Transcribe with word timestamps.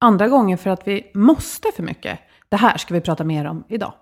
Andra 0.00 0.28
gånger 0.28 0.56
för 0.56 0.70
att 0.70 0.88
vi 0.88 1.10
måste 1.14 1.68
för 1.76 1.82
mycket. 1.82 2.18
Det 2.48 2.56
här 2.56 2.78
ska 2.78 2.94
vi 2.94 3.00
prata 3.00 3.24
mer 3.24 3.44
om 3.44 3.64
idag. 3.68 3.92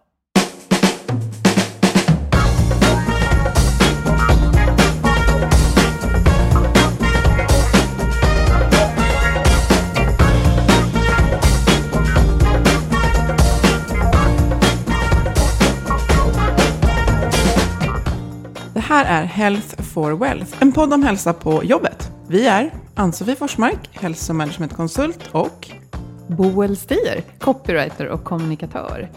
Det 18.74 18.80
här 18.80 19.22
är 19.22 19.24
Health 19.24 19.82
for 19.82 20.12
Wealth, 20.12 20.56
en 20.60 20.72
podd 20.72 20.92
om 20.92 21.02
hälsa 21.02 21.32
på 21.32 21.64
jobbet. 21.64 22.10
Vi 22.28 22.46
är 22.46 22.70
Ann-Sofie 22.94 23.36
Forsmark, 23.36 23.88
hälsomanagementkonsult 23.92 25.28
och 25.32 25.70
Boel 26.28 26.76
Stier, 26.76 27.22
copywriter 27.38 28.08
och 28.08 28.24
kommunikatör. 28.24 29.08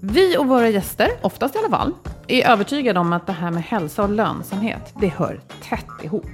Vi 0.00 0.36
och 0.38 0.46
våra 0.46 0.68
gäster, 0.68 1.08
oftast 1.22 1.54
i 1.54 1.58
alla 1.58 1.76
fall, 1.76 1.94
är 2.28 2.50
övertygade 2.50 3.00
om 3.00 3.12
att 3.12 3.26
det 3.26 3.32
här 3.32 3.50
med 3.50 3.62
hälsa 3.62 4.02
och 4.02 4.08
lönsamhet, 4.08 4.94
det 5.00 5.08
hör 5.08 5.40
tätt 5.62 6.04
ihop. 6.04 6.26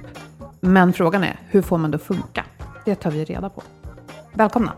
Men 0.59 0.93
frågan 0.93 1.23
är, 1.23 1.39
hur 1.49 1.61
får 1.61 1.77
man 1.77 1.91
det 1.91 1.95
att 1.95 2.03
funka? 2.03 2.45
Det 2.85 2.95
tar 2.95 3.11
vi 3.11 3.25
reda 3.25 3.49
på. 3.49 3.63
Välkomna! 4.33 4.73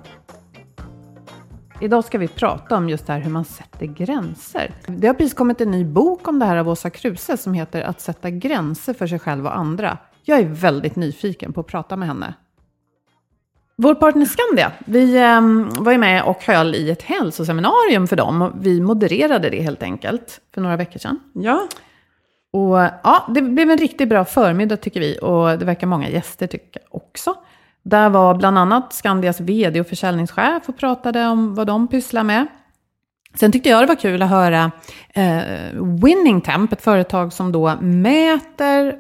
Idag 1.82 2.06
ska 2.06 2.18
vi 2.18 2.28
prata 2.28 2.78
om 2.78 2.90
just 2.90 3.08
det 3.08 3.14
här 3.14 3.20
hur 3.20 3.32
man 3.32 3.46
sätter 3.46 3.86
gränser. 3.86 4.74
Det 4.88 5.08
har 5.08 5.14
precis 5.14 5.34
kommit 5.34 5.62
en 5.62 5.72
ny 5.72 5.86
bok 5.86 6.28
om 6.28 6.40
det 6.40 6.46
här 6.46 6.58
av 6.58 6.70
Åsa 6.70 6.90
Kruse 6.90 7.38
som 7.38 7.54
heter 7.54 7.82
Att 7.82 8.02
sätta 8.02 8.30
gränser 8.30 8.94
för 8.94 9.08
sig 9.08 9.20
själv 9.20 9.46
och 9.46 9.58
andra. 9.58 9.98
Jag 10.24 10.40
är 10.40 10.46
väldigt 10.46 10.96
nyfiken 10.96 11.54
på 11.54 11.62
att 11.62 11.68
prata 11.68 11.96
med 11.96 12.08
henne. 12.08 12.34
Vår 13.82 13.96
partner 13.96 14.26
Skandia, 14.26 14.72
vi 14.86 15.18
eh, 15.18 15.42
var 15.84 15.92
ju 15.92 15.98
med 15.98 16.24
och 16.24 16.44
höll 16.44 16.76
i 16.76 16.90
ett 16.90 17.02
hälsoseminarium 17.02 18.08
för 18.08 18.16
dem. 18.16 18.52
Vi 18.62 18.82
modererade 18.82 19.50
det 19.50 19.62
helt 19.62 19.84
enkelt 19.84 20.42
för 20.54 20.62
några 20.62 20.76
veckor 20.76 21.00
sedan. 21.00 21.20
ja, 21.34 21.68
Och 22.54 22.78
ja, 23.04 23.26
det 23.36 23.42
blev 23.42 23.72
en 23.72 23.78
riktigt 23.78 24.10
bra 24.10 24.26
förmiddag 24.26 24.78
tycker 24.78 25.00
vi 25.00 25.20
och 25.22 25.60
det 25.60 25.66
verkar 25.66 25.88
många 25.88 26.10
gäster 26.10 26.48
tycka 26.48 26.80
också. 26.90 27.36
Där 27.84 28.10
var 28.10 28.36
bland 28.36 28.58
annat 28.58 28.94
Skandias 28.94 29.40
vd 29.40 29.80
och 29.80 29.88
försäljningschef 29.88 30.70
och 30.70 30.78
pratade 30.78 31.28
om 31.28 31.56
vad 31.56 31.68
de 31.68 31.88
pysslar 31.88 32.24
med. 32.24 32.48
Sen 33.36 33.52
tyckte 33.52 33.70
jag 33.70 33.84
det 33.84 33.88
var 33.88 33.96
kul 33.96 34.22
att 34.22 34.30
höra 34.30 34.72
eh, 35.14 35.84
Winning 36.04 36.42
Temp, 36.42 36.74
ett 36.74 36.82
företag 36.82 37.34
som 37.34 37.52
då 37.52 37.76
mäter, 37.82 38.96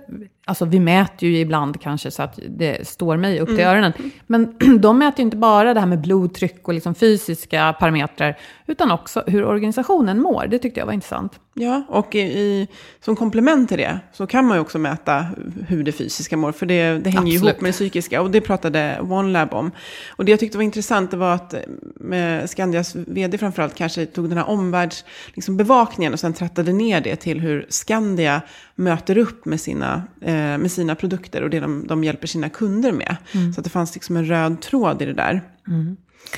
alltså 0.47 0.65
vi 0.65 0.79
mäter 0.79 1.29
ju 1.29 1.39
ibland 1.39 1.81
kanske 1.81 2.11
så 2.11 2.23
att 2.23 2.39
det 2.49 2.87
står 2.87 3.17
mig 3.17 3.39
upp 3.39 3.49
till 3.49 3.59
öronen, 3.59 3.93
men 4.27 4.55
de 4.79 4.99
mäter 4.99 5.19
ju 5.19 5.23
inte 5.23 5.37
bara 5.37 5.73
det 5.73 5.79
här 5.79 5.87
med 5.87 6.01
blodtryck 6.01 6.67
och 6.67 6.73
liksom 6.73 6.95
fysiska 6.95 7.75
parametrar, 7.79 8.37
utan 8.65 8.91
också 8.91 9.23
hur 9.27 9.45
organisationen 9.45 10.21
mår. 10.21 10.47
Det 10.47 10.59
tyckte 10.59 10.79
jag 10.79 10.85
var 10.85 10.93
intressant. 10.93 11.39
ja. 11.53 11.83
och 11.89 12.15
i, 12.15 12.19
i, 12.19 12.67
som 13.01 13.15
komplement 13.15 13.69
till 13.69 13.77
det 13.77 13.99
så 14.13 14.27
kan 14.27 14.45
man 14.45 14.57
ju 14.57 14.61
också 14.61 14.79
mäta 14.79 15.25
hur 15.67 15.83
det 15.83 15.91
fysiska 15.91 16.37
mår, 16.37 16.51
för 16.51 16.65
det, 16.65 16.99
det 16.99 17.09
hänger 17.09 17.31
ju 17.31 17.37
Absolut. 17.37 17.53
ihop 17.53 17.61
med 17.61 17.69
det 17.69 17.73
psykiska. 17.73 18.21
Och 18.21 18.31
det 18.31 18.41
pratade 18.41 18.99
OneLab 19.01 19.53
om. 19.53 19.71
Och 20.09 20.25
det 20.25 20.31
jag 20.31 20.39
tyckte 20.39 20.57
var 20.57 20.63
intressant 20.63 21.11
det 21.11 21.17
var 21.17 21.33
att 21.33 21.53
eh, 21.53 22.45
Skandias 22.45 22.95
vd 22.95 23.37
framförallt 23.37 23.75
kanske 23.75 24.05
tog 24.05 24.29
den 24.29 24.37
här 24.37 24.49
omvärldsbevakningen 24.49 26.11
liksom 26.11 26.13
och 26.13 26.19
sen 26.19 26.33
trattade 26.33 26.73
ner 26.73 27.01
det 27.01 27.15
till 27.15 27.39
hur 27.39 27.65
Skandia 27.69 28.41
möter 28.75 29.17
upp 29.17 29.45
med 29.45 29.61
sina, 29.61 30.03
eh, 30.21 30.36
med 30.37 30.71
sina 30.71 30.95
produkter 30.95 31.41
och 31.43 31.49
det 31.49 31.59
de, 31.59 31.87
de 31.87 32.03
hjälper 32.03 32.27
sina 32.27 32.49
kunder 32.49 32.91
med. 32.91 33.15
Så 33.53 33.59
att 33.59 33.63
det 33.63 33.69
fanns 33.69 33.95
liksom 33.95 34.17
en 34.17 34.25
röd 34.25 34.61
tråd 34.61 35.01
i 35.01 35.05
det 35.05 35.13
där. 35.13 35.41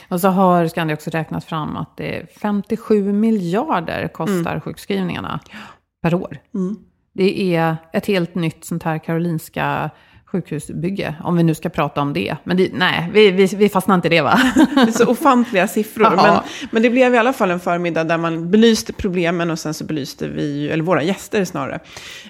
Och 0.07 0.21
så 0.21 0.27
har 0.27 0.67
Skandia 0.67 0.93
också 0.93 1.09
räknat 1.09 1.45
fram 1.45 1.77
att 1.77 1.97
det 1.97 2.17
är 2.17 2.27
57 2.41 3.13
miljarder 3.13 4.07
kostar 4.07 4.59
sjukskrivningarna 4.59 5.39
per 6.01 6.13
år. 6.13 6.37
Det 7.13 7.55
är 7.55 7.77
ett 7.93 8.05
helt 8.05 8.35
nytt 8.35 8.65
sånt 8.65 8.83
här 8.83 8.97
Karolinska 8.97 9.89
sjukhusbygge, 10.31 11.15
om 11.23 11.37
vi 11.37 11.43
nu 11.43 11.55
ska 11.55 11.69
prata 11.69 12.01
om 12.01 12.13
det. 12.13 12.35
Men 12.43 12.57
det, 12.57 12.69
nej, 12.73 13.09
vi, 13.13 13.31
vi, 13.31 13.45
vi 13.45 13.69
fastnar 13.69 13.95
inte 13.95 14.07
i 14.07 14.11
det 14.11 14.21
va? 14.21 14.39
Det 14.75 14.81
är 14.81 14.91
så 14.91 15.05
ofantliga 15.07 15.67
siffror. 15.67 16.15
Men, 16.15 16.39
men 16.71 16.83
det 16.83 16.89
blev 16.89 17.15
i 17.15 17.17
alla 17.17 17.33
fall 17.33 17.51
en 17.51 17.59
förmiddag 17.59 18.03
där 18.03 18.17
man 18.17 18.51
belyste 18.51 18.93
problemen 18.93 19.51
och 19.51 19.59
sen 19.59 19.73
så 19.73 19.83
belyste 19.83 20.27
vi, 20.27 20.69
eller 20.69 20.83
våra 20.83 21.03
gäster 21.03 21.45
snarare, 21.45 21.79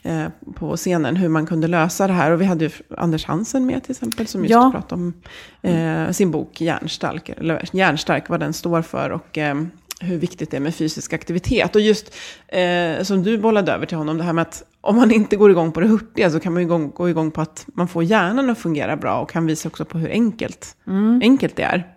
eh, 0.04 0.26
på 0.56 0.78
scenen 0.78 1.16
hur 1.16 1.30
man 1.30 1.46
kunde 1.46 1.68
lösa 1.68 2.08
det 2.08 2.14
här. 2.14 2.32
Och 2.32 2.42
vi 2.42 2.46
hade 2.46 2.66
ju 2.66 2.72
Anders 2.98 3.26
Hansen 3.26 3.66
med 3.66 3.84
till 3.84 3.92
exempel 3.92 4.28
som 4.28 4.42
just 4.42 4.52
Ja. 4.52 4.72
pratade 4.74 5.02
om 5.02 5.14
eh, 5.62 6.12
sin 6.12 6.32
bok 6.32 6.62
Hjärnstark, 6.62 7.30
eller 7.30 7.64
Hjärnstark, 7.72 8.30
vad 8.30 8.40
den 8.40 8.54
står 8.54 8.82
för. 8.82 9.10
Och, 9.10 9.38
eh, 9.38 9.56
hur 10.02 10.18
viktigt 10.18 10.52
det 10.52 10.58
är 10.58 10.62
med 10.62 10.76
fysisk 10.76 11.14
aktivitet. 11.14 11.76
Och 11.76 11.82
just 11.82 12.16
eh, 12.48 13.04
som 13.04 13.24
du 13.24 13.38
bollade 13.38 13.72
över 13.72 13.86
till 13.86 13.98
honom, 13.98 14.18
det 14.18 14.24
här 14.24 14.34
med 14.34 14.42
att 14.42 14.64
om 14.82 14.96
man 14.96 15.12
inte 15.12 15.36
går 15.36 15.52
igång 15.52 15.72
på 15.72 15.80
det 15.80 15.88
hurtiga 15.88 16.30
så 16.30 16.40
kan 16.40 16.54
man 16.54 16.62
igång, 16.62 16.92
gå 16.96 17.10
igång 17.10 17.32
på 17.32 17.42
att 17.42 17.66
man 17.68 17.88
får 17.88 18.04
hjärnan 18.04 18.50
att 18.50 18.58
fungera 18.58 18.98
bra 18.98 19.22
och 19.22 19.30
kan 19.30 19.46
visa 19.46 19.70
också 19.70 19.86
på 19.86 19.98
hur 19.98 20.10
enkelt, 20.10 20.78
enkelt 21.22 21.56
det 21.56 21.64
är. 21.64 21.96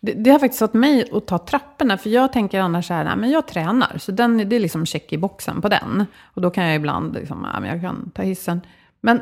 Det, 0.00 0.12
det 0.12 0.30
har 0.30 0.38
faktiskt 0.38 0.58
fått 0.58 0.74
mig 0.74 1.10
att 1.12 1.26
ta 1.26 1.38
trapporna, 1.38 1.98
för 1.98 2.10
jag 2.10 2.32
tänker 2.32 2.60
annars 2.60 2.86
så 2.86 2.94
här, 2.94 3.04
nej 3.04 3.16
men 3.16 3.30
jag 3.30 3.46
tränar, 3.46 3.98
så 3.98 4.12
den, 4.12 4.48
det 4.48 4.56
är 4.56 4.60
liksom 4.60 4.86
check 4.86 5.12
i 5.12 5.18
boxen 5.18 5.62
på 5.62 5.68
den. 5.68 6.06
Och 6.34 6.42
då 6.42 6.50
kan 6.50 6.64
jag 6.64 6.76
ibland, 6.76 7.14
liksom, 7.14 7.46
ja, 7.54 7.60
men 7.60 7.70
jag 7.70 7.80
kan 7.80 8.10
ta 8.14 8.22
hissen. 8.22 8.60
Men 9.00 9.20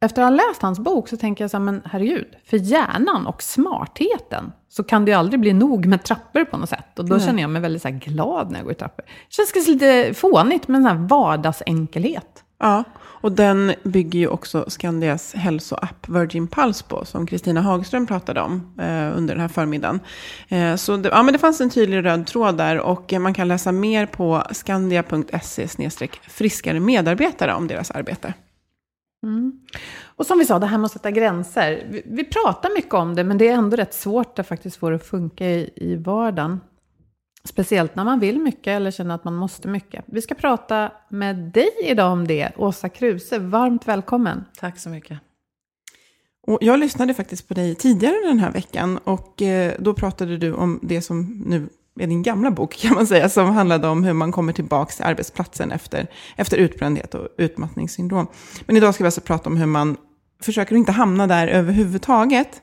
efter 0.00 0.22
att 0.22 0.28
ha 0.28 0.36
läst 0.36 0.62
hans 0.62 0.78
bok 0.78 1.08
så 1.08 1.16
tänker 1.16 1.44
jag 1.44 1.50
så 1.50 1.56
här, 1.56 1.64
men 1.64 1.82
herregud, 1.84 2.26
för 2.44 2.56
hjärnan 2.56 3.26
och 3.26 3.42
smartheten 3.42 4.52
så 4.68 4.82
kan 4.84 5.04
det 5.04 5.10
ju 5.10 5.16
aldrig 5.16 5.40
bli 5.40 5.52
nog 5.52 5.86
med 5.86 6.02
trappor 6.02 6.44
på 6.44 6.56
något 6.56 6.68
sätt. 6.68 6.98
Och 6.98 7.04
då 7.04 7.16
Nej. 7.16 7.26
känner 7.26 7.42
jag 7.42 7.50
mig 7.50 7.62
väldigt 7.62 7.82
så 7.82 7.90
glad 7.90 8.50
när 8.50 8.58
jag 8.58 8.64
går 8.64 8.72
i 8.72 8.76
trappor. 8.76 9.04
Det 9.06 9.34
känns 9.34 9.68
lite 9.68 10.14
fånigt 10.14 10.68
med 10.68 10.78
en 10.78 10.84
sån 10.84 10.98
här 10.98 11.08
vardagsenkelhet. 11.08 12.44
Ja, 12.58 12.84
och 12.98 13.32
den 13.32 13.74
bygger 13.82 14.18
ju 14.18 14.28
också 14.28 14.64
Skandias 14.68 15.34
hälsoapp 15.34 16.08
Virgin 16.08 16.48
Pulse 16.48 16.84
på, 16.84 17.04
som 17.04 17.26
Kristina 17.26 17.60
Hagström 17.60 18.06
pratade 18.06 18.40
om 18.40 18.74
eh, 18.78 19.16
under 19.16 19.34
den 19.34 19.40
här 19.40 19.48
förmiddagen. 19.48 20.00
Eh, 20.48 20.76
så 20.76 20.96
det, 20.96 21.08
ja, 21.08 21.22
men 21.22 21.32
det 21.32 21.38
fanns 21.38 21.60
en 21.60 21.70
tydlig 21.70 22.04
röd 22.04 22.26
tråd 22.26 22.56
där 22.56 22.80
och 22.80 23.12
eh, 23.12 23.18
man 23.18 23.34
kan 23.34 23.48
läsa 23.48 23.72
mer 23.72 24.06
på 24.06 24.42
skandia.se 24.50 25.68
friskare 26.28 26.80
medarbetare 26.80 27.54
om 27.54 27.68
deras 27.68 27.90
arbete. 27.90 28.34
Mm. 29.22 29.60
Och 30.04 30.26
som 30.26 30.38
vi 30.38 30.44
sa, 30.44 30.58
det 30.58 30.66
här 30.66 30.78
med 30.78 30.84
att 30.84 30.92
sätta 30.92 31.10
gränser. 31.10 31.86
Vi, 31.90 32.02
vi 32.06 32.24
pratar 32.24 32.74
mycket 32.74 32.94
om 32.94 33.14
det, 33.14 33.24
men 33.24 33.38
det 33.38 33.48
är 33.48 33.54
ändå 33.54 33.76
rätt 33.76 33.94
svårt 33.94 34.38
att 34.38 34.48
faktiskt 34.48 34.76
få 34.76 34.90
det 34.90 34.96
att 34.96 35.06
funka 35.06 35.46
i, 35.46 35.70
i 35.76 35.96
vardagen. 35.96 36.60
Speciellt 37.46 37.96
när 37.96 38.04
man 38.04 38.20
vill 38.20 38.40
mycket 38.40 38.66
eller 38.66 38.90
känner 38.90 39.14
att 39.14 39.24
man 39.24 39.34
måste 39.34 39.68
mycket. 39.68 40.04
Vi 40.06 40.22
ska 40.22 40.34
prata 40.34 40.92
med 41.08 41.36
dig 41.36 41.70
idag 41.82 42.12
om 42.12 42.26
det, 42.26 42.52
Åsa 42.56 42.88
Kruse. 42.88 43.38
Varmt 43.38 43.88
välkommen. 43.88 44.44
Tack 44.58 44.78
så 44.78 44.88
mycket. 44.88 45.18
Och 46.46 46.58
jag 46.60 46.78
lyssnade 46.78 47.14
faktiskt 47.14 47.48
på 47.48 47.54
dig 47.54 47.74
tidigare 47.74 48.26
den 48.26 48.38
här 48.38 48.50
veckan 48.50 48.98
och 49.04 49.42
eh, 49.42 49.72
då 49.78 49.94
pratade 49.94 50.36
du 50.36 50.52
om 50.52 50.80
det 50.82 51.02
som 51.02 51.42
nu 51.46 51.68
är 52.00 52.06
din 52.06 52.22
gamla 52.22 52.50
bok 52.50 52.76
kan 52.76 52.94
man 52.94 53.06
säga, 53.06 53.28
som 53.28 53.50
handlade 53.50 53.88
om 53.88 54.04
hur 54.04 54.12
man 54.12 54.32
kommer 54.32 54.52
tillbaka 54.52 54.92
till 54.92 55.04
arbetsplatsen 55.04 55.72
efter, 55.72 56.06
efter 56.36 56.56
utbrändhet 56.56 57.14
och 57.14 57.28
utmattningssyndrom. 57.38 58.26
Men 58.66 58.76
idag 58.76 58.94
ska 58.94 59.04
vi 59.04 59.08
alltså 59.08 59.20
prata 59.20 59.50
om 59.50 59.56
hur 59.56 59.66
man 59.66 59.96
försöker 60.42 60.76
inte 60.76 60.92
hamna 60.92 61.26
där 61.26 61.48
överhuvudtaget. 61.48 62.62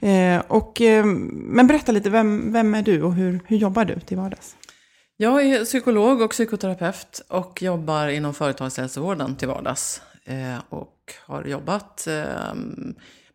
Eh, 0.00 0.42
och, 0.48 0.80
eh, 0.80 1.04
men 1.04 1.66
berätta 1.66 1.92
lite, 1.92 2.10
vem, 2.10 2.52
vem 2.52 2.74
är 2.74 2.82
du 2.82 3.02
och 3.02 3.14
hur, 3.14 3.40
hur 3.46 3.56
jobbar 3.56 3.84
du 3.84 4.00
till 4.00 4.16
vardags? 4.16 4.56
Jag 5.16 5.46
är 5.46 5.64
psykolog 5.64 6.20
och 6.20 6.30
psykoterapeut 6.30 7.22
och 7.28 7.62
jobbar 7.62 8.08
inom 8.08 8.34
företagshälsovården 8.34 9.36
till 9.36 9.48
vardags. 9.48 10.02
Eh, 10.24 10.58
och 10.68 11.12
har 11.26 11.44
jobbat 11.44 12.06
eh, 12.06 12.54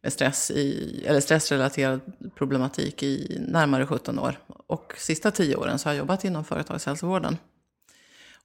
med 0.01 0.13
stress 0.13 0.51
i, 0.51 1.03
eller 1.07 1.19
stressrelaterad 1.19 2.01
problematik 2.35 3.03
i 3.03 3.37
närmare 3.47 3.85
17 3.85 4.19
år. 4.19 4.39
Och 4.67 4.93
sista 4.97 5.31
10 5.31 5.55
åren 5.55 5.79
så 5.79 5.89
har 5.89 5.93
jag 5.93 5.99
jobbat 5.99 6.25
inom 6.25 6.45
företagshälsovården. 6.45 7.37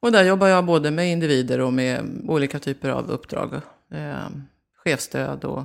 Och 0.01 0.13
där 0.13 0.25
jobbar 0.25 0.49
jag 0.49 0.65
både 0.65 0.91
med 0.91 1.13
individer 1.13 1.61
och 1.61 1.73
med 1.73 2.21
olika 2.29 2.59
typer 2.59 2.91
av 2.91 3.11
uppdrag. 3.11 3.55
Eh, 3.91 4.29
chefstöd 4.85 5.45
och 5.45 5.65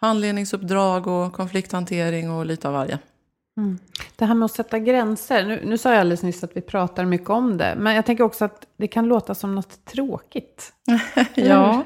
handledningsuppdrag 0.00 1.06
och 1.06 1.32
konflikthantering 1.32 2.30
och 2.30 2.46
lite 2.46 2.68
av 2.68 2.74
varje. 2.74 2.98
Det 4.16 4.24
här 4.24 4.34
med 4.34 4.44
att 4.44 4.52
sätta 4.52 4.78
gränser. 4.78 5.44
Nu, 5.44 5.62
nu 5.64 5.78
sa 5.78 5.90
jag 5.90 6.00
alldeles 6.00 6.22
nyss 6.22 6.44
att 6.44 6.56
vi 6.56 6.60
pratar 6.60 7.04
mycket 7.04 7.30
om 7.30 7.56
det. 7.58 7.74
Men 7.78 7.94
jag 7.94 8.06
tänker 8.06 8.24
också 8.24 8.44
att 8.44 8.66
det 8.76 8.86
kan 8.88 9.06
låta 9.06 9.34
som 9.34 9.54
något 9.54 9.84
tråkigt. 9.84 10.72
Ja, 11.34 11.84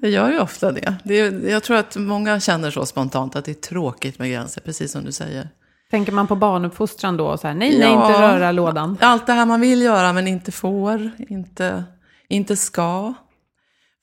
det 0.00 0.08
gör 0.08 0.30
ju 0.30 0.38
ofta 0.40 0.72
det. 0.72 0.94
det 1.04 1.20
är, 1.20 1.48
jag 1.50 1.62
tror 1.62 1.76
att 1.76 1.96
många 1.96 2.40
känner 2.40 2.70
så 2.70 2.86
spontant 2.86 3.36
att 3.36 3.44
det 3.44 3.50
är 3.50 3.54
tråkigt 3.54 4.18
med 4.18 4.30
gränser, 4.30 4.60
precis 4.60 4.92
som 4.92 5.04
du 5.04 5.12
säger. 5.12 5.48
Tänker 5.90 6.12
man 6.12 6.26
på 6.26 6.36
barnuppfostran 6.36 7.16
då? 7.16 7.36
Så 7.38 7.46
här, 7.46 7.54
nej, 7.54 7.78
nej, 7.78 7.80
Ja. 7.88 8.06
inte 8.06 8.22
röra 8.22 8.52
lådan. 8.52 8.98
Allt 9.00 9.26
det 9.26 9.32
här 9.32 9.46
man 9.46 9.60
vill 9.60 9.82
göra 9.82 10.12
men 10.12 10.28
inte 10.28 10.52
får, 10.52 11.10
inte, 11.28 11.84
inte 12.28 12.56
ska. 12.56 13.14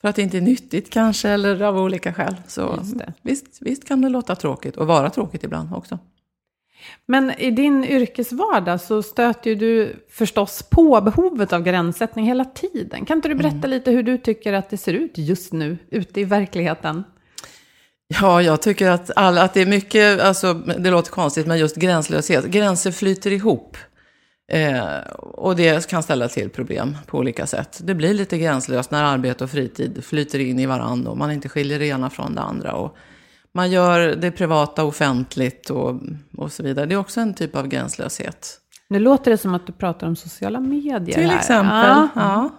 För 0.03 0.09
att 0.09 0.15
det 0.15 0.21
inte 0.21 0.37
är 0.37 0.41
nyttigt 0.41 0.89
kanske, 0.89 1.29
eller 1.29 1.61
av 1.61 1.77
olika 1.77 2.13
skäl. 2.13 2.35
Så 2.47 2.79
visst, 3.21 3.45
visst 3.61 3.87
kan 3.87 4.01
det 4.01 4.09
låta 4.09 4.35
tråkigt, 4.35 4.77
och 4.77 4.87
vara 4.87 5.09
tråkigt 5.09 5.43
ibland 5.43 5.73
också. 5.73 5.99
Men 7.05 7.31
i 7.31 7.51
din 7.51 7.85
yrkesvardag 7.85 8.81
så 8.81 9.03
stöter 9.03 9.55
du 9.55 10.05
förstås 10.09 10.63
på 10.63 11.01
behovet 11.01 11.53
av 11.53 11.63
gränssättning 11.63 12.25
hela 12.25 12.45
tiden. 12.45 13.05
Kan 13.05 13.17
inte 13.17 13.27
du 13.29 13.35
berätta 13.35 13.67
lite 13.67 13.91
hur 13.91 14.03
du 14.03 14.17
tycker 14.17 14.53
att 14.53 14.69
det 14.69 14.77
ser 14.77 14.93
ut 14.93 15.17
just 15.17 15.53
nu, 15.53 15.77
ute 15.89 16.21
i 16.21 16.23
verkligheten? 16.23 17.03
Ja, 18.21 18.41
jag 18.41 18.61
tycker 18.61 18.89
att, 18.89 19.11
alla, 19.15 19.43
att 19.43 19.53
det 19.53 19.61
är 19.61 19.65
mycket, 19.65 20.21
alltså, 20.21 20.53
det 20.53 20.91
låter 20.91 21.11
konstigt, 21.11 21.47
men 21.47 21.59
just 21.59 21.75
gränslöshet. 21.75 22.45
Gränser 22.45 22.91
flyter 22.91 23.31
ihop. 23.31 23.77
Eh, 24.51 24.97
och 25.17 25.55
det 25.55 25.87
kan 25.87 26.03
ställa 26.03 26.27
till 26.27 26.49
problem 26.49 26.97
på 27.07 27.17
olika 27.17 27.47
sätt. 27.47 27.81
Det 27.83 27.95
blir 27.95 28.13
lite 28.13 28.37
gränslöst 28.37 28.91
när 28.91 29.03
arbete 29.03 29.43
och 29.43 29.49
fritid 29.49 30.03
flyter 30.03 30.39
in 30.39 30.59
i 30.59 30.65
varandra 30.65 31.11
och 31.11 31.17
man 31.17 31.31
inte 31.31 31.49
skiljer 31.49 31.79
det 31.79 31.87
ena 31.87 32.09
från 32.09 32.35
det 32.35 32.41
andra. 32.41 32.73
Och 32.73 32.97
man 33.53 33.71
gör 33.71 34.15
det 34.15 34.31
privata 34.31 34.83
offentligt 34.83 35.69
och, 35.69 36.01
och 36.37 36.51
så 36.51 36.63
vidare. 36.63 36.85
Det 36.85 36.95
är 36.95 36.99
också 36.99 37.21
en 37.21 37.33
typ 37.33 37.55
av 37.55 37.67
gränslöshet. 37.67 38.59
Nu 38.89 38.99
låter 38.99 39.31
det 39.31 39.37
som 39.37 39.53
att 39.53 39.67
du 39.67 39.73
pratar 39.73 40.07
om 40.07 40.15
sociala 40.15 40.59
medier 40.59 41.15
Till 41.15 41.29
här. 41.29 41.37
exempel. 41.37 41.69
Ja. 41.71 42.09
Ja. 42.15 42.49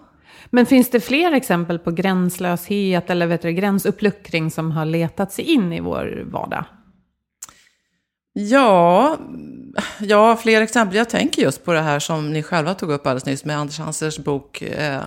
Men 0.49 0.65
finns 0.65 0.89
det 0.89 0.99
fler 0.99 1.31
exempel 1.31 1.79
på 1.79 1.91
gränslöshet 1.91 3.09
eller 3.09 3.27
vet 3.27 3.41
du, 3.41 3.51
gränsuppluckring 3.51 4.51
som 4.51 4.71
har 4.71 4.85
letat 4.85 5.31
sig 5.31 5.45
in 5.45 5.73
i 5.73 5.79
vår 5.79 6.23
vardag? 6.31 6.65
Ja, 8.33 9.17
ja, 9.99 10.37
fler 10.37 10.61
exempel. 10.61 10.97
Jag 10.97 11.09
tänker 11.09 11.41
just 11.41 11.63
på 11.65 11.73
det 11.73 11.81
här 11.81 11.99
som 11.99 12.33
ni 12.33 12.43
själva 12.43 12.73
tog 12.73 12.91
upp 12.91 13.07
alldeles 13.07 13.25
nyss 13.25 13.45
med 13.45 13.57
Anders 13.57 13.79
Hansers 13.79 14.17
bok 14.17 14.61
eh, 14.61 15.01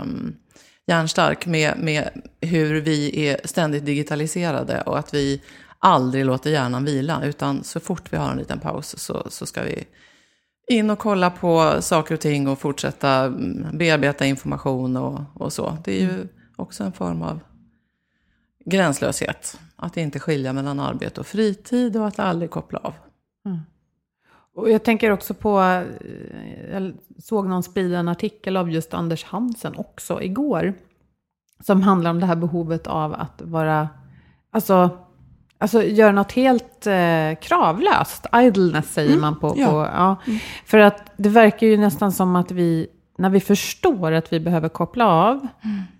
Hjärnstark, 0.87 1.47
med, 1.47 1.79
med 1.79 2.11
hur 2.41 2.81
vi 2.81 3.27
är 3.29 3.41
ständigt 3.45 3.87
digitaliserade 3.87 4.83
och 4.83 4.99
att 4.99 5.15
vi 5.15 5.43
aldrig 5.79 6.25
låter 6.25 6.51
hjärnan 6.51 6.85
vila, 6.85 7.25
utan 7.25 7.65
så 7.65 7.81
fort 7.81 8.13
vi 8.13 8.17
har 8.17 8.31
en 8.31 8.39
liten 8.39 8.61
paus 8.61 8.99
så, 8.99 9.27
så 9.31 9.47
ska 9.47 9.63
vi 9.63 9.85
in 10.69 10.91
och 10.91 10.99
kolla 10.99 11.31
på 11.31 11.77
saker 11.81 12.15
och 12.15 12.21
ting 12.21 12.49
och 12.49 12.59
fortsätta 12.59 13.11
mm, 13.11 13.79
bearbeta 13.79 14.27
information 14.27 14.97
och, 14.97 15.21
och 15.35 15.53
så. 15.53 15.79
Det 15.85 15.93
är 15.93 16.01
ju 16.01 16.29
också 16.57 16.85
en 16.85 16.93
form 16.93 17.23
av 17.23 17.41
gränslöshet. 18.65 19.59
Att 19.77 19.97
inte 19.97 20.21
skilja 20.21 20.53
mellan 20.53 20.81
arbete 20.81 21.21
och 21.21 21.27
fritid 21.27 21.97
och 21.97 22.07
att 22.07 22.19
aldrig 22.19 22.51
koppla 22.51 22.79
av. 22.79 22.95
Och 24.59 24.71
jag 24.71 24.83
tänker 24.83 25.11
också 25.11 25.35
på, 25.35 25.61
eh, 25.61 26.73
jag 26.73 26.93
såg 27.19 27.49
någon 27.49 27.63
sprida 27.63 27.99
en 27.99 28.09
artikel 28.09 28.57
av 28.57 28.71
just 28.71 28.95
Anders 28.95 29.25
Hansen 29.25 29.75
också 29.77 30.23
igår. 30.23 30.75
Som 31.61 31.83
handlar 31.83 32.11
om 32.11 32.21
det 32.21 32.27
här 32.27 32.37
behovet 32.37 32.87
av 32.87 33.15
att 33.15 33.43
vara, 33.45 33.89
alltså, 34.51 34.91
alltså 35.59 35.83
göra 35.83 36.13
något 36.13 36.33
helt 36.33 36.87
eh, 36.87 37.35
kravlöst. 37.43 38.27
Idleness 38.35 38.93
säger 38.93 39.19
man 39.19 39.41
på. 39.41 39.55
ja. 39.57 39.67
på 39.67 39.77
ja. 39.77 40.17
För 40.65 40.79
att 40.79 41.13
det 41.17 41.29
verkar 41.29 41.67
ju 41.67 41.77
nästan 41.77 42.13
som 42.13 42.37
att 42.37 42.51
vi, 42.51 42.87
när 43.19 43.31
vi 43.31 43.41
förstår 43.41 44.13
att 44.13 44.33
vi 44.33 44.41
behöver 44.41 44.69
koppla 44.69 45.07
av, 45.07 45.49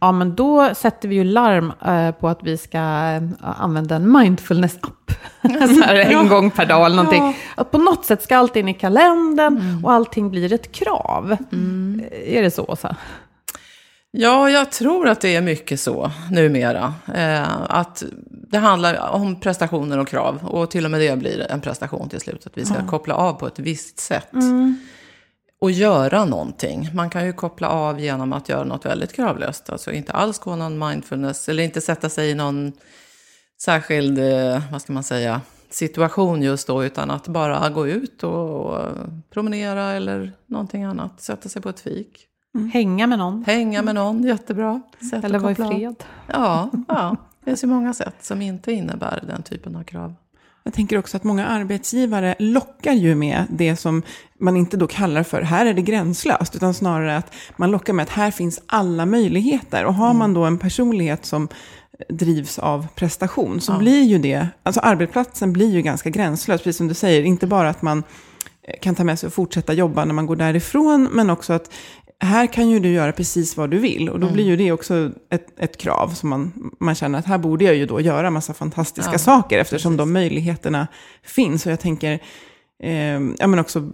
ja 0.01 0.13
men 0.13 0.35
då 0.35 0.75
sätter 0.75 1.09
vi 1.09 1.15
ju 1.15 1.25
larm 1.25 1.73
eh, 1.87 2.11
på 2.11 2.29
att 2.29 2.43
vi 2.43 2.57
ska 2.57 2.79
eh, 2.79 3.23
använda 3.41 3.97
en 3.97 4.17
mindfulness-app. 4.17 5.13
så 5.43 5.83
här 5.83 5.95
en 5.95 6.29
gång 6.29 6.51
per 6.51 6.67
dag 6.67 6.87
eller 6.87 6.97
någonting. 6.97 7.37
Att 7.55 7.71
på 7.71 7.79
något 7.79 8.05
sätt 8.05 8.23
ska 8.23 8.37
allt 8.37 8.57
in 8.57 8.69
i 8.69 8.75
kalendern 8.75 9.81
och 9.85 9.93
allting 9.93 10.31
blir 10.31 10.53
ett 10.53 10.73
krav. 10.73 11.37
Är 12.27 12.43
det 12.43 12.51
så? 12.51 12.77
så? 12.77 12.97
Ja, 14.11 14.51
jag 14.51 14.73
tror 14.73 15.09
att 15.09 15.21
det 15.21 15.37
är 15.37 15.43
mycket 15.43 15.81
så 15.81 16.11
numera. 16.31 16.95
Eh, 17.15 17.49
att 17.69 18.05
det 18.51 18.59
handlar 18.59 19.11
om 19.11 19.41
prestationer 19.41 19.99
och 19.99 20.09
krav. 20.09 20.47
Och 20.47 20.71
till 20.71 20.85
och 20.85 20.91
med 20.91 21.01
det 21.01 21.19
blir 21.19 21.47
en 21.51 21.61
prestation 21.61 22.09
till 22.09 22.21
slut. 22.21 22.47
Att 22.47 22.59
vi 22.59 22.65
ska 22.65 22.87
koppla 22.87 23.15
av 23.15 23.33
på 23.33 23.47
ett 23.47 23.59
visst 23.59 23.99
sätt. 23.99 24.33
Och 25.61 25.71
göra 25.71 26.25
någonting. 26.25 26.89
Man 26.95 27.11
kan 27.11 27.27
ju 27.27 27.33
koppla 27.33 27.69
av 27.69 28.01
genom 28.01 28.33
att 28.33 28.49
göra 28.49 28.65
något 28.65 28.87
väldigt 28.87 29.13
kravlöst. 29.13 29.71
Alltså 29.71 29.93
inte 29.93 30.13
alls 30.13 30.39
gå 30.39 30.57
någon 30.57 30.79
mindfulness. 30.79 31.49
Eller 31.49 31.63
inte 31.63 31.81
sätta 31.81 32.09
sig 32.09 32.31
i 32.31 32.35
någon 32.35 32.73
särskild, 33.63 34.19
eh, 34.19 34.63
vad 34.73 34.83
ska 34.83 34.93
man 34.93 35.03
säga, 35.03 35.41
situation 35.71 36.43
just 36.43 36.67
då. 36.67 36.85
Utan 36.85 37.11
att 37.11 37.29
bara 37.29 37.69
gå 37.71 37.89
ut 37.89 38.23
och, 38.23 38.79
promenera 39.31 39.85
eller 39.85 40.33
någonting 40.47 40.85
annat. 40.85 41.21
Sätta 41.21 41.49
sig 41.49 41.63
på 41.63 41.69
ett 41.69 41.81
fik. 41.81 42.25
Hänga 42.73 43.07
med 43.07 43.19
någon? 43.19 43.45
Hänga 43.45 43.83
med 43.83 43.95
någon, 43.95 44.23
jättebra. 44.23 44.83
Sätt 45.11 45.25
Eller 45.25 45.39
vara 45.39 45.53
i 45.53 45.55
fred? 45.55 46.05
Ja, 46.27 46.71
ja, 46.89 47.17
det 47.41 47.45
finns 47.45 47.65
ju 47.65 47.69
många 47.69 47.95
sätt 47.95 48.15
som 48.21 48.43
inte 48.43 48.73
innebär 48.73 49.25
den 49.27 49.43
typen 49.43 49.77
av 49.77 49.83
krav. 49.83 50.15
Jag 50.69 50.75
tänker 50.75 50.99
också 50.99 51.17
att 51.17 51.25
många 51.25 51.47
arbetsgivare 51.47 52.35
lockar 52.39 52.93
ju 52.93 53.15
med 53.15 53.45
det 53.51 53.77
som 53.77 54.03
man 54.41 54.57
inte 54.57 54.77
då 54.77 54.87
kallar 54.87 55.23
för 55.23 55.43
här 55.43 55.67
är 55.67 55.75
det 55.75 55.83
gränslöst, 55.83 56.57
utan 56.57 56.75
snarare 56.75 57.17
att 57.17 57.35
man 57.57 57.71
lockar 57.71 57.93
med 57.93 58.03
att 58.03 58.09
här 58.09 58.31
finns 58.31 58.61
alla 58.67 59.07
möjligheter. 59.07 59.85
Och 59.85 59.95
har 59.95 60.15
man 60.15 60.35
då 60.35 60.45
en 60.45 60.59
personlighet 60.59 61.27
som 61.27 61.49
drivs 62.09 62.59
av 62.59 62.87
prestation 62.95 63.61
så 63.61 63.79
blir 63.79 64.03
ju 64.03 64.19
det, 64.19 64.49
alltså 64.63 64.81
arbetsplatsen 64.81 65.53
blir 65.53 65.71
ju 65.71 65.83
ganska 65.83 66.11
gränslös, 66.11 66.63
precis 66.63 66.77
som 66.77 66.89
du 66.89 66.95
säger, 66.95 67.23
inte 67.23 67.47
bara 67.47 67.69
att 67.69 67.83
man 67.83 68.03
kan 68.81 68.95
ta 68.95 69.05
med 69.05 69.19
sig 69.19 69.27
och 69.27 69.33
fortsätta 69.33 69.73
jobba 69.73 70.05
när 70.05 70.15
man 70.15 70.27
går 70.27 70.37
därifrån, 70.37 71.09
men 71.13 71.31
också 71.31 71.53
att 71.53 71.71
här 72.21 72.47
kan 72.47 72.71
ju 72.71 72.81
du 72.81 72.89
göra 72.93 73.13
precis 73.13 73.57
vad 73.57 73.71
du 73.71 73.79
vill. 73.79 74.09
Och 74.09 74.21
då 74.21 74.27
Mm. 74.27 74.35
blir 74.35 74.45
ju 74.47 74.57
det 74.57 74.73
också 74.73 75.11
ett, 75.31 75.61
ett 75.61 75.77
krav 75.77 76.09
som 76.09 76.29
man, 76.31 76.71
man 76.81 76.95
känner 76.95 77.19
att 77.19 77.27
här 77.27 77.39
borde 77.39 77.65
jag 77.65 77.75
ju 77.77 77.87
då 77.87 78.01
göra 78.01 78.31
massa 78.31 78.55
fantastiska 78.55 79.13
Ja, 79.13 79.19
saker 79.19 79.59
eftersom 79.59 79.97
de 79.97 80.13
möjligheterna 80.13 80.87
finns. 81.23 81.67
Och 81.67 81.73
jag 81.73 81.81
tänker, 81.81 82.13
eh, 82.83 82.93
ja 83.39 83.47
men 83.47 83.59
också 83.59 83.91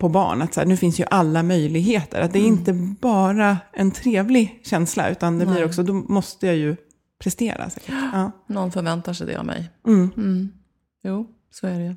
på 0.00 0.08
barn, 0.08 0.42
att 0.42 0.54
så 0.54 0.60
här, 0.60 0.66
nu 0.66 0.76
finns 0.76 1.00
ju 1.00 1.04
alla 1.10 1.42
möjligheter. 1.42 2.20
Att 2.20 2.32
det 2.32 2.38
är 2.38 2.46
inte 2.46 2.72
bara 3.00 3.58
en 3.72 3.90
trevlig 3.90 4.60
känsla, 4.64 5.08
utan 5.10 5.38
det 5.38 5.46
blir 5.46 5.64
också, 5.64 5.82
då 5.82 5.92
måste 5.92 6.46
jag 6.46 6.56
ju 6.56 6.76
prestera. 7.22 7.70
Säkert. 7.70 7.94
Ja. 8.12 8.30
Någon 8.48 8.72
förväntar 8.72 9.12
sig 9.12 9.26
det 9.26 9.36
av 9.38 9.44
mig. 9.46 9.70
Mm. 9.86 10.10
Mm. 10.16 10.48
Jo, 11.04 11.26
så 11.50 11.66
är 11.66 11.78
det. 11.80 11.96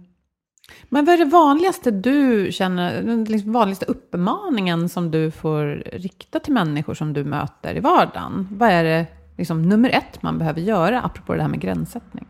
Men 0.90 1.06
vad 1.06 1.14
är 1.14 1.18
det 1.18 1.26
vanligaste 1.26 1.92
du 1.92 2.52
känner, 2.52 3.02
den 3.02 3.24
liksom 3.24 3.54
vanligaste 3.54 3.86
uppmaningen 3.86 4.90
som 4.90 5.12
du 5.12 5.32
får 5.32 5.84
rikta 5.86 6.40
till 6.40 6.54
människor 6.54 6.94
som 6.94 7.14
du 7.14 7.24
möter 7.24 7.78
i 7.78 7.80
vardagen? 7.80 8.48
Vad 8.52 8.70
är 8.70 8.84
det 8.84 9.06
liksom, 9.38 9.70
nummer 9.70 9.90
ett 9.90 10.22
man 10.22 10.38
behöver 10.38 10.62
göra, 10.62 11.02
apropå 11.02 11.36
det 11.36 11.42
här 11.42 11.50
med 11.50 11.62
gränssättning? 11.62 12.28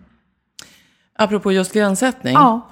Apropå 1.15 1.51
just 1.51 1.73
gränssättning. 1.73 2.33
Ja. 2.33 2.69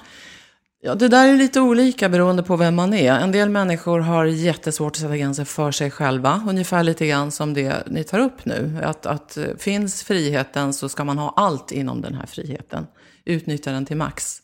Ja, 0.82 0.96
det 0.96 1.08
där 1.08 1.28
är 1.28 1.38
lite 1.38 1.62
olika 1.62 2.10
beroende 2.10 2.44
på 2.44 2.56
vem 2.56 2.76
man 2.76 2.94
är. 2.94 3.14
En 3.14 3.32
del 3.32 3.50
människor 3.50 4.00
har 4.00 4.26
jättesvårt 4.26 4.92
att 4.92 4.98
sätta 4.98 5.18
gränser 5.18 5.46
för 5.46 5.72
sig 5.72 5.92
själva. 5.92 6.44
Ungefär 6.48 6.84
lite 6.84 7.08
grann 7.08 7.32
som 7.32 7.54
det 7.54 7.88
ni 7.88 8.04
tar 8.04 8.20
upp 8.20 8.46
nu. 8.46 8.80
Att, 8.84 9.06
att 9.06 9.38
eh, 9.38 9.44
finns 9.58 10.04
friheten 10.04 10.74
så 10.74 10.90
ska 10.90 11.04
man 11.04 11.18
ha 11.18 11.34
allt 11.36 11.72
inom 11.72 12.02
den 12.02 12.14
här 12.14 12.26
friheten. 12.26 12.88
Utnyttja 13.26 13.72
den 13.72 13.86
till 13.86 13.98
max. 13.98 14.42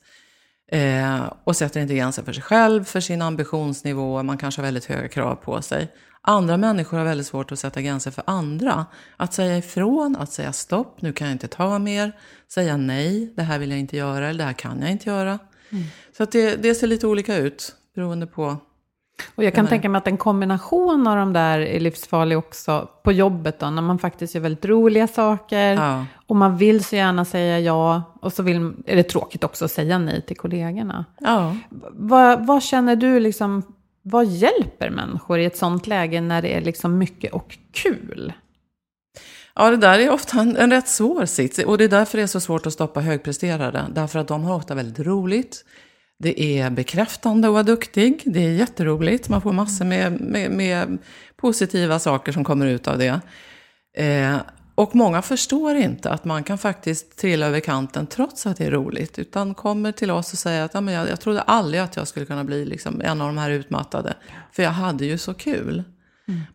Eh, 0.72 1.34
och 1.44 1.56
sätter 1.56 1.82
inte 1.82 1.96
gränser 1.96 2.24
för 2.24 2.34
sig 2.34 2.44
själv, 2.44 2.84
för 2.84 3.00
sin 3.00 3.22
ambitionsnivå. 3.22 4.24
Man 4.24 4.38
kanske 4.38 4.62
har 4.62 4.66
väldigt 4.66 4.86
höga 4.86 5.08
krav 5.08 5.36
på 5.36 5.62
sig. 5.62 5.92
Andra 6.22 6.58
människor 6.58 6.98
har 6.98 7.06
väldigt 7.06 7.28
svårt 7.28 7.52
att 7.52 7.60
sätta 7.60 7.82
gränser 7.82 8.12
för 8.12 8.24
andra. 8.28 8.86
Att 9.18 9.34
säga 9.34 9.58
ifrån, 9.58 10.16
att 10.16 10.32
säga 10.32 10.54
stopp, 10.54 11.02
nu 11.02 11.14
kan 11.14 11.28
jag 11.28 11.36
inte 11.36 11.48
ta 11.48 11.80
mer. 11.80 12.12
Säga 12.54 12.78
nej, 12.78 13.34
det 13.36 13.44
här 13.44 13.60
vill 13.60 13.70
jag 13.70 13.80
inte 13.80 13.98
göra 13.98 14.30
eller 14.30 14.38
det 14.38 14.46
här 14.46 14.54
kan 14.54 14.82
jag 14.82 14.92
inte 14.92 15.10
göra. 15.10 15.40
Så 16.18 16.24
att 16.24 16.32
det, 16.32 16.56
det 16.56 16.76
ser 16.76 16.88
lite 16.88 17.08
olika 17.08 17.36
ut 17.38 17.76
beroende 17.96 18.28
på. 18.28 18.58
Och 19.36 19.44
jag 19.44 19.54
kan 19.54 19.68
tänka 19.68 19.90
mig 19.90 20.00
att 20.00 20.08
en 20.08 20.18
kombination 20.18 21.08
av 21.08 21.18
de 21.18 21.34
där 21.34 21.60
är 21.60 21.80
livsfarlig 21.80 22.38
också 22.38 22.90
på 23.04 23.12
jobbet 23.12 23.60
då, 23.60 23.70
när 23.70 23.82
man 23.82 24.00
faktiskt 24.00 24.36
gör 24.36 24.42
väldigt 24.42 24.66
roliga 24.66 25.08
saker. 25.08 25.74
Ja. 25.74 26.06
Och 26.28 26.36
man 26.36 26.58
vill 26.58 26.84
så 26.84 26.96
gärna 26.96 27.26
säga 27.26 27.60
ja, 27.60 28.04
och 28.22 28.34
så 28.34 28.44
vill, 28.44 28.74
är 28.86 28.96
det 28.96 29.04
tråkigt 29.04 29.44
också 29.44 29.66
att 29.66 29.72
säga 29.72 29.98
nej 29.98 30.22
till 30.22 30.38
kollegorna. 30.38 31.06
Ja. 31.20 31.56
Vad, 31.92 32.46
vad 32.46 32.64
känner 32.64 32.96
du 32.96 33.20
liksom, 33.20 33.64
vad 34.02 34.26
hjälper 34.26 34.90
människor 34.90 35.40
i 35.40 35.46
ett 35.46 35.58
sånt 35.58 35.88
läge 35.88 36.22
när 36.22 36.42
det 36.42 36.54
är 36.54 36.62
liksom 36.62 36.98
mycket 36.98 37.34
och 37.34 37.58
kul? 37.72 38.34
ja, 39.56 39.72
det 39.72 39.78
där 39.78 40.00
är 40.00 40.10
ofta 40.10 40.40
en, 40.40 40.58
en 40.58 40.72
rätt 40.72 40.88
svår 40.88 41.26
sits. 41.26 41.60
Och 41.60 41.78
det 41.78 41.84
är 41.84 41.90
därför 41.90 42.18
det 42.18 42.24
är 42.24 42.28
så 42.28 42.40
svårt 42.40 42.66
att 42.66 42.74
stoppa 42.74 43.00
högpresterare. 43.00 43.86
Därför 43.96 44.20
att 44.20 44.28
de 44.28 44.44
har 44.44 44.56
ofta 44.56 44.76
väldigt 44.76 45.06
roligt. 45.06 45.66
Det 46.20 46.60
är 46.60 46.70
bekräftande 46.70 47.48
att 47.48 47.54
vara 47.54 47.64
duktig. 47.64 48.22
Det 48.26 48.40
är 48.40 48.52
jätteroligt. 48.52 49.30
Man 49.30 49.42
får 49.42 49.54
massor 49.54 49.86
med, 49.86 50.22
med, 50.22 50.52
med 50.52 50.98
positiva 51.36 52.00
saker 52.00 52.32
som 52.32 52.44
kommer 52.44 52.68
ut 52.68 52.88
av 52.88 52.98
det. 52.98 53.22
Eh, 53.98 54.38
och 54.76 54.96
många 54.96 55.22
förstår 55.22 55.76
inte 55.76 56.10
att 56.10 56.26
man 56.26 56.44
kan 56.44 56.58
faktiskt 56.58 57.18
trilla 57.18 57.46
över 57.46 57.60
kanten 57.60 58.08
trots 58.08 58.46
att 58.46 58.58
det 58.58 58.66
är 58.66 58.72
roligt. 58.72 59.20
Utan 59.20 59.54
kommer 59.54 59.92
till 59.92 60.12
oss 60.12 60.34
och 60.34 60.40
säger 60.40 60.64
att 60.64 60.74
ja, 60.74 60.82
men 60.82 60.94
jag, 60.94 61.10
jag 61.10 61.22
trodde 61.22 61.42
aldrig 61.42 61.82
att 61.82 61.96
jag 61.96 62.08
skulle 62.08 62.26
kunna 62.26 62.44
bli 62.44 62.66
liksom 62.66 63.02
en 63.02 63.22
av 63.22 63.28
de 63.28 63.38
här 63.38 63.50
utmattade. 63.50 64.14
För 64.52 64.64
jag 64.64 64.72
hade 64.72 65.06
ju 65.06 65.18
så 65.18 65.34
kul. 65.34 65.84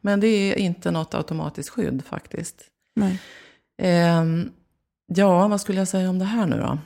Men 0.01 0.21
det 0.21 0.27
är 0.27 0.55
inte 0.55 0.91
något 0.91 1.15
automatiskt 1.15 1.69
skydd 1.69 2.03
faktiskt. 2.09 2.57
Ehm, 3.83 4.51
ja, 5.07 5.49
vad 5.49 5.61
skulle 5.61 5.79
jag 5.79 5.89
säga 5.89 6.11
om 6.11 6.19
det 6.19 6.25
här 6.25 6.47
nu 6.47 6.57
då? 6.57 6.79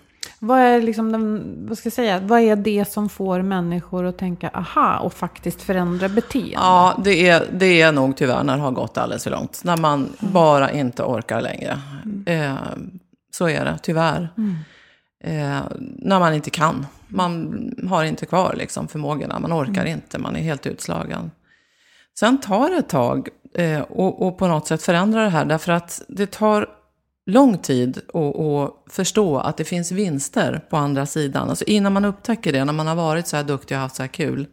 Vad 0.44 0.58
är, 0.58 0.82
liksom 0.82 1.12
den, 1.12 1.54
vad 1.68 1.78
ska 1.78 1.87
jag 1.87 1.92
säga, 1.92 2.20
vad 2.20 2.40
är 2.40 2.56
det 2.56 2.84
som 2.84 3.08
får 3.08 3.42
människor 3.42 4.04
att 4.04 4.18
tänka 4.18 4.49
aha 4.49 4.99
och 4.99 5.12
faktiskt 5.12 5.62
förändra 5.62 6.08
beteende? 6.08 6.52
Ja, 6.52 7.00
det 7.04 7.28
är, 7.28 7.46
det 7.52 7.80
är 7.80 7.92
nog 7.92 8.16
tyvärr 8.16 8.44
när 8.44 8.56
det 8.56 8.62
har 8.62 8.70
gått 8.70 8.99
alldeles 8.99 9.25
för 9.25 9.30
långt. 9.30 9.61
När 9.64 9.76
man 9.76 10.08
bara 10.18 10.70
inte 10.70 11.02
orkar 11.02 11.40
längre. 11.40 11.78
Eh, 12.26 12.54
så 13.30 13.49
är 13.49 13.64
det, 13.64 13.78
tyvärr. 13.82 14.28
Eh, 15.25 15.61
när 15.96 16.18
man 16.18 16.34
inte 16.34 16.50
kan. 16.50 16.87
Man 17.08 17.70
har 17.88 18.04
inte 18.04 18.26
kvar 18.26 18.54
liksom, 18.58 18.88
förmågorna. 18.88 19.38
Man 19.38 19.52
orkar 19.52 19.84
inte, 19.84 20.18
man 20.18 20.37
är 20.37 20.40
helt 20.40 20.66
utslagen. 20.66 21.30
Sen 22.18 22.40
tar 22.40 22.70
det 22.70 22.76
ett 22.76 22.88
tag 22.88 23.28
eh, 23.54 23.80
och, 23.80 24.26
och 24.26 24.38
på 24.38 24.46
något 24.46 24.66
sätt 24.66 24.82
förändra 24.82 25.22
det 25.22 25.30
här. 25.30 25.44
Därför 25.44 25.72
att 25.72 26.02
det 26.08 26.26
tar 26.30 26.66
lång 27.26 27.58
tid 27.58 27.98
att, 28.14 28.92
förstå 28.92 29.38
att 29.38 29.56
det 29.56 29.64
finns 29.64 29.92
vinster 29.92 30.60
på 30.70 30.76
andra 30.76 31.06
sidan. 31.06 31.50
Alltså 31.50 31.64
innan 31.64 31.92
man 31.92 32.04
upptäcker 32.04 32.52
det, 32.52 32.64
när 32.64 32.72
man 32.72 32.86
har 32.86 32.94
varit 32.94 33.26
så 33.26 33.36
här 33.36 33.44
duktig 33.44 33.76
och 33.76 33.80
haft 33.80 33.96
så 33.96 34.02
här 34.02 34.08
kul, 34.08 34.46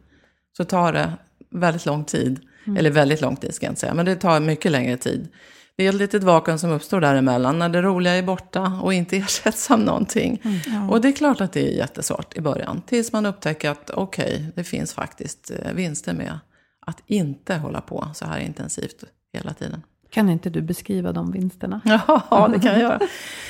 så 0.57 0.65
tar 0.65 0.93
det 0.93 1.13
väldigt 1.51 1.85
lång 1.85 2.03
tid. 2.03 2.39
Eller 2.77 2.89
väldigt 2.89 3.21
lång 3.21 3.35
tid 3.35 3.53
ska 3.53 3.65
jag 3.65 3.71
inte 3.71 3.81
säga, 3.81 3.93
men 3.93 4.05
det 4.05 4.15
tar 4.15 4.39
mycket 4.39 4.71
längre 4.71 4.97
tid. 4.97 5.27
Det 5.75 5.85
är 5.85 5.89
ett 5.89 5.95
litet 5.95 6.23
vakuum 6.23 6.57
som 6.57 6.71
uppstår 6.71 7.01
däremellan 7.01 7.59
när 7.59 7.69
det 7.69 7.81
roliga 7.81 8.13
är 8.13 8.23
borta 8.23 8.79
och 8.83 8.93
inte 8.93 9.17
ersätts 9.17 9.71
av 9.71 9.79
någonting. 9.79 10.41
Och 10.89 11.01
det 11.01 11.07
är 11.07 11.11
klart 11.11 11.41
att 11.41 11.53
det 11.53 11.73
är 11.73 11.77
jättesvårt 11.77 12.37
i 12.37 12.41
början. 12.41 12.81
Tills 12.81 13.11
man 13.11 13.25
upptäcker 13.25 13.69
att 13.69 13.89
okej, 13.89 14.51
det 14.55 14.63
finns 14.63 14.93
faktiskt 14.93 15.51
eh, 15.51 15.73
vinster 15.73 16.13
med 16.13 16.39
att 16.85 17.03
inte 17.05 17.55
hålla 17.55 17.81
på 17.81 18.07
så 18.13 18.25
här 18.25 18.39
intensivt 18.39 19.03
hela 19.33 19.53
tiden. 19.53 19.83
Kan 20.09 20.29
inte 20.29 20.49
du 20.49 20.61
beskriva 20.61 21.11
de 21.11 21.31
vinsterna? 21.31 21.81
Ja, 22.29 22.49
det 22.53 22.59
kan 22.59 22.71
jag 22.71 22.81
göra. 22.81 22.99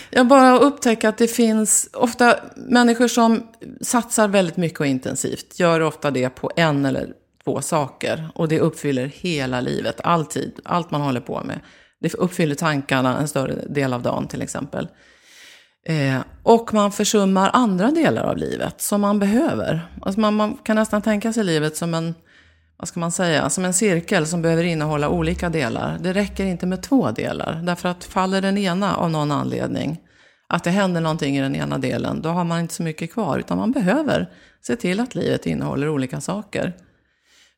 Jag 0.09 0.27
bara 0.27 0.59
upptäcker 0.59 1.09
att 1.09 1.17
det 1.17 1.27
finns 1.27 1.89
ofta 1.93 2.35
människor 2.55 3.07
som 3.07 3.47
satsar 3.81 4.27
väldigt 4.27 4.57
mycket 4.57 4.79
och 4.79 4.85
intensivt. 4.85 5.59
Gör 5.59 5.79
ofta 5.79 6.11
det 6.11 6.29
på 6.29 6.51
en 6.55 6.85
eller 6.85 7.07
två 7.43 7.61
saker. 7.61 8.29
Och 8.35 8.47
det 8.47 8.59
uppfyller 8.59 9.05
hela 9.05 9.61
livet, 9.61 10.01
alltid. 10.03 10.59
Allt 10.63 10.91
man 10.91 11.01
håller 11.01 11.21
på 11.21 11.43
med. 11.43 11.59
Det 12.01 12.13
uppfyller 12.13 12.55
tankarna 12.55 13.19
en 13.19 13.27
större 13.27 13.55
del 13.69 13.93
av 13.93 14.01
dagen 14.01 14.27
till 14.27 14.41
exempel. 14.41 14.87
Eh, 15.85 16.19
och 16.43 16.73
man 16.73 16.91
försummar 16.91 17.49
andra 17.53 17.91
delar 17.91 18.23
av 18.23 18.37
livet 18.37 18.81
som 18.81 19.01
man 19.01 19.19
behöver. 19.19 19.87
Alltså 20.01 20.19
man, 20.19 20.35
man 20.35 20.57
kan 20.57 20.75
nästan 20.75 21.01
tänka 21.01 21.33
sig 21.33 21.43
livet 21.43 21.77
som 21.77 21.93
en, 21.93 22.15
vad 22.79 22.87
ska 22.87 22.99
man 22.99 23.11
säga, 23.11 23.49
som 23.49 23.65
en 23.65 23.73
cirkel 23.73 24.27
som 24.27 24.41
behöver 24.41 24.63
innehålla 24.63 25.09
olika 25.09 25.49
delar. 25.49 25.97
Det 26.01 26.13
räcker 26.13 26.45
inte 26.45 26.65
med 26.65 26.81
två 26.81 27.11
delar. 27.11 27.61
Därför 27.63 27.89
att 27.89 28.03
faller 28.03 28.41
den 28.41 28.57
ena 28.57 28.95
av 28.95 29.11
någon 29.11 29.31
anledning, 29.31 29.99
att 30.47 30.63
det 30.63 30.69
händer 30.69 31.01
någonting 31.01 31.37
i 31.37 31.41
den 31.41 31.55
ena 31.55 31.77
delen, 31.77 32.21
då 32.21 32.29
har 32.29 32.43
man 32.43 32.59
inte 32.59 32.73
så 32.73 32.83
mycket 32.83 33.13
kvar. 33.13 33.39
Utan 33.39 33.57
man 33.57 33.71
behöver 33.71 34.29
se 34.61 34.75
till 34.75 34.99
att 34.99 35.15
livet 35.15 35.45
innehåller 35.45 35.89
olika 35.89 36.21
saker. 36.21 36.73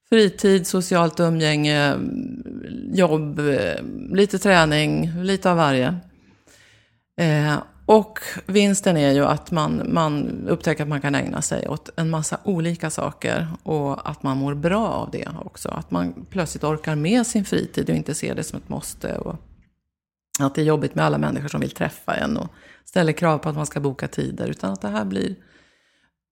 Fritid, 0.09 0.67
socialt 0.67 1.19
umgänge, 1.19 1.95
jobb, 2.93 3.39
eh, 3.39 3.83
lite 4.11 4.39
träning, 4.39 5.11
lite 5.23 5.51
av 5.51 5.57
varje. 5.57 5.95
Eh, 7.19 7.55
och 7.91 8.19
vinsten 8.45 8.97
är 8.97 9.11
ju 9.11 9.25
att 9.25 9.51
man, 9.51 9.93
man 9.93 10.29
upptäcker 10.47 10.83
att 10.83 10.89
man 10.89 11.01
kan 11.01 11.15
ägna 11.15 11.41
sig 11.41 11.67
åt 11.67 11.89
en 11.95 12.09
massa 12.09 12.39
olika 12.43 12.89
saker 12.89 13.47
och 13.63 14.09
att 14.09 14.23
man 14.23 14.37
mår 14.37 14.53
bra 14.53 14.87
av 14.87 15.11
det 15.11 15.27
också. 15.45 15.69
Att 15.69 15.91
man 15.91 16.25
plötsligt 16.29 16.63
orkar 16.63 16.95
med 16.95 17.27
sin 17.27 17.45
fritid 17.45 17.89
och 17.89 17.95
inte 17.95 18.13
ser 18.13 18.35
det 18.35 18.43
som 18.43 18.57
ett 18.57 18.69
måste. 18.69 19.17
Och 19.17 19.35
att 20.39 20.55
det 20.55 20.61
är 20.61 20.65
jobbigt 20.65 20.95
med 20.95 21.05
alla 21.05 21.17
människor 21.17 21.47
som 21.47 21.61
vill 21.61 21.71
träffa 21.71 22.15
en 22.15 22.37
och 22.37 22.47
ställer 22.85 23.13
krav 23.13 23.37
på 23.37 23.49
att 23.49 23.55
man 23.55 23.65
ska 23.65 23.79
boka 23.79 24.07
tider. 24.07 24.47
Utan 24.47 24.73
att 24.73 24.81
det 24.81 24.89
här 24.89 25.05
blir, 25.05 25.35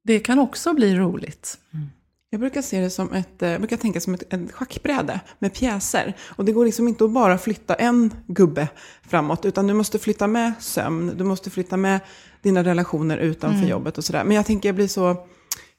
det 0.03 0.19
kan 0.19 0.39
också 0.39 0.73
bli 0.73 0.95
roligt. 0.95 1.57
Mm. 1.73 1.89
Jag 2.31 2.39
brukar 2.39 2.61
se 2.61 2.79
det 2.79 2.89
som 2.89 3.13
ett, 3.13 3.41
eh, 3.41 3.49
jag 3.49 3.61
brukar 3.61 3.77
tänka 3.77 4.01
som 4.01 4.13
ett, 4.13 4.33
ett 4.33 4.51
schackbräde 4.51 5.19
med 5.39 5.53
pjäser. 5.53 6.13
Och 6.29 6.45
det 6.45 6.51
går 6.51 6.65
liksom 6.65 6.87
inte 6.87 7.05
att 7.05 7.11
bara 7.11 7.37
flytta 7.37 7.75
en 7.75 8.13
gubbe 8.27 8.67
framåt, 9.07 9.45
utan 9.45 9.67
du 9.67 9.73
måste 9.73 9.99
flytta 9.99 10.27
med 10.27 10.53
sömn, 10.59 11.17
du 11.17 11.23
måste 11.23 11.49
flytta 11.49 11.77
med 11.77 11.99
dina 12.41 12.63
relationer 12.63 13.17
utanför 13.17 13.67
jobbet 13.67 13.97
och 13.97 14.03
sådär. 14.03 14.23
Men 14.23 14.35
jag 14.35 14.45
tänker, 14.45 14.69
jag 14.69 14.75
blir 14.75 14.87
så, 14.87 15.25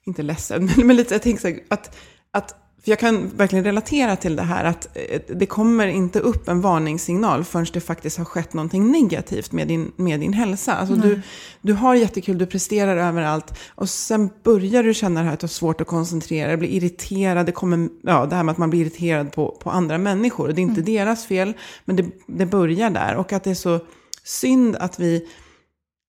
inte 0.07 0.23
ledsen, 0.23 0.71
men 0.77 0.97
lite, 0.97 1.15
jag 1.15 1.23
tänker 1.23 1.41
så 1.41 1.49
här, 1.49 1.61
att, 1.69 1.97
att 2.31 2.55
för 2.85 2.91
jag 2.91 2.99
kan 2.99 3.29
verkligen 3.37 3.65
relatera 3.65 4.17
till 4.17 4.37
det 4.37 4.43
här 4.43 4.65
att 4.65 4.89
eh, 4.95 5.21
det 5.29 5.47
kommer 5.47 5.87
inte 5.87 6.21
upp 6.21 6.49
en 6.49 6.61
varningssignal 6.61 7.45
förrän 7.45 7.67
det 7.73 7.81
faktiskt 7.81 8.19
har 8.19 8.25
skett 8.25 8.53
någonting 8.53 8.91
negativt 8.91 9.53
med 9.53 9.69
din, 9.69 9.93
med 9.97 10.21
din 10.21 10.33
hälsa. 10.33 10.75
Alltså 10.75 10.95
du, 10.95 11.21
du 11.61 11.73
har 11.73 11.95
jättekul, 11.95 12.39
du 12.39 12.47
presterar 12.47 12.97
överallt 12.97 13.59
och 13.69 13.89
sen 13.89 14.31
börjar 14.43 14.83
du 14.83 14.95
känna 14.95 15.21
det 15.21 15.27
här 15.27 15.35
att 15.35 15.41
du 15.41 15.45
har 15.45 15.49
svårt 15.49 15.81
att 15.81 15.87
koncentrera 15.87 16.49
dig, 16.49 16.57
blir 16.57 16.69
irriterad, 16.69 17.47
det 17.47 17.53
kommer, 17.53 17.89
ja 18.03 18.27
det 18.27 18.37
här 18.37 18.43
med 18.43 18.53
att 18.53 18.59
man 18.59 18.71
blir 18.71 18.81
irriterad 18.81 19.33
på, 19.33 19.59
på 19.63 19.71
andra 19.71 19.99
människor. 19.99 20.49
Och 20.49 20.55
det 20.55 20.61
är 20.61 20.63
inte 20.63 20.83
deras 20.83 21.27
fel, 21.27 21.53
men 21.85 21.97
det, 21.97 22.05
det 22.27 22.47
börjar 22.47 22.91
där. 22.91 23.17
Och 23.17 23.33
att 23.33 23.45
det 23.45 23.51
är 23.51 23.55
så 23.55 23.81
synd 24.25 24.77
att 24.77 25.01
vi 25.01 25.29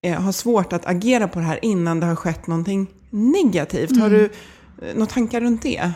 eh, 0.04 0.22
har 0.22 0.32
svårt 0.32 0.74
att 0.74 0.86
agera 0.86 1.28
på 1.28 1.40
det 1.40 1.46
här 1.46 1.66
innan 1.66 2.00
det 2.00 2.06
har 2.06 2.16
skett 2.16 2.48
någonting 2.48 2.88
negativt. 3.10 4.00
Har 4.00 4.10
du 4.10 4.24
eh, 4.24 4.94
några 4.94 5.06
tankar 5.06 5.42
runt 5.42 5.62
det? 5.62 5.92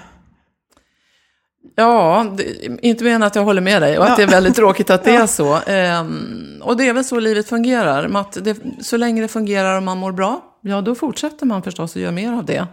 Ja, 1.76 2.26
det, 2.38 2.66
inte 2.86 3.10
än 3.10 3.24
att 3.24 3.36
jag 3.36 3.44
håller 3.44 3.62
med 3.62 3.82
dig 3.82 3.98
och 3.98 4.06
att 4.06 4.18
det 4.18 4.24
är 4.24 4.28
väldigt 4.28 4.56
tråkigt 4.56 4.90
att 4.90 5.04
det 5.04 5.16
är 5.16 5.28
så. 5.28 5.60
Ehm, 5.68 6.62
och 6.62 6.78
det 6.78 6.88
är 6.88 6.94
väl 6.94 7.04
så 7.04 7.20
livet 7.20 7.50
fungerar. 7.50 8.18
Att 8.18 8.38
det, 8.44 8.58
så 8.82 8.98
länge 8.98 9.22
det 9.22 9.28
fungerar 9.28 9.78
och 9.78 9.84
man 9.84 9.98
mår 9.98 10.12
bra, 10.12 10.42
ja 10.62 10.82
då 10.82 10.96
fortsätter 10.96 11.46
man 11.46 11.64
förstås 11.64 11.96
att 11.96 12.02
göra 12.02 12.12
mer 12.12 12.34
av 12.34 12.46
det. 12.46 12.68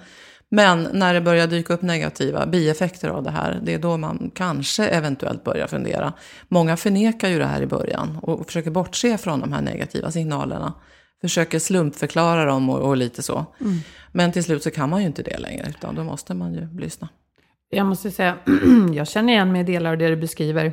Men 0.55 0.89
när 0.93 1.15
det 1.15 1.21
börjar 1.21 1.47
dyka 1.47 1.75
upp 1.75 1.83
negativa 1.83 2.47
bieffekter 2.47 3.09
av 3.09 3.23
det 3.23 3.31
här, 3.31 3.61
det 3.63 3.75
är 3.75 3.79
då 3.79 3.97
man 3.97 4.31
kanske 4.35 4.87
eventuellt 4.87 5.45
börjar 5.45 5.67
fundera. 5.67 6.13
Många 6.49 6.77
förnekar 6.77 7.29
ju 7.29 7.39
det 7.39 7.47
här 7.47 7.63
i 7.63 7.67
början 7.67 8.19
och 8.23 8.47
försöker 8.47 8.71
bortse 8.71 9.19
från 9.19 9.41
de 9.41 9.53
här 9.53 9.63
negativa 9.63 10.11
signalerna. 10.11 10.75
Försöker 11.21 11.59
slumpförklara 11.59 12.45
dem 12.45 12.71
och, 12.71 12.79
och 12.79 12.97
lite 12.97 13.23
så. 13.23 13.47
Mm. 13.61 13.79
Men 14.13 14.33
till 14.33 14.45
slut 14.45 14.63
så 14.63 14.71
kan 14.71 14.91
man 14.91 15.01
ju 15.01 15.07
inte 15.07 15.23
det 15.23 15.39
längre, 15.39 15.67
utan 15.69 15.95
då 15.95 16.05
måste 16.05 16.35
man 16.35 16.55
ju 16.55 16.79
lyssna. 16.81 17.09
Jag 17.75 17.87
måste 17.87 18.11
säga, 18.11 18.39
jag 18.93 19.09
känner 19.09 19.33
igen 19.33 19.53
mig 19.53 19.61
i 19.61 19.65
delar 19.65 19.91
av 19.91 19.99
det 19.99 20.09
du 20.09 20.17
beskriver. 20.17 20.73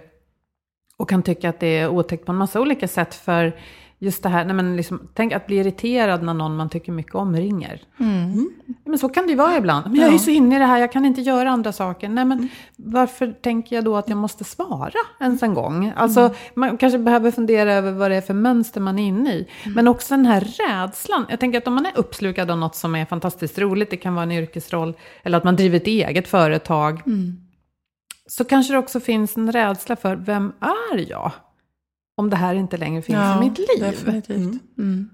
Och 0.98 1.10
kan 1.10 1.24
tycka 1.24 1.50
att 1.50 1.60
det 1.60 1.78
är 1.78 1.88
otäckt 1.88 2.26
på 2.26 2.32
en 2.32 2.38
massa 2.38 2.62
olika 2.62 2.88
sätt. 2.88 3.16
För 3.16 3.60
just 4.02 4.24
det 4.24 4.30
här, 4.30 4.46
nej 4.46 4.56
men 4.56 4.76
liksom, 4.76 5.08
tänk 5.14 5.34
att 5.34 5.48
bli 5.48 5.56
irriterad 5.56 6.24
när 6.24 6.34
någon 6.34 6.56
man 6.56 6.70
tycker 6.70 6.92
mycket 6.92 7.16
om 7.16 7.36
ringer. 7.36 7.82
Mm. 8.00 8.50
Men 8.86 9.00
så 9.00 9.10
kan 9.10 9.24
det 9.24 9.30
ju 9.30 9.36
vara 9.36 9.58
ibland. 9.58 9.86
Men 9.86 9.96
jag 9.96 10.08
är 10.08 10.14
ju 10.14 10.20
så 10.20 10.30
inne 10.30 10.56
i 10.56 10.60
det 10.60 10.66
här, 10.66 10.80
jag 10.80 10.92
kan 10.92 11.06
inte 11.06 11.22
göra 11.22 11.50
andra 11.50 11.72
saker. 11.72 12.10
Nej 12.10 12.26
men 12.26 12.50
varför 12.76 13.32
tänker 13.32 13.76
jag 13.76 13.86
då 13.86 13.96
att 13.96 14.10
jag 14.10 14.18
måste 14.18 14.44
svara 14.44 14.92
ens 15.20 15.44
en 15.44 15.54
gång? 15.54 15.94
Alltså 15.96 16.20
mm. 16.20 16.34
man 16.54 16.78
kanske 16.78 17.00
behöver 17.00 17.32
fundera 17.32 17.74
över 17.74 17.92
vad 17.92 18.12
det 18.12 18.18
är 18.18 18.22
för 18.22 18.34
mönster 18.34 18.82
man 18.82 19.00
är 19.00 19.08
inne 19.08 19.34
i. 19.34 19.48
Mm. 19.64 19.76
Men 19.76 19.88
också 19.88 20.14
den 20.14 20.26
här 20.26 20.42
rädslan. 20.42 21.26
Jag 21.30 21.40
tänker 21.40 21.58
att 21.58 21.68
om 21.68 21.76
man 21.76 21.86
är 21.86 21.94
uppslukad 21.96 22.52
av 22.52 22.58
något 22.58 22.76
som 22.76 22.96
är 22.96 23.06
fantastiskt 23.06 23.60
roligt, 23.60 23.90
det 23.90 23.98
kan 23.98 24.16
vara 24.16 24.24
en 24.24 24.32
yrkesroll, 24.32 24.94
eller 25.24 25.38
att 25.38 25.44
man 25.44 25.56
driver 25.56 25.78
ett 25.78 25.88
eget 25.88 26.28
företag. 26.28 27.02
Mm. 27.06 27.38
Så 28.28 28.46
kanske 28.46 28.74
det 28.74 28.80
också 28.80 29.00
finns 29.00 29.38
en 29.38 29.52
rädsla 29.52 29.96
för, 29.96 30.16
vem 30.16 30.54
är 30.92 31.10
jag? 31.10 31.32
Om 32.20 32.30
det 32.30 32.36
här 32.36 32.56
inte 32.56 32.78
längre 32.78 33.02
finns 33.02 33.18
ja, 33.18 33.38
i 33.38 33.50
mitt 33.50 33.58
liv. 33.58 33.80
Definitivt. 33.80 34.38
Mm. 34.38 34.60
Mm. 34.78 35.10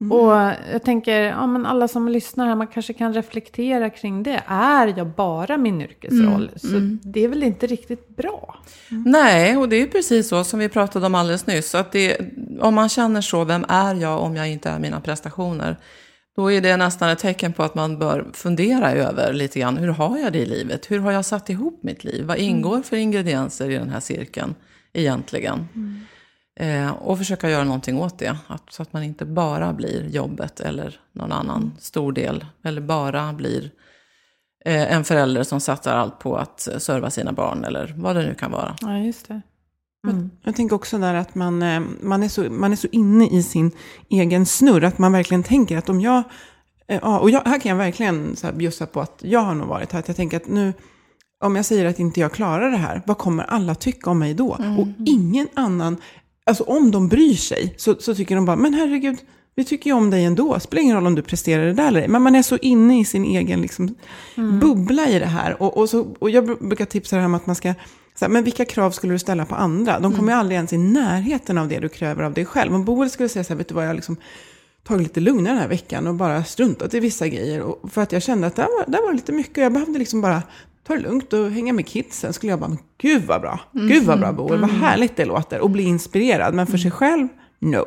Mm. 0.00 0.12
Och 0.12 0.32
jag 0.72 0.82
tänker, 0.84 1.20
ja, 1.20 1.46
men 1.46 1.66
alla 1.66 1.88
som 1.88 2.08
lyssnar 2.08 2.46
här, 2.46 2.54
man 2.54 2.66
kanske 2.66 2.92
kan 2.92 3.14
reflektera 3.14 3.90
kring 3.90 4.22
det. 4.22 4.42
Är 4.46 4.94
jag 4.96 5.06
bara 5.06 5.56
min 5.56 5.82
yrkesroll? 5.82 6.42
Mm. 6.48 6.58
Så 6.58 6.68
mm. 6.68 7.00
det 7.02 7.24
är 7.24 7.28
väl 7.28 7.42
inte 7.42 7.66
riktigt 7.66 8.16
bra? 8.16 8.56
Mm. 8.90 9.02
Nej, 9.06 9.56
och 9.56 9.68
det 9.68 9.76
är 9.76 9.86
precis 9.86 10.28
så 10.28 10.44
som 10.44 10.58
vi 10.60 10.68
pratade 10.68 11.06
om 11.06 11.14
alldeles 11.14 11.46
nyss. 11.46 11.74
Att 11.74 11.92
det, 11.92 12.20
om 12.60 12.74
man 12.74 12.88
känner 12.88 13.20
så, 13.20 13.44
vem 13.44 13.64
är 13.68 13.94
jag 13.94 14.20
om 14.22 14.36
jag 14.36 14.48
inte 14.48 14.70
är 14.70 14.78
mina 14.78 15.00
prestationer? 15.00 15.76
Då 16.36 16.52
är 16.52 16.60
det 16.60 16.76
nästan 16.76 17.08
ett 17.08 17.18
tecken 17.18 17.52
på 17.52 17.62
att 17.62 17.74
man 17.74 17.98
bör 17.98 18.26
fundera 18.32 18.92
över 18.92 19.32
lite 19.32 19.60
grann, 19.60 19.76
hur 19.76 19.88
har 19.88 20.18
jag 20.18 20.32
det 20.32 20.38
i 20.38 20.46
livet? 20.46 20.90
Hur 20.90 20.98
har 20.98 21.12
jag 21.12 21.24
satt 21.24 21.50
ihop 21.50 21.80
mitt 21.82 22.04
liv? 22.04 22.24
Vad 22.24 22.38
ingår 22.38 22.82
för 22.82 22.96
ingredienser 22.96 23.70
i 23.70 23.74
den 23.74 23.90
här 23.90 24.00
cirkeln 24.00 24.54
egentligen? 24.92 25.68
Eh, 26.60 26.90
och 26.90 27.18
försöka 27.18 27.50
göra 27.50 27.64
någonting 27.64 27.98
åt 27.98 28.18
det. 28.18 28.36
Att, 28.46 28.72
så 28.72 28.82
att 28.82 28.92
man 28.92 29.02
inte 29.02 29.24
bara 29.24 29.72
blir 29.72 30.08
jobbet 30.08 30.60
eller 30.60 31.00
någon 31.12 31.32
annan 31.32 31.72
stor 31.78 32.12
del. 32.12 32.44
Eller 32.64 32.80
bara 32.80 33.32
blir 33.32 33.70
eh, 34.64 34.92
en 34.92 35.04
förälder 35.04 35.42
som 35.42 35.60
satsar 35.60 35.94
allt 35.94 36.18
på 36.18 36.36
att 36.36 36.68
serva 36.78 37.10
sina 37.10 37.32
barn 37.32 37.64
eller 37.64 37.94
vad 37.96 38.16
det 38.16 38.22
nu 38.22 38.34
kan 38.34 38.50
vara. 38.50 38.76
Ja, 38.80 38.98
just 38.98 39.28
det. 39.28 39.40
Mm. 40.08 40.30
Jag 40.42 40.56
tänker 40.56 40.76
också 40.76 40.98
där 40.98 41.14
att 41.14 41.34
man, 41.34 41.62
eh, 41.62 41.80
man, 42.00 42.22
är 42.22 42.28
så, 42.28 42.42
man 42.42 42.72
är 42.72 42.76
så 42.76 42.88
inne 42.92 43.28
i 43.28 43.42
sin 43.42 43.70
egen 44.08 44.46
snurr. 44.46 44.84
Att 44.84 44.98
man 44.98 45.12
verkligen 45.12 45.42
tänker 45.42 45.78
att 45.78 45.88
om 45.88 46.00
jag... 46.00 46.22
Eh, 46.88 46.98
ja, 47.02 47.18
och 47.18 47.30
jag, 47.30 47.42
här 47.44 47.60
kan 47.60 47.70
jag 47.70 47.76
verkligen 47.76 48.36
så 48.36 48.46
här 48.46 48.54
bjussa 48.54 48.86
på 48.86 49.00
att 49.00 49.18
jag 49.22 49.40
har 49.40 49.54
nog 49.54 49.68
varit 49.68 49.92
här. 49.92 49.98
Att 50.00 50.08
jag 50.08 50.16
tänker 50.16 50.36
att 50.36 50.48
nu, 50.48 50.72
om 51.44 51.56
jag 51.56 51.64
säger 51.64 51.84
att 51.84 51.98
inte 51.98 52.20
jag 52.20 52.32
klarar 52.32 52.70
det 52.70 52.76
här, 52.76 53.02
vad 53.06 53.18
kommer 53.18 53.44
alla 53.44 53.74
tycka 53.74 54.10
om 54.10 54.18
mig 54.18 54.34
då? 54.34 54.54
Mm. 54.54 54.78
Och 54.78 54.88
ingen 55.06 55.48
annan 55.54 55.96
alltså 56.48 56.64
om 56.64 56.90
de 56.90 57.08
bryr 57.08 57.34
sig 57.34 57.74
så, 57.76 57.94
så 57.94 58.14
tycker 58.14 58.34
de 58.34 58.44
bara, 58.44 58.56
men 58.56 58.74
herregud, 58.74 59.18
vi 59.54 59.64
tycker 59.64 59.90
ju 59.90 59.96
om 59.96 60.10
dig 60.10 60.24
ändå. 60.24 60.60
Spelar 60.60 60.82
ingen 60.82 60.96
roll 60.96 61.06
om 61.06 61.14
du 61.14 61.22
presterar 61.22 61.66
det 61.66 61.72
där 61.72 61.88
eller 61.88 62.00
ej. 62.00 62.08
Men 62.08 62.22
man 62.22 62.34
är 62.34 62.42
så 62.42 62.56
inne 62.56 63.00
i 63.00 63.04
sin 63.04 63.24
egen 63.24 63.60
liksom, 63.62 63.94
mm. 64.36 64.58
bubbla 64.58 65.08
i 65.08 65.18
det 65.18 65.26
här. 65.26 65.62
Och, 65.62 65.76
och, 65.76 65.90
så, 65.90 66.14
och 66.18 66.30
jag 66.30 66.58
brukar 66.68 66.84
tipsa 66.84 67.16
det 67.16 67.22
här 67.22 67.26
om 67.26 67.34
att 67.34 67.46
man 67.46 67.56
ska, 67.56 67.74
så 68.18 68.24
här, 68.24 68.28
men 68.28 68.44
vilka 68.44 68.64
krav 68.64 68.90
skulle 68.90 69.12
du 69.12 69.18
ställa 69.18 69.44
på 69.44 69.54
andra? 69.54 70.00
De 70.00 70.12
kommer 70.12 70.32
mm. 70.32 70.38
aldrig 70.38 70.56
ens 70.56 70.72
i 70.72 70.78
närheten 70.78 71.58
av 71.58 71.68
det 71.68 71.78
du 71.78 71.88
kräver 71.88 72.22
av 72.22 72.32
dig 72.32 72.44
själv. 72.44 72.74
Om 72.74 72.84
Boel 72.84 73.10
skulle 73.10 73.28
säga 73.28 73.44
så 73.44 73.48
här, 73.48 73.58
vet 73.58 73.68
du 73.68 73.74
vad, 73.74 73.84
jag 73.84 73.88
har 73.88 73.94
liksom 73.94 74.16
tagit 74.84 75.02
lite 75.02 75.20
lugnare 75.20 75.52
den 75.52 75.62
här 75.62 75.68
veckan 75.68 76.06
och 76.06 76.14
bara 76.14 76.44
struntat 76.44 76.94
i 76.94 77.00
vissa 77.00 77.28
grejer. 77.28 77.60
Och 77.62 77.92
för 77.92 78.02
att 78.02 78.12
jag 78.12 78.22
kände 78.22 78.46
att 78.46 78.56
det 78.56 78.62
var, 78.62 78.84
det 78.92 78.98
var 79.06 79.12
lite 79.12 79.32
mycket. 79.32 79.56
Jag 79.62 79.72
behövde 79.72 79.98
liksom 79.98 80.20
bara 80.20 80.42
ta 80.88 80.94
det 80.94 81.00
lugnt 81.00 81.32
och 81.32 81.50
hänga 81.50 81.72
med 81.72 81.86
kidsen. 81.86 82.32
Skulle 82.32 82.52
jag 82.52 82.60
bara, 82.60 82.68
men 82.68 82.78
gud 82.98 83.22
vad 83.22 83.40
bra. 83.40 83.60
Mm. 83.74 83.88
Gud 83.88 84.04
vad 84.04 84.20
bra 84.20 84.32
Boel, 84.32 84.58
mm. 84.58 84.60
vad 84.60 84.70
härligt 84.70 85.16
det 85.16 85.24
låter. 85.24 85.60
Och 85.60 85.70
bli 85.70 85.82
inspirerad. 85.82 86.54
Men 86.54 86.66
för 86.66 86.78
sig 86.78 86.90
själv, 86.90 87.28
no. 87.58 87.84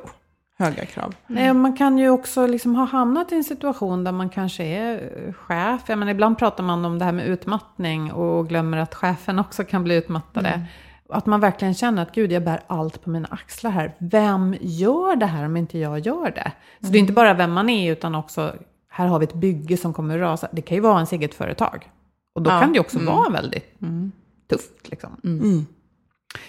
Höga 0.57 0.85
krav. 0.85 1.15
Nej, 1.27 1.53
man 1.53 1.77
kan 1.77 1.97
ju 1.97 2.09
också 2.09 2.47
liksom 2.47 2.75
ha 2.75 2.85
hamnat 2.85 3.31
i 3.31 3.35
en 3.35 3.43
situation 3.43 4.03
där 4.03 4.11
man 4.11 4.29
kanske 4.29 4.63
är 4.63 5.31
chef. 5.33 5.81
Jag 5.87 5.99
menar, 5.99 6.11
ibland 6.11 6.37
pratar 6.37 6.63
man 6.63 6.85
om 6.85 6.99
det 6.99 7.05
här 7.05 7.11
med 7.11 7.27
utmattning 7.27 8.11
och 8.11 8.49
glömmer 8.49 8.77
att 8.77 8.95
chefen 8.95 9.39
också 9.39 9.63
kan 9.63 9.83
bli 9.83 9.95
utmattade. 9.95 10.49
Mm. 10.49 10.67
Att 11.09 11.25
man 11.25 11.39
verkligen 11.39 11.73
känner 11.73 12.01
att 12.01 12.15
gud, 12.15 12.31
jag 12.31 12.43
bär 12.43 12.59
allt 12.67 13.03
på 13.03 13.09
mina 13.09 13.27
axlar 13.31 13.71
här. 13.71 13.95
Vem 13.97 14.55
gör 14.61 15.15
det 15.15 15.25
här 15.25 15.45
om 15.45 15.57
inte 15.57 15.77
jag 15.77 15.99
gör 15.99 16.31
det? 16.31 16.51
Så 16.79 16.85
mm. 16.85 16.91
det 16.91 16.97
är 16.97 16.99
inte 16.99 17.13
bara 17.13 17.33
vem 17.33 17.51
man 17.51 17.69
är, 17.69 17.91
utan 17.91 18.15
också, 18.15 18.53
här 18.89 19.07
har 19.07 19.19
vi 19.19 19.23
ett 19.23 19.33
bygge 19.33 19.77
som 19.77 19.93
kommer 19.93 20.15
att 20.15 20.21
rasa. 20.21 20.47
Det 20.51 20.61
kan 20.61 20.75
ju 20.75 20.81
vara 20.81 20.95
ens 20.95 21.11
eget 21.11 21.33
företag. 21.33 21.89
Och 22.33 22.41
då 22.41 22.51
ja. 22.51 22.59
kan 22.59 22.73
det 22.73 22.79
också 22.79 22.99
mm. 22.99 23.13
vara 23.13 23.29
väldigt 23.29 23.81
mm. 23.81 24.11
tufft. 24.49 24.89
Liksom. 24.89 25.21
Mm. 25.23 25.39
mm. 25.39 25.65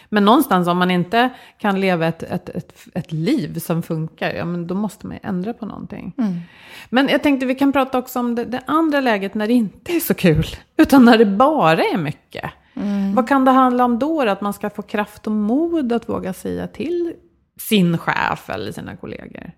Men 0.09 0.25
någonstans 0.25 0.69
om 0.69 0.79
man 0.79 0.91
inte 0.91 1.31
kan 1.59 1.81
leva 1.81 2.07
ett, 2.07 2.23
ett, 2.23 2.49
ett, 2.49 2.73
ett, 2.95 3.13
liv 3.13 3.59
som 3.59 3.83
funkar, 3.83 4.31
ja 4.35 4.45
men 4.45 4.67
då 4.67 4.75
måste 4.75 5.07
man 5.07 5.17
ju 5.17 5.29
ändra 5.29 5.53
på 5.53 5.67
någonting. 5.67 6.15
Mm. 6.19 6.41
Men 6.91 7.09
jag 7.09 7.23
tänkte 7.23 7.47
vi 7.47 7.55
kan 7.55 7.73
prata 7.73 7.99
också 7.99 8.19
om 8.19 8.35
det, 8.35 8.45
det, 8.45 8.63
andra 8.67 9.01
läget 9.01 9.35
när 9.35 9.47
det 9.47 9.53
inte 9.53 9.93
är 9.93 10.01
så 10.01 10.15
kul, 10.15 10.47
utan 10.77 11.05
när 11.05 11.19
det 11.19 11.27
bara 11.27 11.83
är 11.83 11.99
mycket. 11.99 12.51
Mm. 12.75 13.15
Vad 13.15 13.29
kan 13.29 13.45
det 13.45 13.51
handla 13.51 13.85
om 13.85 13.99
då? 13.99 14.23
Att 14.23 14.41
man 14.41 14.53
ska 14.53 14.71
få 14.71 14.83
kraft 14.83 15.27
och 15.27 15.33
mod 15.33 15.93
att 15.93 16.09
våga 16.09 16.33
säga 16.33 16.67
till 16.67 17.13
sin 17.61 17.99
chef 17.99 18.51
eller 18.51 18.73
sina 18.73 18.97
kollegor? 18.97 19.53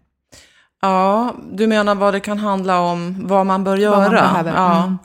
Ja, 0.81 1.35
du 1.53 1.67
menar 1.67 1.95
vad 1.95 2.15
det 2.15 2.21
kan 2.21 2.39
handla 2.39 2.81
om, 2.81 3.27
vad 3.27 3.47
man 3.47 3.65
bör 3.65 3.77
göra? 3.77 4.31
Vad 4.35 4.45
man 4.45 4.55
ja. 4.55 4.83
Mm. 4.83 4.99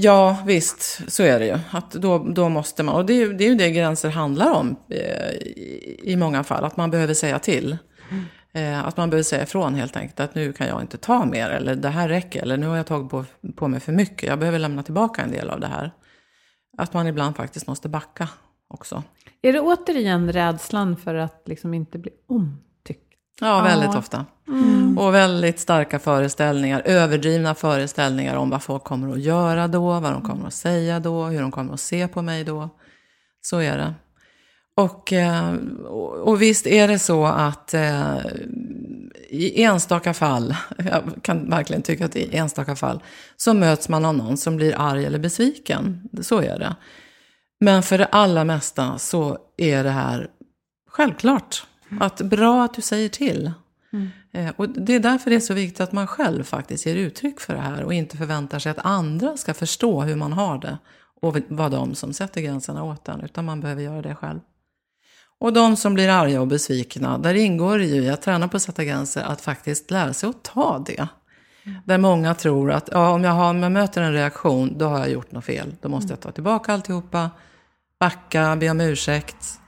Ja, 0.00 0.42
visst, 0.46 1.12
så 1.12 1.22
är 1.22 1.38
det 1.38 1.46
ju. 1.46 1.58
Att 1.70 1.90
då, 1.90 2.18
då 2.18 2.48
måste 2.48 2.82
man, 2.82 2.94
och 2.94 3.06
det 3.06 3.22
är, 3.22 3.28
det 3.28 3.44
är 3.44 3.48
ju 3.48 3.54
det 3.54 3.70
gränser 3.70 4.10
handlar 4.10 4.52
om 4.52 4.76
eh, 4.90 5.30
i, 5.30 6.00
i 6.02 6.16
många 6.16 6.44
fall, 6.44 6.64
att 6.64 6.76
man 6.76 6.90
behöver 6.90 7.14
säga 7.14 7.38
till. 7.38 7.76
Mm. 8.10 8.24
Eh, 8.52 8.86
att 8.86 8.96
man 8.96 9.10
behöver 9.10 9.22
säga 9.22 9.42
ifrån 9.42 9.74
helt 9.74 9.96
enkelt, 9.96 10.20
att 10.20 10.34
nu 10.34 10.52
kan 10.52 10.66
jag 10.66 10.80
inte 10.80 10.96
ta 10.96 11.24
mer, 11.24 11.50
eller 11.50 11.74
det 11.74 11.88
här 11.88 12.08
räcker, 12.08 12.42
eller 12.42 12.56
nu 12.56 12.66
har 12.66 12.76
jag 12.76 12.86
tagit 12.86 13.10
på, 13.10 13.24
på 13.56 13.68
mig 13.68 13.80
för 13.80 13.92
mycket, 13.92 14.28
jag 14.28 14.38
behöver 14.38 14.58
lämna 14.58 14.82
tillbaka 14.82 15.22
en 15.22 15.30
del 15.30 15.50
av 15.50 15.60
det 15.60 15.66
här. 15.66 15.92
Att 16.78 16.94
man 16.94 17.06
ibland 17.06 17.36
faktiskt 17.36 17.66
måste 17.66 17.88
backa 17.88 18.28
också. 18.68 19.02
Är 19.42 19.52
det 19.52 19.60
återigen 19.60 20.32
rädslan 20.32 20.96
för 20.96 21.14
att 21.14 21.42
liksom 21.46 21.74
inte 21.74 21.98
bli 21.98 22.10
om? 22.28 22.60
Ja, 23.40 23.62
väldigt 23.62 23.92
ja. 23.92 23.98
ofta. 23.98 24.26
Mm. 24.48 24.98
Och 24.98 25.14
väldigt 25.14 25.60
starka 25.60 25.98
föreställningar, 25.98 26.82
överdrivna 26.84 27.54
föreställningar 27.54 28.36
om 28.36 28.50
vad 28.50 28.62
folk 28.62 28.84
kommer 28.84 29.12
att 29.12 29.20
göra 29.20 29.68
då, 29.68 30.00
vad 30.00 30.12
de 30.12 30.22
kommer 30.22 30.46
att 30.46 30.54
säga 30.54 31.00
då, 31.00 31.24
hur 31.24 31.40
de 31.40 31.50
kommer 31.50 31.74
att 31.74 31.80
se 31.80 32.08
på 32.08 32.22
mig 32.22 32.44
då. 32.44 32.68
Så 33.40 33.58
är 33.58 33.78
det. 33.78 33.94
Och, 34.76 35.12
eh, 35.12 35.54
och 36.22 36.42
visst 36.42 36.66
är 36.66 36.88
det 36.88 36.98
så 36.98 37.26
att 37.26 37.74
eh, 37.74 38.18
i 39.28 39.62
enstaka 39.62 40.14
fall, 40.14 40.56
jag 40.78 41.02
kan 41.22 41.50
verkligen 41.50 41.82
tycka 41.82 42.04
att 42.04 42.16
i 42.16 42.36
enstaka 42.36 42.76
fall, 42.76 43.02
så 43.36 43.54
möts 43.54 43.88
man 43.88 44.04
av 44.04 44.14
någon 44.14 44.36
som 44.36 44.56
blir 44.56 44.74
arg 44.78 45.06
eller 45.06 45.18
besviken. 45.18 46.08
Så 46.22 46.40
är 46.40 46.58
det. 46.58 46.76
Men 47.60 47.82
för 47.82 47.98
det 47.98 48.06
allra 48.06 48.44
mesta 48.44 48.98
så 48.98 49.38
är 49.56 49.84
det 49.84 49.90
här 49.90 50.28
självklart. 50.90 51.66
Att 52.00 52.20
bra 52.20 52.64
att 52.64 52.74
du 52.74 52.82
säger 52.82 53.08
till. 53.08 53.52
Mm. 53.92 54.08
Eh, 54.32 54.52
och 54.56 54.68
det 54.68 54.94
är 54.94 55.00
därför 55.00 55.30
det 55.30 55.36
är 55.36 55.40
så 55.40 55.54
viktigt 55.54 55.80
att 55.80 55.92
man 55.92 56.06
själv 56.06 56.44
faktiskt 56.44 56.86
ger 56.86 56.96
uttryck 56.96 57.40
för 57.40 57.54
det 57.54 57.60
här 57.60 57.84
och 57.84 57.94
inte 57.94 58.16
förväntar 58.16 58.58
sig 58.58 58.70
att 58.70 58.78
andra 58.78 59.36
ska 59.36 59.54
förstå 59.54 60.02
hur 60.02 60.16
man 60.16 60.32
har 60.32 60.58
det 60.58 60.78
och 61.20 61.36
vara 61.48 61.68
de 61.68 61.94
som 61.94 62.12
sätter 62.12 62.40
gränserna 62.40 62.84
åt 62.84 63.08
en, 63.08 63.20
utan 63.20 63.44
man 63.44 63.60
behöver 63.60 63.82
göra 63.82 64.02
det 64.02 64.14
själv. 64.14 64.40
Och 65.40 65.52
de 65.52 65.76
som 65.76 65.94
blir 65.94 66.08
arga 66.08 66.40
och 66.40 66.46
besvikna, 66.46 67.18
där 67.18 67.34
ingår 67.34 67.78
det 67.78 67.84
ju 67.84 68.08
att 68.08 68.22
träna 68.22 68.48
på 68.48 68.56
att 68.56 68.62
sätta 68.62 68.84
gränser, 68.84 69.22
att 69.22 69.40
faktiskt 69.40 69.90
lära 69.90 70.14
sig 70.14 70.28
att 70.28 70.42
ta 70.42 70.84
det. 70.86 71.08
Mm. 71.64 71.78
Där 71.84 71.98
många 71.98 72.34
tror 72.34 72.72
att 72.72 72.88
ja, 72.92 73.10
om 73.10 73.24
jag, 73.24 73.32
har, 73.32 73.50
om 73.50 73.62
jag 73.62 73.72
möter 73.72 74.02
en 74.02 74.12
reaktion, 74.12 74.78
då 74.78 74.86
har 74.88 74.98
jag 74.98 75.10
gjort 75.10 75.32
något 75.32 75.44
fel. 75.44 75.76
Då 75.80 75.88
måste 75.88 76.12
jag 76.12 76.20
ta 76.20 76.30
tillbaka 76.30 76.72
alltihopa, 76.72 77.30
backa, 78.00 78.56
be 78.56 78.70
om 78.70 78.80
ursäkt. 78.80 79.60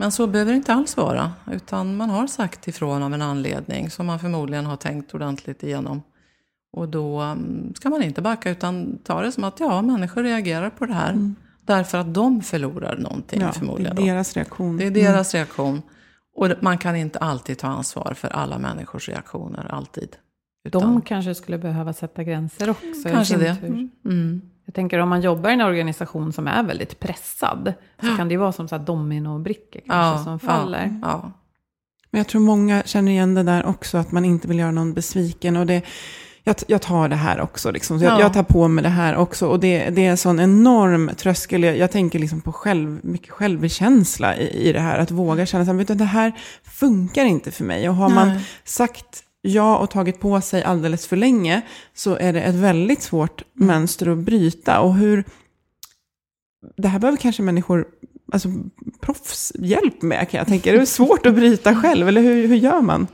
Men 0.00 0.12
så 0.12 0.26
behöver 0.26 0.52
det 0.52 0.56
inte 0.56 0.72
alls 0.72 0.96
vara, 0.96 1.32
utan 1.52 1.96
man 1.96 2.10
har 2.10 2.26
sagt 2.26 2.68
ifrån 2.68 3.02
av 3.02 3.14
en 3.14 3.22
anledning 3.22 3.90
som 3.90 4.06
man 4.06 4.18
förmodligen 4.18 4.66
har 4.66 4.76
tänkt 4.76 5.14
ordentligt 5.14 5.62
igenom. 5.62 6.02
Och 6.72 6.88
då 6.88 7.20
mm, 7.20 7.74
ska 7.74 7.90
man 7.90 8.02
inte 8.02 8.22
backa 8.22 8.50
utan 8.50 8.98
ta 9.04 9.22
det 9.22 9.32
som 9.32 9.44
att 9.44 9.60
ja, 9.60 9.82
människor 9.82 10.22
reagerar 10.22 10.70
på 10.70 10.86
det 10.86 10.92
här. 10.94 11.12
Mm. 11.12 11.34
Därför 11.64 11.98
att 11.98 12.14
de 12.14 12.42
förlorar 12.42 12.98
någonting 12.98 13.40
Ja, 13.40 13.52
förmodligen. 13.52 13.96
det 13.96 14.02
är 14.02 14.12
deras 14.14 14.36
reaktion. 14.36 14.76
Det 14.76 14.86
är 14.86 14.90
deras 14.90 15.34
reaktion. 15.34 15.82
Och 16.36 16.48
man 16.60 16.78
kan 16.78 16.96
inte 16.96 17.18
alltid 17.18 17.58
ta 17.58 17.66
ansvar 17.66 18.14
för 18.16 18.28
alla 18.28 18.58
människors 18.58 19.08
reaktioner, 19.08 19.66
alltid. 19.70 20.16
Utan, 20.64 20.82
De 20.82 21.02
kanske 21.02 21.34
skulle 21.34 21.58
behöva 21.58 21.92
sätta 21.92 22.24
gränser 22.24 22.70
också. 22.70 23.08
kanske 23.10 23.36
det. 23.36 23.56
tur. 23.56 23.88
Mm. 24.04 24.40
Jag 24.70 24.74
tänker 24.74 24.98
om 24.98 25.08
man 25.08 25.20
jobbar 25.20 25.50
i 25.50 25.52
en 25.52 25.60
organisation 25.60 26.32
som 26.32 26.46
är 26.46 26.62
väldigt 26.62 27.00
pressad. 27.00 27.72
Så 28.02 28.16
kan 28.16 28.28
det 28.28 28.32
ju 28.32 28.38
vara 28.38 28.52
som 28.52 28.68
så 28.68 28.76
här 28.76 28.84
dominobrickor 28.84 29.80
kanske 29.86 30.24
som 30.24 30.38
faller. 30.38 30.98
Ja, 31.02 31.08
ja. 31.08 31.32
Men 32.10 32.18
jag 32.18 32.26
tror 32.28 32.40
många 32.40 32.82
känner 32.86 33.12
igen 33.12 33.34
det 33.34 33.42
där 33.42 33.66
också, 33.66 33.98
att 33.98 34.12
man 34.12 34.24
inte 34.24 34.48
vill 34.48 34.58
göra 34.58 34.70
någon 34.70 34.92
besviken. 34.92 35.56
Och 35.56 35.66
det, 35.66 35.82
jag, 36.44 36.56
jag 36.66 36.82
tar 36.82 37.08
det 37.08 37.16
här 37.16 37.40
också, 37.40 37.70
liksom. 37.70 37.98
Så 37.98 38.04
jag, 38.04 38.12
Ja. 38.12 38.20
jag 38.20 38.32
tar 38.32 38.42
på 38.42 38.68
mig 38.68 38.82
det 38.84 38.88
här 38.90 39.16
också. 39.16 39.46
Och 39.46 39.60
det, 39.60 39.90
det 39.90 40.06
är 40.06 40.10
en 40.10 40.16
sån 40.16 40.40
enorm 40.40 41.10
tröskel. 41.16 41.62
Jag, 41.62 41.76
jag 41.78 41.90
tänker 41.90 42.18
liksom 42.18 42.40
på 42.40 42.52
själv, 42.52 43.00
mycket 43.02 43.30
självkänsla 43.30 44.36
i, 44.36 44.68
i 44.68 44.72
det 44.72 44.80
här. 44.80 44.98
Att 44.98 45.10
våga 45.10 45.46
känna 45.46 45.82
att 45.82 45.98
det 45.98 46.04
här 46.04 46.32
funkar 46.64 47.24
inte 47.24 47.50
för 47.50 47.64
mig. 47.64 47.88
Och 47.88 47.94
har 47.94 48.08
man 48.08 48.28
Nej. 48.28 48.44
sagt 48.64 49.24
ja 49.42 49.78
och 49.78 49.90
tagit 49.90 50.20
på 50.20 50.40
sig 50.40 50.62
alldeles 50.62 51.06
för 51.06 51.16
länge, 51.16 51.62
så 51.94 52.16
är 52.16 52.32
det 52.32 52.40
ett 52.40 52.54
väldigt 52.54 53.02
svårt 53.02 53.42
mönster 53.52 54.06
att 54.12 54.18
bryta. 54.18 54.80
Och 54.80 54.94
hur... 54.94 55.24
Det 56.76 56.88
här 56.88 56.98
behöver 56.98 57.18
kanske 57.18 57.42
människor, 57.42 57.86
alltså 58.32 58.48
proffshjälp 59.00 60.02
med 60.02 60.30
kan 60.30 60.38
jag 60.38 60.46
tänka. 60.46 60.72
Det 60.72 60.78
är 60.78 60.84
svårt 60.84 61.26
att 61.26 61.34
bryta 61.34 61.74
själv, 61.74 62.08
eller 62.08 62.20
hur, 62.22 62.48
hur 62.48 62.56
gör 62.56 62.80
man? 62.80 63.06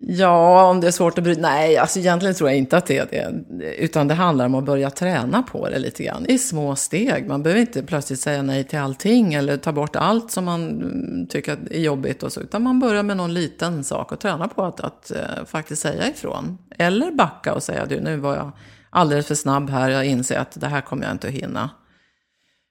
Ja, 0.00 0.64
om 0.70 0.80
det 0.80 0.86
är 0.86 0.90
svårt 0.90 1.18
att 1.18 1.24
bryta. 1.24 1.40
Nej, 1.40 1.76
alltså 1.76 1.98
egentligen 1.98 2.34
tror 2.34 2.50
jag 2.50 2.58
inte 2.58 2.76
att 2.76 2.86
det 2.86 2.98
är 2.98 3.06
det. 3.10 3.74
Utan 3.74 4.08
det 4.08 4.14
handlar 4.14 4.46
om 4.46 4.54
att 4.54 4.64
börja 4.64 4.90
träna 4.90 5.42
på 5.42 5.68
det 5.68 5.78
lite 5.78 6.02
grann. 6.02 6.26
I 6.26 6.38
små 6.38 6.76
steg. 6.76 7.26
Man 7.28 7.42
behöver 7.42 7.60
inte 7.60 7.82
plötsligt 7.82 8.20
säga 8.20 8.42
nej 8.42 8.64
till 8.64 8.78
allting. 8.78 9.34
Eller 9.34 9.56
ta 9.56 9.72
bort 9.72 9.96
allt 9.96 10.30
som 10.30 10.44
man 10.44 10.68
mm, 10.68 11.26
tycker 11.26 11.58
är 11.70 11.80
jobbigt 11.80 12.22
och 12.22 12.32
så. 12.32 12.40
Utan 12.40 12.62
man 12.62 12.80
börjar 12.80 13.02
med 13.02 13.16
någon 13.16 13.34
liten 13.34 13.84
sak 13.84 14.12
och 14.12 14.20
träna 14.20 14.48
på 14.48 14.64
att, 14.64 14.80
att 14.80 15.10
eh, 15.10 15.44
faktiskt 15.46 15.82
säga 15.82 16.08
ifrån. 16.08 16.58
Eller 16.78 17.10
backa 17.10 17.54
och 17.54 17.62
säga 17.62 17.86
du, 17.86 18.00
nu 18.00 18.16
var 18.16 18.36
jag 18.36 18.52
alldeles 18.90 19.26
för 19.26 19.34
snabb 19.34 19.70
här. 19.70 19.90
Jag 19.90 20.06
inser 20.06 20.38
att 20.38 20.60
det 20.60 20.66
här 20.66 20.80
kommer 20.80 21.04
jag 21.04 21.12
inte 21.12 21.26
att 21.28 21.34
hinna. 21.34 21.70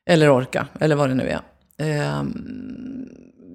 Eller 0.10 0.38
orka, 0.38 0.68
eller 0.80 0.96
vad 0.96 1.10
det 1.10 1.16
nu 1.16 1.30
är. 1.30 1.42
Ehm, 1.78 3.10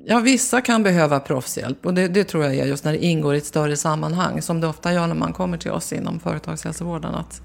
Ja, 0.05 0.21
vissa 0.21 0.61
kan 0.61 0.83
behöva 0.83 1.21
proffshjälp 1.21 1.87
och 1.87 1.95
det, 1.95 2.09
det 2.09 2.25
tror 2.25 2.45
jag 2.45 2.55
är 2.55 2.67
just 2.67 2.85
när 2.85 2.93
det 2.93 3.05
ingår 3.05 3.35
i 3.35 3.39
ett 3.39 3.47
större 3.47 3.77
sammanhang, 3.77 4.43
som 4.43 4.61
det 4.61 4.67
ofta 4.67 4.93
gör 4.93 5.07
när 5.07 5.15
man 5.15 5.33
kommer 5.33 5.59
till 5.59 5.71
oss 5.71 5.93
inom 5.93 6.21
företagshälsovården. 6.21 7.15
Att, 7.15 7.43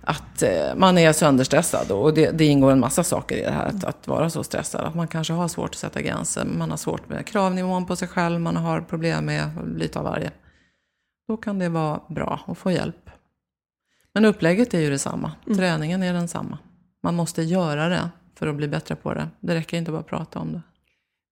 att 0.00 0.42
eh, 0.42 0.74
man 0.76 0.98
är 0.98 1.12
sönderstressad 1.12 1.90
och 1.90 2.14
det, 2.14 2.30
det 2.30 2.44
ingår 2.44 2.72
en 2.72 2.80
massa 2.80 3.04
saker 3.04 3.36
i 3.36 3.42
det 3.42 3.50
här 3.50 3.66
att, 3.66 3.84
att 3.84 4.08
vara 4.08 4.30
så 4.30 4.44
stressad. 4.44 4.80
Att 4.80 4.94
man 4.94 5.08
kanske 5.08 5.32
har 5.32 5.48
svårt 5.48 5.70
att 5.70 5.76
sätta 5.76 6.02
gränser, 6.02 6.44
man 6.44 6.70
har 6.70 6.76
svårt 6.76 7.08
med 7.08 7.26
kravnivån 7.26 7.86
på 7.86 7.96
sig 7.96 8.08
själv, 8.08 8.40
man 8.40 8.56
har 8.56 8.80
problem 8.80 9.24
med 9.24 9.50
lite 9.76 9.98
av 9.98 10.04
varje. 10.04 10.30
Då 11.28 11.36
kan 11.36 11.58
det 11.58 11.68
vara 11.68 12.00
bra 12.08 12.40
att 12.46 12.58
få 12.58 12.70
hjälp. 12.70 13.10
Men 14.14 14.24
upplägget 14.24 14.74
är 14.74 14.80
ju 14.80 14.90
detsamma, 14.90 15.32
träningen 15.56 16.02
är 16.02 16.12
densamma. 16.12 16.58
Man 17.02 17.14
måste 17.14 17.42
göra 17.42 17.88
det 17.88 18.10
för 18.34 18.46
att 18.46 18.54
bli 18.54 18.68
bättre 18.68 18.96
på 18.96 19.14
det. 19.14 19.28
Det 19.40 19.54
räcker 19.54 19.76
inte 19.76 19.90
bara 19.90 20.00
att 20.00 20.06
prata 20.06 20.38
om 20.38 20.52
det. 20.52 20.60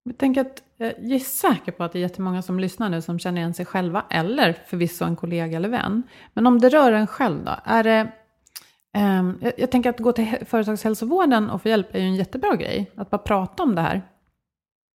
Jag 0.09 0.19
tänker 0.19 0.41
att 0.41 0.63
eh, 0.79 0.87
jag 0.87 1.13
är 1.13 1.19
säker 1.19 1.73
på 1.73 1.85
att 1.85 1.93
det 1.93 1.99
är 1.99 2.01
jättemånga 2.01 2.43
som 2.43 2.61
lyssnar 2.61 2.89
nu 2.89 3.03
som 3.03 3.19
känner 3.19 3.41
igen 3.41 3.55
sig 3.55 3.67
själva, 3.67 4.05
eller 4.11 4.53
förvisso 4.67 5.05
en 5.05 5.17
kollega 5.17 5.57
eller 5.57 5.69
vän. 5.69 6.03
Men 6.35 6.47
om 6.47 6.59
det 6.59 6.69
rör 6.69 6.93
en 6.93 7.07
själv 7.07 7.45
då, 7.45 7.57
är 7.65 7.85
det... 7.85 8.13
ehm, 8.95 9.39
jag, 9.41 9.53
jag 9.57 9.71
tänker 9.71 9.91
att 9.91 9.99
gå 9.99 10.13
till 10.13 10.37
företagshälsovården 10.47 11.51
och 11.51 11.63
få 11.63 11.69
hjälp 11.69 11.95
är 11.95 11.99
ju 11.99 12.05
en 12.05 12.17
jättebra 12.17 12.57
grej, 12.57 12.91
att 12.97 13.11
bara 13.11 13.19
prata 13.19 13.63
om 13.63 13.75
det 13.75 13.81
här. 13.81 14.03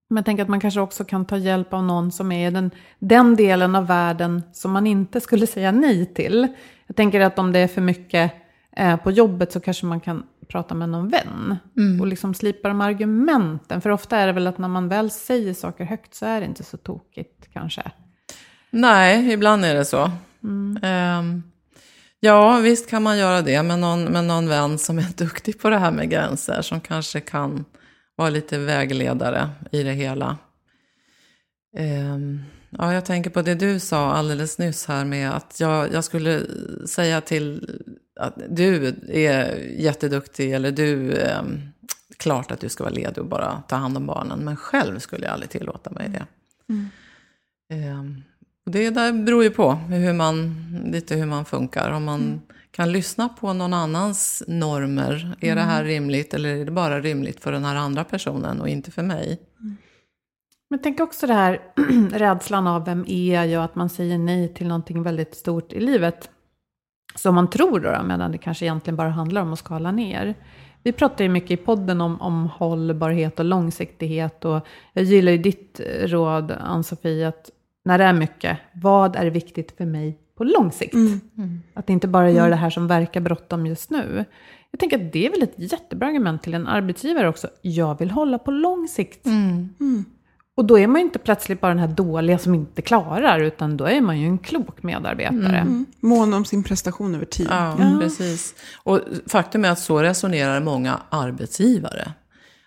Men 0.09 0.17
jag 0.17 0.25
tänker 0.25 0.43
att 0.43 0.49
man 0.49 0.59
kanske 0.59 0.81
också 0.81 1.05
kan 1.05 1.25
ta 1.25 1.37
hjälp 1.37 1.73
av 1.73 1.83
någon 1.83 2.11
som 2.11 2.31
är 2.31 2.47
i 2.47 2.51
den, 2.51 2.71
den 2.99 3.35
delen 3.35 3.75
av 3.75 3.87
världen 3.87 4.43
som 4.53 4.71
man 4.71 4.87
inte 4.87 5.21
skulle 5.21 5.47
säga 5.47 5.71
nej 5.71 6.05
till. 6.05 6.47
Jag 6.87 6.95
tänker 6.95 7.21
att 7.21 7.39
om 7.39 7.51
det 7.51 7.59
är 7.59 7.67
för 7.67 7.81
mycket 7.81 8.42
eh, 8.75 8.95
på 8.95 9.11
jobbet 9.11 9.51
så 9.51 9.59
kanske 9.59 9.85
man 9.85 9.99
kan 9.99 10.23
prata 10.47 10.75
med 10.75 10.89
någon 10.89 11.09
vän. 11.09 11.57
Och 12.01 12.07
liksom 12.07 12.33
slipa 12.33 12.67
de 12.67 12.81
argumenten. 12.81 13.81
För 13.81 13.89
ofta 13.89 14.17
är 14.17 14.27
det 14.27 14.33
väl 14.33 14.47
att 14.47 14.57
när 14.57 14.67
man 14.67 14.89
väl 14.89 15.11
säger 15.11 15.53
saker 15.53 15.85
högt 15.85 16.15
så 16.15 16.25
är 16.25 16.39
det 16.39 16.45
inte 16.45 16.63
så 16.63 16.77
tokigt 16.77 17.49
kanske. 17.53 17.91
Nej, 18.69 19.31
ibland 19.33 19.65
är 19.65 19.75
det 19.75 19.85
så. 19.85 20.11
Ehm, 20.81 21.43
ja, 22.19 22.57
visst 22.57 22.89
kan 22.89 23.03
man 23.03 23.17
göra 23.17 23.41
det 23.41 23.63
med 23.63 23.79
någon, 23.79 24.03
med 24.03 24.23
någon 24.23 24.49
vän 24.49 24.77
som 24.77 24.99
är 24.99 25.07
duktig 25.17 25.59
på 25.59 25.69
det 25.69 25.77
här 25.77 25.91
med 25.91 26.09
gränser, 26.09 26.61
som 26.61 26.81
kanske 26.81 27.19
kan 27.19 27.65
vara 28.15 28.29
lite 28.29 28.57
vägledare 28.57 29.49
i 29.71 29.83
det 29.83 29.91
hela. 29.91 30.37
Ehm, 31.77 32.41
ja, 32.69 32.93
jag 32.93 33.05
tänker 33.05 33.29
på 33.29 33.41
det 33.41 33.55
du 33.55 33.79
sa 33.79 34.13
alldeles 34.13 34.57
nyss 34.57 34.85
här 34.85 35.05
med 35.05 35.31
att 35.31 35.59
jag, 35.59 35.93
jag 35.93 36.03
skulle 36.03 36.41
säga 36.87 37.21
till 37.21 37.79
att 38.19 38.33
du 38.49 38.95
är 39.09 39.55
jätteduktig 39.79 40.53
eller 40.53 40.71
du, 40.71 41.17
ehm, 41.21 41.61
klart 42.17 42.51
att 42.51 42.59
du 42.59 42.69
ska 42.69 42.83
vara 42.83 42.93
ledig 42.93 43.17
och 43.17 43.25
bara 43.25 43.63
ta 43.67 43.75
hand 43.75 43.97
om 43.97 44.05
barnen, 44.05 44.39
men 44.39 44.55
själv 44.55 44.99
skulle 44.99 45.25
jag 45.25 45.33
aldrig 45.33 45.49
tillåta 45.49 45.89
mig 45.89 46.09
det. 46.09 46.25
Ehm, 47.75 48.23
och 48.65 48.71
Det 48.71 48.89
där 48.89 49.13
beror 49.13 49.43
ju 49.43 49.49
på 49.49 49.71
hur 49.71 50.13
man, 50.13 50.55
lite 50.91 51.15
hur 51.15 51.25
man 51.25 51.45
funkar. 51.45 51.91
Om 51.91 52.03
man 52.03 52.41
kan 52.71 52.91
lyssna 52.91 53.29
på 53.29 53.53
någon 53.53 53.73
annans 53.73 54.43
normer. 54.47 55.35
Är 55.39 55.55
det 55.55 55.61
här 55.61 55.83
rimligt 55.83 56.33
eller 56.33 56.49
är 56.49 56.65
det 56.65 56.71
bara 56.71 56.99
rimligt 56.99 57.39
för 57.39 57.51
den 57.51 57.65
här 57.65 57.75
andra 57.75 58.03
personen 58.03 58.61
och 58.61 58.69
inte 58.69 58.91
för 58.91 59.03
mig? 59.03 59.39
Men 60.69 60.81
tänk 60.81 60.99
också 60.99 61.27
det 61.27 61.33
här 61.33 61.61
rädslan 62.11 62.67
av 62.67 62.85
vem 62.85 63.05
är 63.07 63.43
jag, 63.43 63.63
att 63.63 63.75
man 63.75 63.89
säger 63.89 64.17
nej 64.17 64.53
till 64.53 64.67
någonting 64.67 65.03
väldigt 65.03 65.35
stort 65.35 65.73
i 65.73 65.79
livet. 65.79 66.29
Som 67.15 67.35
man 67.35 67.49
tror 67.49 67.79
då, 67.79 68.03
medan 68.03 68.31
det 68.31 68.37
kanske 68.37 68.65
egentligen 68.65 68.95
bara 68.95 69.09
handlar 69.09 69.41
om 69.41 69.53
att 69.53 69.59
skala 69.59 69.91
ner. 69.91 70.35
Vi 70.83 70.91
pratar 70.91 71.23
ju 71.23 71.29
mycket 71.29 71.51
i 71.51 71.57
podden 71.57 72.01
om, 72.01 72.21
om 72.21 72.49
hållbarhet 72.49 73.39
och 73.39 73.45
långsiktighet. 73.45 74.45
Och 74.45 74.67
jag 74.93 75.03
gillar 75.05 75.31
ju 75.31 75.37
ditt 75.37 75.79
eh, 75.79 76.07
råd, 76.07 76.51
Ann-Sofie, 76.51 77.27
att 77.27 77.49
när 77.85 77.97
det 77.97 78.03
är 78.03 78.13
mycket, 78.13 78.57
vad 78.73 79.15
är 79.15 79.25
viktigt 79.25 79.77
för 79.77 79.85
mig 79.85 80.17
på 80.37 80.43
lång 80.43 80.71
sikt? 80.71 80.93
Att 81.73 81.89
inte 81.89 82.07
bara 82.07 82.31
göra 82.31 82.49
det 82.49 82.55
här 82.55 82.69
som 82.69 82.87
verkar 82.87 83.21
bråttom 83.21 83.65
just 83.67 83.89
nu. 83.89 84.25
Jag 84.71 84.79
tänker 84.79 85.05
att 85.05 85.13
det 85.13 85.25
är 85.25 85.31
väl 85.31 85.43
ett 85.43 85.53
jättebra 85.55 86.07
argument 86.07 86.43
till 86.43 86.53
en 86.53 86.67
arbetsgivare 86.67 87.29
också. 87.29 87.47
Jag 87.61 87.99
vill 87.99 88.11
hålla 88.11 88.39
på 88.39 88.51
lång 88.51 88.87
sikt. 88.87 89.25
Och 90.55 90.65
då 90.65 90.79
är 90.79 90.87
man 90.87 91.01
ju 91.01 91.05
inte 91.05 91.19
plötsligt 91.19 91.61
bara 91.61 91.67
den 91.67 91.79
här 91.79 91.87
dåliga 91.87 92.37
som 92.37 92.55
inte 92.55 92.81
klarar, 92.81 93.39
utan 93.39 93.77
då 93.77 93.85
är 93.85 94.01
man 94.01 94.19
ju 94.19 94.27
en 94.27 94.37
klok 94.37 94.83
medarbetare. 94.83 95.83
Mån 95.99 96.33
om 96.33 96.45
sin 96.45 96.63
prestation 96.63 97.15
över 97.15 97.25
tid. 97.25 97.47
Ja, 97.49 97.97
precis. 98.01 98.55
Och 98.83 98.99
faktum 99.27 99.65
är 99.65 99.69
att 99.69 99.79
så 99.79 100.01
resonerar 100.01 100.59
många 100.59 100.99
arbetsgivare. 101.09 102.13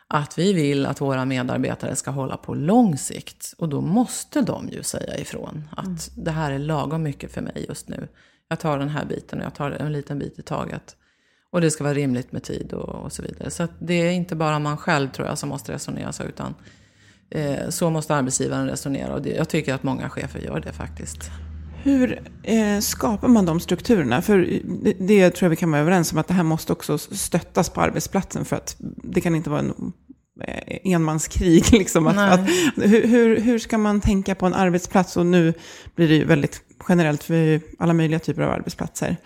Att 0.08 0.38
vi 0.38 0.52
vill 0.52 0.86
att 0.86 1.00
våra 1.00 1.24
medarbetare 1.24 1.96
ska 1.96 2.10
hålla 2.10 2.36
på 2.36 2.54
lång 2.54 2.98
sikt. 2.98 3.54
Och 3.58 3.68
då 3.68 3.80
måste 3.80 4.42
de 4.42 4.68
ju 4.68 4.82
säga 4.82 5.18
ifrån 5.18 5.68
att 5.70 6.10
det 6.16 6.30
här 6.30 6.52
är 6.52 6.58
lagom 6.58 7.02
mycket 7.02 7.32
för 7.32 7.40
mig 7.40 7.66
just 7.68 7.88
nu. 7.88 8.08
Jag 8.48 8.60
tar 8.60 8.78
den 8.78 8.88
här 8.88 9.04
biten 9.04 9.38
och 9.38 9.44
jag 9.44 9.54
tar 9.54 9.70
en 9.70 9.92
liten 9.92 10.18
bit 10.18 10.38
i 10.38 10.42
taget. 10.42 10.96
Och 11.50 11.60
det 11.60 11.70
ska 11.70 11.84
vara 11.84 11.94
rimligt 11.94 12.32
med 12.32 12.42
tid 12.42 12.72
och, 12.72 12.88
och 13.04 13.12
så 13.12 13.22
vidare. 13.22 13.50
Så 13.50 13.62
att 13.62 13.72
det 13.78 13.94
är 13.94 14.10
inte 14.10 14.36
bara 14.36 14.58
man 14.58 14.76
själv 14.76 15.08
tror 15.08 15.28
jag 15.28 15.38
som 15.38 15.48
måste 15.48 15.72
resonera 15.72 16.12
så, 16.12 16.22
utan 16.22 16.54
så 17.68 17.90
måste 17.90 18.14
arbetsgivaren 18.14 18.66
resonera. 18.66 19.14
Och 19.14 19.26
jag 19.26 19.48
tycker 19.48 19.74
att 19.74 19.82
många 19.82 20.10
chefer 20.10 20.40
gör 20.40 20.60
det 20.60 20.72
faktiskt. 20.72 21.30
Hur 21.82 22.22
eh, 22.42 22.78
skapar 22.80 23.28
man 23.28 23.46
de 23.46 23.60
strukturerna? 23.60 24.22
För 24.22 24.60
det, 24.98 25.30
tror 25.30 25.46
jag 25.46 25.50
vi 25.50 25.56
kan 25.56 25.70
vara 25.70 25.80
överens 25.80 26.12
om 26.12 26.18
att 26.18 26.28
det 26.28 26.34
här 26.34 26.42
måste 26.42 26.72
också 26.72 26.98
stöttas 26.98 27.70
på 27.70 27.80
arbetsplatsen 27.80 28.44
för 28.44 28.56
att 28.56 28.76
det 29.04 29.20
kan 29.20 29.34
inte 29.34 29.50
vara 29.50 29.60
en 29.60 29.92
eh, 30.42 30.92
enmanskrig. 30.92 31.64
Liksom, 31.72 32.06
att, 32.06 32.16
att, 32.18 32.40
hur, 32.76 33.40
hur, 33.40 33.58
ska 33.58 33.78
man 33.78 34.00
tänka 34.00 34.34
på 34.34 34.46
en 34.46 34.54
arbetsplats? 34.54 35.16
Och 35.16 35.26
nu 35.26 35.54
blir 35.94 36.08
det 36.08 36.14
ju 36.14 36.24
väldigt 36.24 36.62
generellt 36.88 37.22
för 37.22 37.60
alla 37.78 37.92
möjliga 37.92 38.18
typer 38.18 38.42
av 38.42 38.50
arbetsplatser. 38.50 39.16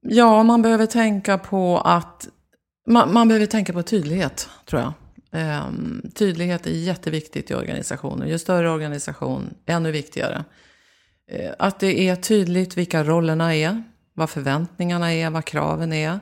Ja, 0.00 0.42
man 0.42 0.62
behöver 0.62 0.86
tänka 0.86 1.38
på 1.38 1.78
att 1.78 2.28
man, 2.88 3.12
man 3.12 3.28
behöver 3.28 3.46
tänka 3.46 3.72
på 3.72 3.82
tydlighet, 3.82 4.48
tror 4.66 4.82
jag. 4.82 4.92
Um, 5.30 6.02
tydlighet 6.14 6.66
är 6.66 6.70
jätteviktigt 6.70 7.50
i 7.50 7.54
organisationer. 7.54 8.26
Ju 8.26 8.38
större 8.38 8.70
organisation, 8.70 9.54
ännu 9.66 9.90
viktigare. 9.90 10.44
Uh, 11.32 11.50
att 11.58 11.80
det 11.80 12.08
är 12.08 12.16
tydligt 12.16 12.76
vilka 12.76 13.04
rollerna 13.04 13.54
är, 13.54 13.82
vad 14.14 14.30
förväntningarna 14.30 15.14
är, 15.14 15.30
vad 15.30 15.44
kraven 15.44 15.92
är. 15.92 16.20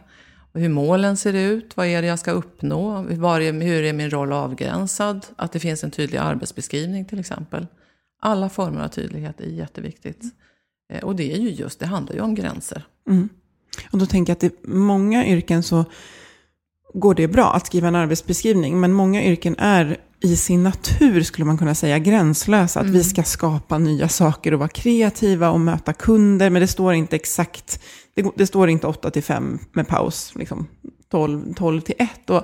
Och 0.52 0.60
hur 0.60 0.68
målen 0.68 1.16
ser 1.16 1.32
ut, 1.32 1.76
vad 1.76 1.86
är 1.86 2.02
det 2.02 2.08
jag 2.08 2.18
ska 2.18 2.30
uppnå, 2.30 3.02
var 3.02 3.40
är, 3.40 3.52
hur 3.52 3.84
är 3.84 3.92
min 3.92 4.10
roll 4.10 4.32
avgränsad. 4.32 5.26
Att 5.36 5.52
det 5.52 5.60
finns 5.60 5.84
en 5.84 5.90
tydlig 5.90 6.18
arbetsbeskrivning 6.18 7.04
till 7.04 7.20
exempel. 7.20 7.66
Alla 8.20 8.48
former 8.48 8.84
av 8.84 8.88
tydlighet 8.88 9.40
är 9.40 9.48
jätteviktigt. 9.48 10.22
Eh, 10.92 11.04
och 11.04 11.16
det 11.16 11.32
är 11.32 11.38
ju 11.38 11.50
just, 11.50 11.78
det 11.80 11.86
handlar 11.86 12.14
ju 12.14 12.20
om 12.20 12.34
gränser. 12.34 12.86
Mm. 13.08 13.28
Och 13.90 13.98
då 13.98 14.06
tänker 14.06 14.30
jag 14.30 14.36
att 14.36 14.44
i 14.44 14.68
många 14.68 15.26
yrken 15.26 15.62
så 15.62 15.84
går 16.98 17.14
det 17.14 17.28
bra 17.28 17.52
att 17.52 17.66
skriva 17.66 17.88
en 17.88 17.94
arbetsbeskrivning. 17.94 18.80
Men 18.80 18.92
många 18.92 19.24
yrken 19.24 19.56
är 19.58 19.96
i 20.20 20.36
sin 20.36 20.62
natur, 20.62 21.22
skulle 21.22 21.44
man 21.44 21.58
kunna 21.58 21.74
säga, 21.74 21.98
gränslösa. 21.98 22.80
Att 22.80 22.86
vi 22.86 23.04
ska 23.04 23.22
skapa 23.22 23.78
nya 23.78 24.08
saker 24.08 24.52
och 24.52 24.58
vara 24.58 24.68
kreativa 24.68 25.50
och 25.50 25.60
möta 25.60 25.92
kunder. 25.92 26.50
Men 26.50 26.60
det 26.62 26.68
står 26.68 26.94
inte 26.94 27.16
exakt, 27.16 27.82
det, 28.14 28.26
det 28.36 28.46
står 28.46 28.68
inte 28.68 28.86
8 28.86 29.10
till 29.10 29.22
5 29.22 29.58
med 29.72 29.88
paus, 29.88 30.32
liksom 30.34 30.66
12, 31.10 31.54
12 31.54 31.80
till 31.80 31.94
1. 31.98 32.30
Och, 32.30 32.42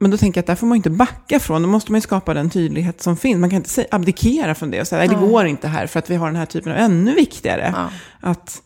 men 0.00 0.10
då 0.10 0.16
tänker 0.16 0.38
jag 0.38 0.42
att 0.42 0.46
där 0.46 0.54
får 0.54 0.66
man 0.66 0.76
inte 0.76 0.90
backa 0.90 1.40
från. 1.40 1.62
Då 1.62 1.68
måste 1.68 1.92
man 1.92 1.98
ju 1.98 2.02
skapa 2.02 2.34
den 2.34 2.50
tydlighet 2.50 3.02
som 3.02 3.16
finns. 3.16 3.38
Man 3.40 3.50
kan 3.50 3.56
inte 3.56 3.70
säga, 3.70 3.88
abdikera 3.90 4.54
från 4.54 4.70
det 4.70 4.80
och 4.80 4.86
säga, 4.86 4.98
nej 4.98 5.08
det 5.08 5.26
går 5.26 5.46
inte 5.46 5.68
här 5.68 5.86
för 5.86 5.98
att 5.98 6.10
vi 6.10 6.16
har 6.16 6.26
den 6.26 6.36
här 6.36 6.46
typen 6.46 6.72
av, 6.72 6.78
ännu 6.78 7.14
viktigare. 7.14 7.74
Ja. 7.76 7.90
Att 8.20 8.62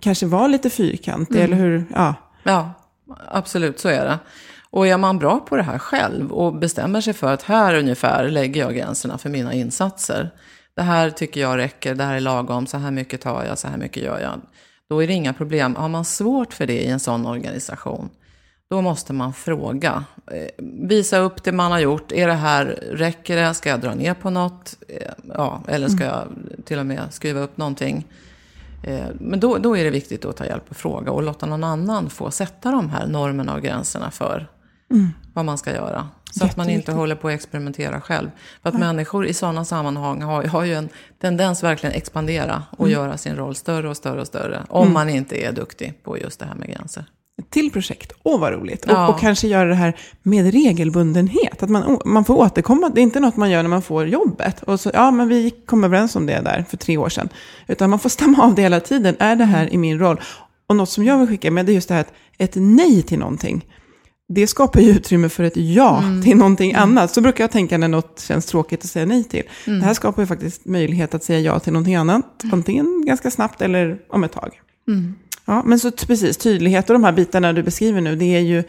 kanske 0.00 0.26
vara 0.26 0.46
lite 0.46 0.70
fyrkantig, 0.70 1.40
eller 1.40 1.56
hur? 1.56 1.84
Ja. 1.94 2.14
Ja, 2.42 2.72
absolut 3.28 3.80
så 3.80 3.88
är 3.88 4.04
det. 4.04 4.18
Och 4.70 4.86
är 4.86 4.96
man 4.96 5.18
bra 5.18 5.40
på 5.40 5.56
det 5.56 5.62
här 5.62 5.78
själv 5.78 6.32
och 6.32 6.54
bestämmer 6.54 7.00
sig 7.00 7.12
för 7.12 7.32
att 7.32 7.42
här 7.42 7.74
ungefär 7.74 8.28
lägger 8.28 8.60
jag 8.60 8.74
gränserna 8.74 9.18
för 9.18 9.30
mina 9.30 9.52
insatser. 9.52 10.30
Det 10.76 10.82
här 10.82 11.10
tycker 11.10 11.40
jag 11.40 11.56
räcker, 11.56 11.94
det 11.94 12.04
här 12.04 12.14
är 12.14 12.20
lagom, 12.20 12.66
så 12.66 12.78
här 12.78 12.90
mycket 12.90 13.20
tar 13.20 13.44
jag, 13.44 13.58
så 13.58 13.68
här 13.68 13.76
mycket 13.76 14.02
gör 14.02 14.20
jag. 14.20 14.40
Då 14.88 15.02
är 15.02 15.06
det 15.06 15.12
inga 15.12 15.32
problem. 15.32 15.76
Har 15.76 15.88
man 15.88 16.04
svårt 16.04 16.54
för 16.54 16.66
det 16.66 16.82
i 16.84 16.86
en 16.86 17.00
sån 17.00 17.26
organisation, 17.26 18.08
då 18.70 18.80
måste 18.80 19.12
man 19.12 19.32
fråga. 19.32 20.04
Eh, 20.32 20.64
Visa 20.88 21.18
upp 21.18 21.44
det 21.44 21.52
man 21.52 21.72
har 21.72 21.78
gjort. 21.78 22.12
Är 22.12 22.26
det 22.26 22.34
här, 22.34 22.64
räcker 22.92 23.36
det? 23.36 23.54
Ska 23.54 23.68
jag 23.70 23.80
dra 23.80 23.94
ner 23.94 24.14
på 24.14 24.30
något? 24.30 24.76
Eh, 24.88 25.12
Ja, 25.34 25.62
eller 25.68 25.88
ska 25.88 26.04
jag 26.04 26.28
till 26.64 26.78
och 26.78 26.86
med 26.86 27.02
skriva 27.10 27.40
upp 27.40 27.56
någonting? 27.56 28.06
Eh, 28.86 29.06
Men 29.20 29.40
då, 29.40 29.58
då 29.58 29.76
är 29.76 29.84
det 29.84 29.90
viktigt 29.90 30.24
att 30.24 30.36
ta 30.36 30.46
hjälp 30.46 30.64
och 30.68 30.76
fråga 30.76 31.12
och 31.12 31.22
låta 31.22 31.46
någon 31.46 31.64
annan 31.64 32.10
få 32.10 32.30
sätta 32.30 32.70
de 32.70 32.90
här 32.90 33.06
normerna 33.06 33.54
och 33.54 33.62
gränserna 33.62 34.10
för 34.10 34.46
vad 35.32 35.44
man 35.44 35.58
ska 35.58 35.72
göra. 35.72 36.08
Så 36.32 36.44
att 36.44 36.56
man 36.56 36.70
inte 36.70 36.92
håller 36.92 37.14
på 37.14 37.28
att 37.28 37.34
experimentera 37.34 38.00
själv. 38.00 38.30
För 38.62 38.68
att 38.68 38.78
människor 38.78 39.26
i 39.26 39.34
sådana 39.34 39.64
sammanhang 39.64 40.22
har, 40.22 40.44
har 40.44 40.64
ju 40.64 40.74
en 40.74 40.88
tendens 41.20 41.62
verkligen 41.62 41.94
expandera 41.96 42.62
och 42.70 42.88
göra 42.88 43.16
sin 43.16 43.36
roll 43.36 43.54
större 43.54 43.88
och 43.88 43.96
större 43.96 44.20
och 44.20 44.26
större. 44.26 44.62
Om 44.68 44.92
man 44.92 45.08
inte 45.08 45.44
är 45.44 45.52
duktig 45.52 46.00
på 46.02 46.18
just 46.18 46.40
det 46.40 46.46
här 46.46 46.54
med 46.54 46.68
gränser. 46.68 47.04
Ett 47.38 47.50
till 47.50 47.70
projekt. 47.70 48.12
Åh, 48.22 48.40
vad 48.40 48.52
roligt. 48.52 48.84
Ja. 48.88 49.08
Och, 49.08 49.14
och 49.14 49.20
kanske 49.20 49.48
göra 49.48 49.68
det 49.68 49.74
här 49.74 49.96
med 50.22 50.52
regelbundenhet. 50.52 51.62
Att 51.62 51.70
man, 51.70 52.00
man 52.04 52.24
får 52.24 52.34
återkomma. 52.34 52.88
Det 52.88 53.00
är 53.00 53.02
inte 53.02 53.20
något 53.20 53.36
man 53.36 53.50
gör 53.50 53.62
när 53.62 53.70
man 53.70 53.82
får 53.82 54.06
jobbet. 54.06 54.62
Och 54.62 54.80
så, 54.80 54.90
ja, 54.94 55.10
men 55.10 55.28
vi 55.28 55.50
kom 55.50 55.84
överens 55.84 56.16
om 56.16 56.26
det 56.26 56.40
där 56.40 56.64
för 56.68 56.76
tre 56.76 56.96
år 56.96 57.08
sedan. 57.08 57.28
Utan 57.66 57.90
man 57.90 57.98
får 57.98 58.08
stämma 58.08 58.42
av 58.42 58.54
det 58.54 58.62
hela 58.62 58.80
tiden. 58.80 59.16
Är 59.18 59.36
det 59.36 59.44
här 59.44 59.72
i 59.72 59.76
min 59.76 59.98
roll? 59.98 60.20
Och 60.66 60.76
något 60.76 60.88
som 60.90 61.04
jag 61.04 61.18
vill 61.18 61.28
skicka 61.28 61.50
med 61.50 61.66
det 61.66 61.72
är 61.72 61.74
just 61.74 61.88
det 61.88 61.94
här 61.94 62.00
att 62.00 62.12
ett 62.38 62.52
nej 62.54 63.02
till 63.02 63.18
någonting. 63.18 63.64
Det 64.28 64.46
skapar 64.46 64.80
ju 64.80 64.90
utrymme 64.90 65.28
för 65.28 65.44
ett 65.44 65.56
ja 65.56 66.02
till 66.24 66.36
någonting 66.36 66.74
annat. 66.74 67.10
Så 67.14 67.20
brukar 67.20 67.44
jag 67.44 67.50
tänka 67.50 67.78
när 67.78 67.88
något 67.88 68.20
känns 68.20 68.46
tråkigt 68.46 68.80
att 68.84 68.90
säga 68.90 69.06
nej 69.06 69.24
till. 69.24 69.42
Det 69.64 69.84
här 69.86 69.94
skapar 69.94 70.22
ju 70.22 70.26
faktiskt 70.26 70.64
möjlighet 70.66 71.14
att 71.14 71.24
säga 71.24 71.40
ja 71.40 71.58
till 71.60 71.72
någonting 71.72 71.94
annat. 71.94 72.42
Antingen 72.52 73.02
ganska 73.06 73.30
snabbt 73.30 73.62
eller 73.62 73.98
om 74.08 74.24
ett 74.24 74.32
tag. 74.32 74.60
Ja, 75.44 75.62
men 75.64 75.78
så 75.78 75.90
precis, 75.90 76.36
tydlighet 76.36 76.90
och 76.90 76.94
de 76.94 77.04
här 77.04 77.12
bitarna 77.12 77.52
du 77.52 77.62
beskriver 77.62 78.00
nu, 78.00 78.16
det 78.16 78.24
är 78.36 78.40
ju 78.40 78.62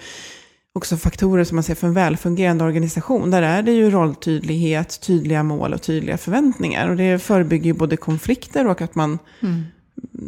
också 0.74 0.98
faktorer 0.98 1.44
som 1.44 1.56
man 1.56 1.64
ser 1.64 1.76
för 1.76 1.88
en 1.88 1.94
välfungerande 1.94 2.64
organisation. 2.64 3.32
Där 3.32 3.42
är 3.42 3.64
det 3.64 3.72
ju 3.72 3.90
rolltydlighet, 3.90 5.02
tydliga 5.02 5.44
mål 5.44 5.74
och 5.74 5.82
tydliga 5.82 6.18
förväntningar. 6.18 6.90
Och 6.90 6.96
det 6.96 7.20
förebygger 7.20 7.66
ju 7.66 7.74
både 7.74 7.98
konflikter 7.98 8.68
och 8.68 8.82
att 8.82 8.96
man 8.96 9.20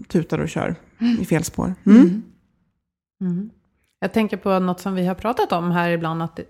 tutar 0.08 0.40
och 0.40 0.50
kör 0.50 0.76
i 1.20 1.26
fel 1.26 1.44
spår. 1.44 1.74
Mm. 1.86 2.24
Jag 4.00 4.14
tänker 4.14 4.38
på 4.38 4.60
något 4.60 4.80
som 4.80 4.96
vi 4.96 5.06
har 5.06 5.16
pratat 5.16 5.52
om 5.52 5.72
här 5.72 5.90
ibland, 5.90 6.22
att 6.22 6.40
eh, 6.40 6.46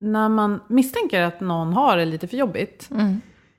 när 0.00 0.28
man 0.28 0.60
misstänker 0.68 1.22
att 1.22 1.40
någon 1.40 1.72
har 1.72 1.96
det 1.96 2.04
lite 2.04 2.26
för 2.26 2.36
jobbigt, 2.36 2.90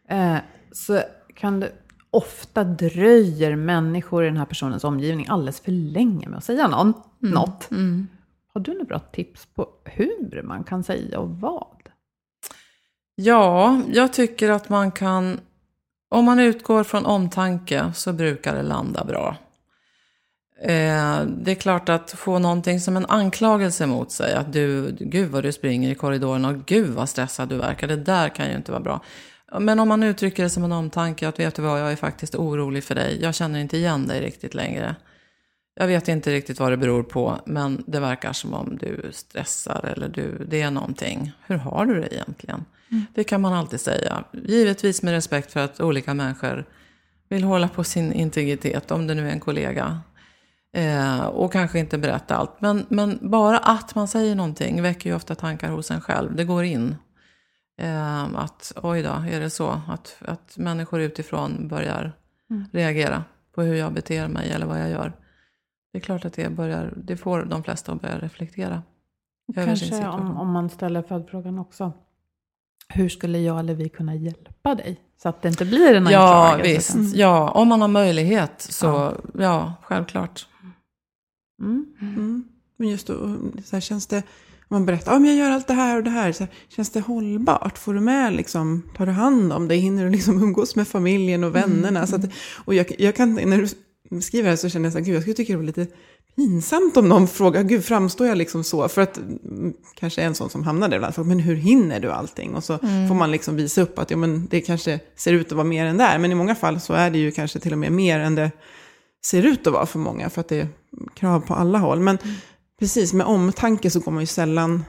eh, 0.10 0.38
så 0.72 1.02
kan 1.36 1.60
det 1.60 1.72
ofta 2.12 2.64
dröjer 2.64 3.56
människor 3.56 4.24
i 4.24 4.28
den 4.28 4.38
här 4.38 4.46
personens 4.46 4.84
omgivning 4.84 5.26
alldeles 5.30 5.60
för 5.60 5.72
länge 5.72 6.30
med 6.30 6.38
att 6.38 6.44
säga 6.44 6.68
någon, 6.68 6.94
något. 7.20 7.68
Har 8.54 8.62
du 8.62 8.72
några 8.72 8.86
bra 8.86 9.00
tips 9.00 9.46
på 9.46 9.70
hur 9.86 10.42
man 10.44 10.64
kan 10.64 10.84
säga 10.84 11.20
och 11.20 11.30
vad? 11.30 11.78
Ja, 13.16 13.82
jag 13.94 14.14
tycker 14.14 14.50
att 14.50 14.70
man 14.70 14.92
kan... 14.92 15.40
Om 16.10 16.26
man 16.26 16.40
utgår 16.40 16.84
från 16.84 17.06
omtanke 17.06 17.92
så 17.96 18.14
brukar 18.14 18.56
det 18.56 18.64
landa 18.64 19.04
bra. 19.06 19.36
Eh, 20.62 21.22
det 21.26 21.52
är 21.52 21.56
klart 21.56 21.90
att 21.90 22.12
få 22.12 22.40
någonting 22.40 22.80
som 22.80 22.98
en 22.98 23.06
anklagelse 23.06 23.88
mot 23.88 24.12
sig. 24.12 24.34
Att 24.34 24.54
du, 24.54 24.96
gud 25.00 25.30
vad 25.30 25.44
du 25.44 25.52
springer 25.52 25.92
i 25.92 25.96
korridoren 25.96 26.46
och 26.46 26.66
gud 26.66 26.90
vad 26.90 27.10
stressad 27.10 27.50
du 27.50 27.58
verkar. 27.58 27.88
Det 27.88 27.96
där 27.96 28.30
kan 28.30 28.50
ju 28.50 28.56
inte 28.56 28.72
vara 28.72 28.82
bra. 28.82 29.02
Men 29.60 29.80
om 29.80 29.88
man 29.88 30.04
uttrycker 30.04 30.44
det 30.44 30.50
som 30.50 30.64
en 30.64 30.72
omtanke, 30.72 31.28
att 31.28 31.40
vet 31.40 31.56
du 31.56 31.62
vad, 31.62 31.82
jag 31.82 31.92
är 31.92 31.96
faktiskt 31.96 32.36
orolig 32.36 32.84
för 32.84 32.96
dig. 32.96 33.22
Jag 33.22 33.36
känner 33.36 33.60
inte 33.60 33.78
igen 33.78 34.08
dig 34.08 34.22
riktigt 34.22 34.54
längre. 34.54 34.96
Jag 35.76 35.88
vet 35.88 36.08
inte 36.08 36.32
riktigt 36.32 36.60
vad 36.60 36.72
det 36.72 36.78
beror 36.78 37.04
på, 37.04 37.40
men 37.46 37.84
det 37.88 38.00
verkar 38.00 38.34
som 38.34 38.54
om 38.54 38.78
du 38.78 39.10
stressar 39.12 39.94
eller 39.96 40.10
du, 40.10 40.46
det 40.50 40.62
är 40.62 40.72
någonting. 40.72 41.32
Hur 41.48 41.56
har 41.56 41.86
du 41.86 42.02
det 42.02 42.14
egentligen? 42.14 42.66
Det 43.14 43.24
kan 43.24 43.42
man 43.42 43.54
alltid 43.54 43.82
säga. 43.82 44.24
Givetvis 44.32 45.04
med 45.04 45.14
respekt 45.14 45.52
för 45.52 45.60
att 45.60 45.80
olika 45.80 46.14
människor 46.14 46.66
vill 47.30 47.44
hålla 47.44 47.68
på 47.68 47.84
sin 47.84 48.14
integritet, 48.14 48.92
om 48.92 49.08
det 49.08 49.14
nu 49.14 49.28
är 49.28 49.32
en 49.32 49.40
kollega. 49.40 50.00
Eh, 50.74 51.22
och 51.22 51.52
kanske 51.52 51.80
inte 51.80 51.98
berätta 51.98 52.36
allt. 52.36 52.62
Men, 52.62 52.86
men 52.90 53.20
bara 53.22 53.58
att 53.58 53.96
man 53.96 54.08
säger 54.08 54.36
någonting 54.36 54.82
väcker 54.82 55.10
ju 55.10 55.16
ofta 55.16 55.36
tankar 55.36 55.70
hos 55.70 55.92
en 55.92 56.02
själv. 56.02 56.36
Det 56.36 56.44
går 56.44 56.64
in. 56.64 56.96
Eh, 57.78 58.24
att 58.36 58.74
oj 58.84 59.02
då, 59.02 59.10
är 59.10 59.40
det 59.40 59.50
så? 59.50 59.82
Att, 59.88 60.18
att 60.20 60.58
människor 60.58 61.02
utifrån 61.02 61.68
börjar 61.68 62.14
reagera 62.72 63.24
på 63.56 63.62
hur 63.62 63.76
jag 63.76 63.94
beter 63.94 64.28
mig 64.28 64.52
eller 64.52 64.66
vad 64.66 64.82
jag 64.82 64.90
gör. 64.90 65.14
Det 65.92 65.98
är 65.98 66.02
klart 66.02 66.26
att 66.26 66.34
det, 66.34 66.50
börjar, 66.50 66.94
det 66.98 67.18
får 67.18 67.44
de 67.44 67.64
flesta 67.64 67.92
att 67.92 68.02
börja 68.02 68.20
reflektera. 68.20 68.84
Kanske 69.56 70.08
om, 70.08 70.38
om 70.38 70.52
man 70.52 70.70
ställer 70.70 71.02
följdfrågan 71.02 71.60
också. 71.60 71.94
Hur 72.88 73.10
skulle 73.10 73.40
jag 73.40 73.60
eller 73.60 73.74
vi 73.74 73.90
kunna 73.90 74.16
hjälpa 74.16 74.76
dig? 74.76 75.00
Så 75.22 75.30
att 75.30 75.42
det 75.42 75.50
inte 75.50 75.66
blir 75.66 75.96
en 75.96 76.08
Ja, 76.08 76.60
visst. 76.64 76.92
sen. 76.92 77.12
Ja, 77.16 77.50
om 77.50 77.68
man 77.68 77.82
har 77.82 77.88
möjlighet 77.88 78.62
så, 78.62 79.14
ja, 79.38 79.74
självklart. 79.82 80.48
Mm. 81.62 81.86
Mm. 82.02 82.44
Men 82.78 82.90
just 82.90 83.08
då, 83.08 83.14
så 83.64 83.76
här, 83.76 83.82
känns 83.82 84.08
det, 84.08 84.24
man 84.72 84.86
berättar, 84.86 85.20
men 85.20 85.26
jag 85.26 85.38
gör 85.38 85.52
allt 85.52 85.68
det 85.68 85.74
här 85.74 85.98
och 85.98 86.04
det 86.04 86.10
här, 86.10 86.32
så 86.32 86.48
känns 86.70 86.90
det 86.90 87.00
hållbart? 87.00 87.78
Får 87.78 87.94
du 87.94 88.00
med, 88.00 88.34
liksom, 88.34 88.84
tar 88.98 89.06
du 89.06 89.12
hand 89.12 89.54
om 89.54 89.68
det? 89.68 89.76
Hinner 89.76 90.04
du 90.04 90.10
liksom 90.10 90.44
umgås 90.44 90.76
med 90.76 90.88
familjen 90.88 91.44
och 91.44 91.56
vännerna? 91.56 92.08
Så 92.08 92.16
att, 92.16 92.22
och 92.66 92.74
jag, 92.74 92.96
jag 92.98 93.16
kan, 93.16 93.36
när 93.36 93.58
du 93.58 93.68
beskriver 94.16 94.44
det 94.44 94.50
här 94.50 94.58
så 94.58 94.70
känner 94.70 94.86
jag 94.86 94.94
så 94.94 95.00
här, 95.00 95.06
gud 95.06 95.16
jag 95.16 95.22
skulle 95.22 95.36
tycka 95.36 95.54
det 95.54 95.58
var 95.58 95.64
lite 95.64 95.88
pinsamt 96.36 96.98
om 96.98 97.10
någon 97.10 97.28
frågar, 97.28 97.64
gud 97.64 97.86
framstår 97.86 98.28
jag 98.28 98.38
liksom 98.38 98.64
så? 98.64 98.88
För 98.88 99.02
att 99.02 99.18
mm, 99.18 99.74
kanske 99.96 100.22
en 100.22 100.36
sån 100.36 100.50
som 100.50 100.64
hamnar 100.64 100.90
där 100.90 100.98
ibland, 100.98 101.28
men 101.28 101.40
hur 101.40 101.56
hinner 101.56 102.00
du 102.00 102.12
allting? 102.12 102.56
Och 102.56 102.64
så 102.64 102.78
får 102.78 103.16
man 103.16 103.32
liksom 103.32 103.56
visa 103.56 103.82
upp 103.82 104.00
att 104.00 104.12
ja, 104.12 104.18
men 104.18 104.48
det 104.50 104.62
kanske 104.62 105.00
ser 105.16 105.34
ut 105.34 105.48
att 105.48 105.52
vara 105.52 105.68
mer 105.68 105.86
än 105.86 105.98
det 105.98 106.04
är. 106.04 106.20
Men 106.20 106.32
i 106.32 106.36
många 106.36 106.56
fall 106.56 106.80
så 106.80 106.94
är 106.94 107.10
det 107.10 107.18
ju 107.18 107.32
kanske 107.32 107.60
till 107.60 107.72
och 107.72 107.78
med 107.78 107.92
mer 107.92 108.20
än 108.20 108.36
det 108.36 108.52
ser 109.26 109.44
ut 109.44 109.68
att 109.68 109.74
vara 109.74 109.86
för 109.86 110.00
många. 110.00 110.30
För 110.30 110.42
att 110.42 110.48
det 110.48 110.60
är 110.60 110.68
krav 111.16 111.40
på 111.40 111.54
alla 111.54 111.78
håll. 111.78 112.00
Men 112.00 112.18
precis, 112.82 113.14
med 113.14 113.26
omtanke 113.26 113.90
så 113.90 114.00
går 114.00 114.12
man 114.12 114.22
ju 114.22 114.28
sällan 114.28 114.84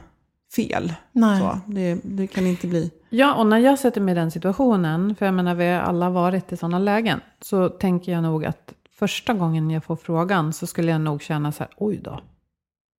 fel. 0.57 0.93
Nej. 1.13 1.41
Så, 1.41 1.59
det, 1.67 2.01
det 2.05 2.27
kan 2.27 2.47
inte 2.47 2.67
bli... 2.67 2.91
Ja, 3.11 3.35
och 3.35 3.47
när 3.47 3.59
jag 3.59 3.79
sätter 3.79 4.01
mig 4.01 4.13
i 4.13 4.15
den 4.15 4.31
situationen, 4.31 5.15
för 5.15 5.27
jag 5.27 5.35
menar 5.35 5.55
vi 5.55 5.67
har 5.67 5.81
alla 5.81 6.11
varit 6.11 6.53
i 6.53 6.57
sådana 6.57 6.79
lägen, 6.79 7.21
så 7.41 7.69
tänker 7.69 8.13
jag 8.13 8.23
nog 8.23 8.45
att 8.45 8.75
första 8.99 9.35
gången 9.35 9.71
jag 9.71 9.85
får 9.85 9.97
frågan 9.97 10.53
så 10.53 10.67
skulle 10.67 10.91
jag 10.93 11.01
nog 11.01 11.23
känna 11.23 11.53
så 11.53 11.63
här, 11.63 11.73
oj 11.77 12.01
då. 12.05 12.21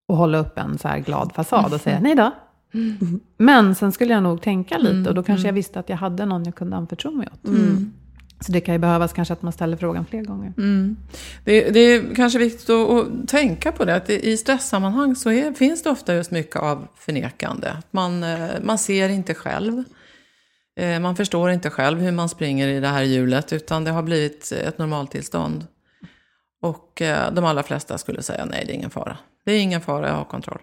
Och 0.08 0.18
hålla 0.18 0.38
upp 0.38 0.58
en 0.58 0.78
så 0.78 0.88
här 0.88 1.00
glad 1.00 1.32
fasad 1.36 1.74
och 1.74 1.82
säga, 1.82 2.00
nej 2.00 2.16
då. 2.16 2.32
Men 3.38 3.76
sen 3.76 3.92
skulle 3.92 4.14
jag 4.14 4.24
nog 4.24 4.42
tänka 4.42 4.78
lite 4.78 5.10
och 5.10 5.16
då 5.16 5.24
kanske 5.24 5.48
jag 5.48 5.54
visste 5.54 5.80
att 5.80 5.90
jag 5.90 5.98
hade 5.98 6.26
någon 6.26 6.44
jag 6.44 6.56
kunde 6.56 6.76
anförtro 6.76 7.12
mig 7.12 7.28
åt. 7.34 7.50
Så 8.46 8.52
det 8.52 8.62
kan 8.62 8.76
ju 8.76 8.80
behövas 8.80 9.14
kanske 9.14 9.34
att 9.34 9.42
man 9.42 9.54
ställer 9.54 9.78
frågan 9.78 10.06
fler 10.06 10.22
gånger. 10.22 10.54
Det, 11.44 11.70
det 11.70 11.80
är 11.80 12.16
kanske 12.16 12.40
viktigt 12.40 12.70
att, 12.70 12.90
att 12.90 13.28
tänka 13.28 13.72
på 13.72 13.86
det, 13.86 13.96
att 13.96 14.06
det, 14.06 14.20
i 14.28 14.38
stresssammanhang 14.38 15.16
så 15.16 15.32
är, 15.32 15.54
finns 15.54 15.84
det 15.84 15.90
ofta 15.90 16.16
just 16.16 16.32
mycket 16.32 16.56
av 16.56 16.88
förnekande. 16.96 17.72
Man, 17.92 18.24
eh, 18.24 18.50
man 18.62 18.78
ser 18.78 19.10
inte 19.10 19.34
själv. 19.34 19.84
Eh, 20.80 21.00
Man 21.00 21.16
förstår 21.16 21.52
inte 21.52 21.70
själv 21.70 22.00
hur 22.00 22.12
man 22.12 22.30
springer 22.30 22.68
i 22.68 22.80
det 22.80 22.88
här 22.88 23.04
hjulet, 23.04 23.54
utan 23.54 23.84
det 23.84 23.92
har 23.92 24.04
blivit 24.04 24.52
ett 24.52 24.78
normaltillstånd. 24.78 25.68
Och 26.62 27.02
eh, 27.02 27.34
de 27.34 27.46
allra 27.46 27.64
flesta 27.64 27.98
skulle 27.98 28.22
säga 28.22 28.46
nej, 28.46 28.64
det 28.66 28.72
är 28.72 28.76
ingen 28.76 28.90
fara. 28.90 29.18
Det 29.46 29.52
är 29.52 29.60
ingen 29.60 29.82
fara, 29.82 30.08
jag 30.08 30.16
har 30.16 30.26
kontroll. 30.26 30.62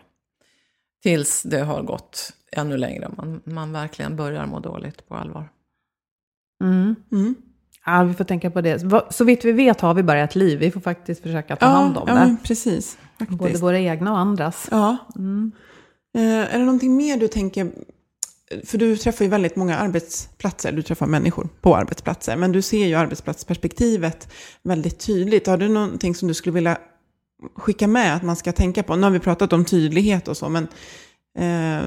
Tills 1.03 1.43
det 1.43 1.61
har 1.61 1.83
gått 1.83 2.33
ännu 2.53 2.77
längre, 2.77 3.11
man, 3.17 3.41
man 3.45 3.73
verkligen 3.73 4.17
börjar 4.17 4.47
må 4.47 4.61
dåligt 4.61 5.09
på 5.09 5.15
allvar. 5.15 5.49
Mm. 6.63 6.95
Mm. 7.13 7.35
Ja, 7.91 8.03
vi 8.03 8.15
får 8.15 8.25
tänka 8.25 8.51
på 8.51 8.61
det. 8.61 8.83
Så 9.11 9.25
vitt 9.25 9.45
vi 9.45 9.53
vet 9.53 9.81
har 9.81 9.95
vi 9.95 10.03
bara 10.03 10.19
ett 10.21 10.35
liv. 10.35 10.59
Vi 10.59 10.71
får 10.71 10.81
faktiskt 10.81 11.23
försöka 11.23 11.57
ta 11.57 11.67
Ja, 11.67 11.71
hand 11.73 11.97
om 11.97 12.09
ja 12.09 12.15
det. 12.15 12.37
precis. 12.45 12.99
faktiskt. 13.19 13.39
Både 13.39 13.59
våra 13.59 13.79
egna 13.79 14.13
och 14.13 14.19
andras. 14.19 14.69
Ja. 14.71 14.97
Eh, 16.15 16.23
är 16.55 16.59
det 16.59 16.65
någonting 16.65 16.97
mer 16.97 17.17
du 17.17 17.29
tänker, 17.29 17.71
för 18.65 18.79
du 18.79 18.97
träffar 18.97 19.25
ju 19.25 19.31
väldigt 19.31 19.57
många 19.57 19.77
arbetsplatser, 19.79 20.73
du 20.73 20.83
träffar 20.83 21.07
människor 21.07 21.49
på 21.61 21.77
arbetsplatser, 21.77 22.37
men 22.37 22.53
du 22.53 22.63
ser 22.63 22.87
ju 22.87 22.95
arbetsplatsperspektivet 22.95 24.33
väldigt 24.63 24.99
tydligt. 25.07 25.47
Har 25.47 25.57
du 25.57 25.69
någonting 25.69 26.15
som 26.15 26.29
du 26.29 26.35
skulle 26.35 26.55
vilja 26.55 26.79
skicka 27.57 27.87
med 27.89 28.17
att 28.17 28.23
man 28.23 28.37
ska 28.37 28.53
tänka 28.53 28.83
på? 28.83 28.97
Nu 28.97 29.03
har 29.03 29.11
vi 29.11 29.19
pratat 29.19 29.53
om 29.53 29.65
tydlighet 29.65 30.29
och 30.29 30.37
så, 30.37 30.49
men 30.49 30.69
Eh, 31.39 31.85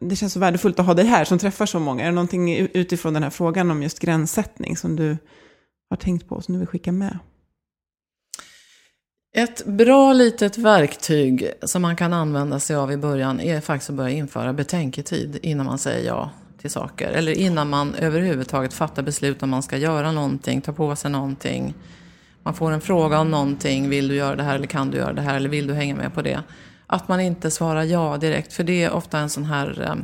det 0.00 0.16
känns 0.16 0.32
så 0.32 0.40
värdefullt 0.40 0.80
att 0.80 0.86
ha 0.86 0.94
dig 0.94 1.04
här 1.04 1.24
som 1.24 1.38
träffar 1.38 1.66
så 1.66 1.78
många. 1.78 2.02
Är 2.02 2.06
det 2.06 2.14
någonting 2.14 2.68
utifrån 2.74 3.14
den 3.14 3.22
här 3.22 3.30
frågan 3.30 3.70
om 3.70 3.82
just 3.82 3.98
gränssättning 3.98 4.76
som 4.76 4.96
du 4.96 5.16
har 5.90 5.96
tänkt 5.96 6.28
på, 6.28 6.34
och 6.34 6.44
som 6.44 6.54
du 6.54 6.58
vill 6.58 6.68
skicka 6.68 6.92
med? 6.92 7.18
Ett 9.36 9.66
bra 9.66 10.12
litet 10.12 10.58
verktyg 10.58 11.52
som 11.62 11.82
man 11.82 11.96
kan 11.96 12.12
använda 12.12 12.60
sig 12.60 12.76
av 12.76 12.92
i 12.92 12.96
början 12.96 13.40
är 13.40 13.60
faktiskt 13.60 13.90
att 13.90 13.96
börja 13.96 14.10
införa 14.10 14.52
betänketid 14.52 15.38
innan 15.42 15.66
man 15.66 15.78
säger 15.78 16.06
ja 16.06 16.30
till 16.60 16.70
saker. 16.70 17.08
Eller 17.08 17.32
innan 17.32 17.70
man 17.70 17.94
överhuvudtaget 17.94 18.74
fattar 18.74 19.02
beslut 19.02 19.42
om 19.42 19.50
man 19.50 19.62
ska 19.62 19.76
göra 19.76 20.12
någonting, 20.12 20.60
ta 20.60 20.72
på 20.72 20.96
sig 20.96 21.10
någonting. 21.10 21.74
Man 22.42 22.54
får 22.54 22.72
en 22.72 22.80
fråga 22.80 23.20
om 23.20 23.30
någonting, 23.30 23.88
vill 23.88 24.08
du 24.08 24.14
göra 24.14 24.36
det 24.36 24.42
här 24.42 24.54
eller 24.54 24.66
kan 24.66 24.90
du 24.90 24.98
göra 24.98 25.12
det 25.12 25.22
här 25.22 25.36
eller 25.36 25.48
vill 25.48 25.66
du 25.66 25.74
hänga 25.74 25.94
med 25.94 26.14
på 26.14 26.22
det? 26.22 26.42
Att 26.92 27.08
man 27.08 27.20
inte 27.20 27.50
svarar 27.50 27.82
ja 27.82 28.16
direkt, 28.16 28.52
för 28.52 28.64
det 28.64 28.84
är 28.84 28.90
ofta 28.92 29.18
en 29.18 29.30
sån 29.30 29.44
här, 29.44 29.82
eh, 29.82 29.94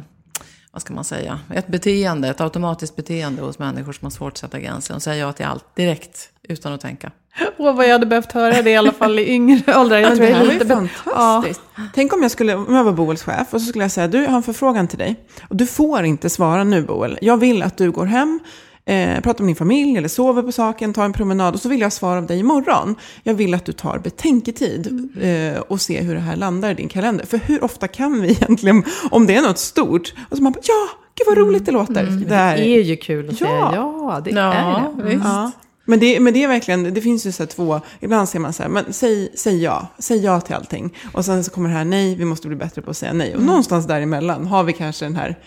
vad 0.72 0.82
ska 0.82 0.94
man 0.94 1.04
säga, 1.04 1.40
ett 1.54 1.66
beteende, 1.66 2.28
ett 2.28 2.40
automatiskt 2.40 2.96
beteende 2.96 3.42
hos 3.42 3.58
människor 3.58 3.92
som 3.92 4.06
har 4.06 4.10
svårt 4.10 4.32
att 4.32 4.38
sätta 4.38 4.58
gränser. 4.60 4.94
och 4.94 5.02
säga 5.02 5.16
ja 5.16 5.32
till 5.32 5.46
allt 5.46 5.64
direkt, 5.76 6.28
utan 6.48 6.72
att 6.72 6.80
tänka. 6.80 7.10
Åh, 7.58 7.74
vad 7.76 7.86
jag 7.86 7.92
hade 7.92 8.06
behövt 8.06 8.32
höra 8.32 8.62
det 8.62 8.70
i 8.70 8.76
alla 8.76 8.92
fall 8.92 9.18
i 9.18 9.30
yngre 9.30 9.76
åldrar. 9.80 9.98
Jag 9.98 10.16
tror 10.16 10.26
det 10.26 10.32
här 10.32 10.40
är 10.42 10.46
var 10.46 10.52
lite 10.52 10.64
be- 10.64 10.88
fantastiskt. 11.04 11.60
Tänk 11.94 12.12
om 12.12 12.22
jag, 12.22 12.30
skulle, 12.30 12.54
om 12.54 12.74
jag 12.74 12.84
var 12.84 12.92
Boels 12.92 13.22
chef 13.22 13.54
och 13.54 13.60
så 13.60 13.66
skulle 13.66 13.84
jag 13.84 13.90
säga, 13.90 14.08
du 14.08 14.22
jag 14.22 14.30
har 14.30 14.36
en 14.36 14.42
förfrågan 14.42 14.88
till 14.88 14.98
dig. 14.98 15.16
Och 15.48 15.56
du 15.56 15.66
får 15.66 16.04
inte 16.04 16.30
svara 16.30 16.64
nu 16.64 16.82
Boel. 16.82 17.18
Jag 17.20 17.36
vill 17.36 17.62
att 17.62 17.76
du 17.76 17.90
går 17.90 18.06
hem, 18.06 18.40
eh, 18.86 19.20
pratar 19.20 19.44
med 19.44 19.48
din 19.48 19.56
familj 19.56 19.96
eller 19.98 20.08
sover 20.08 20.42
på 20.42 20.52
saken, 20.52 20.92
tar 20.92 21.04
en 21.04 21.12
promenad 21.12 21.54
och 21.54 21.60
så 21.60 21.68
vill 21.68 21.80
jag 21.80 21.92
svara 21.92 22.18
av 22.18 22.26
dig 22.26 22.38
imorgon. 22.38 22.94
Jag 23.22 23.34
vill 23.34 23.54
att 23.54 23.64
du 23.64 23.72
tar 23.72 23.98
betänketid 23.98 25.08
eh, 25.22 25.60
och 25.60 25.80
ser 25.80 26.02
hur 26.02 26.14
det 26.14 26.20
här 26.20 26.36
landar 26.36 26.70
i 26.70 26.74
din 26.74 26.88
kalender. 26.88 27.26
För 27.26 27.38
hur 27.38 27.64
ofta 27.64 27.88
kan 27.88 28.20
vi 28.22 28.30
egentligen, 28.42 28.84
om 29.10 29.26
det 29.26 29.34
är 29.36 29.42
något 29.42 29.58
stort, 29.58 30.14
och 30.30 30.36
så 30.36 30.42
man 30.42 30.52
bara, 30.52 30.60
ja, 30.64 30.88
gud 31.18 31.26
vad 31.26 31.38
roligt 31.46 31.66
det 31.66 31.72
låter. 31.72 32.02
Det 32.04 32.24
Det 32.24 32.34
här- 32.34 32.56
är 32.56 32.82
ju 32.82 32.96
kul 32.96 33.28
att 33.28 33.40
Ja. 33.40 33.46
säga 33.46 33.70
ja, 33.74 34.20
det 34.24 34.30
Ja, 34.30 34.52
är 34.52 34.96
det. 35.02 35.08
visst. 35.08 35.24
Ja. 35.24 35.50
Men 35.88 35.98
det, 35.98 36.20
men 36.20 36.32
det 36.34 36.42
är 36.44 36.48
verkligen, 36.48 36.94
det 36.94 37.00
finns 37.00 37.26
ju 37.26 37.32
så 37.32 37.42
här 37.42 37.48
två, 37.48 37.80
ibland 38.00 38.28
säger 38.28 38.40
man 38.40 38.52
så 38.52 38.62
här, 38.62 38.70
men 38.70 38.92
säg, 38.92 39.28
säg 39.34 39.62
ja, 39.62 39.86
säg 39.98 40.24
ja 40.24 40.40
till 40.40 40.54
allting. 40.54 40.94
Och 41.12 41.24
sen 41.24 41.44
så 41.44 41.50
kommer 41.50 41.68
det 41.68 41.74
här 41.74 41.84
nej, 41.84 42.14
vi 42.14 42.24
måste 42.24 42.48
bli 42.48 42.56
bättre 42.56 42.82
på 42.82 42.90
att 42.90 42.96
säga 42.96 43.12
nej. 43.12 43.36
Och 43.36 43.42
någonstans 43.42 43.86
däremellan 43.86 44.46
har 44.46 44.64
vi 44.64 44.72
kanske 44.72 45.04
den 45.04 45.16
här 45.16 45.38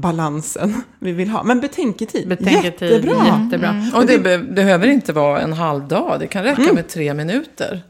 balansen 0.00 0.74
vi 0.98 1.12
vill 1.12 1.28
ha. 1.30 1.42
Men 1.42 1.60
betänketid, 1.60 2.28
Betänketid, 2.28 2.90
jättebra. 2.90 3.26
jättebra. 3.44 3.84
Och 3.94 4.06
det 4.06 4.18
be- 4.18 4.38
behöver 4.38 4.86
inte 4.86 5.12
vara 5.12 5.40
en 5.40 5.52
halv 5.52 5.88
dag, 5.88 6.16
det 6.20 6.26
kan 6.26 6.44
räcka 6.44 6.72
med 6.74 6.88
tre 6.88 7.14
minuter. 7.14 7.82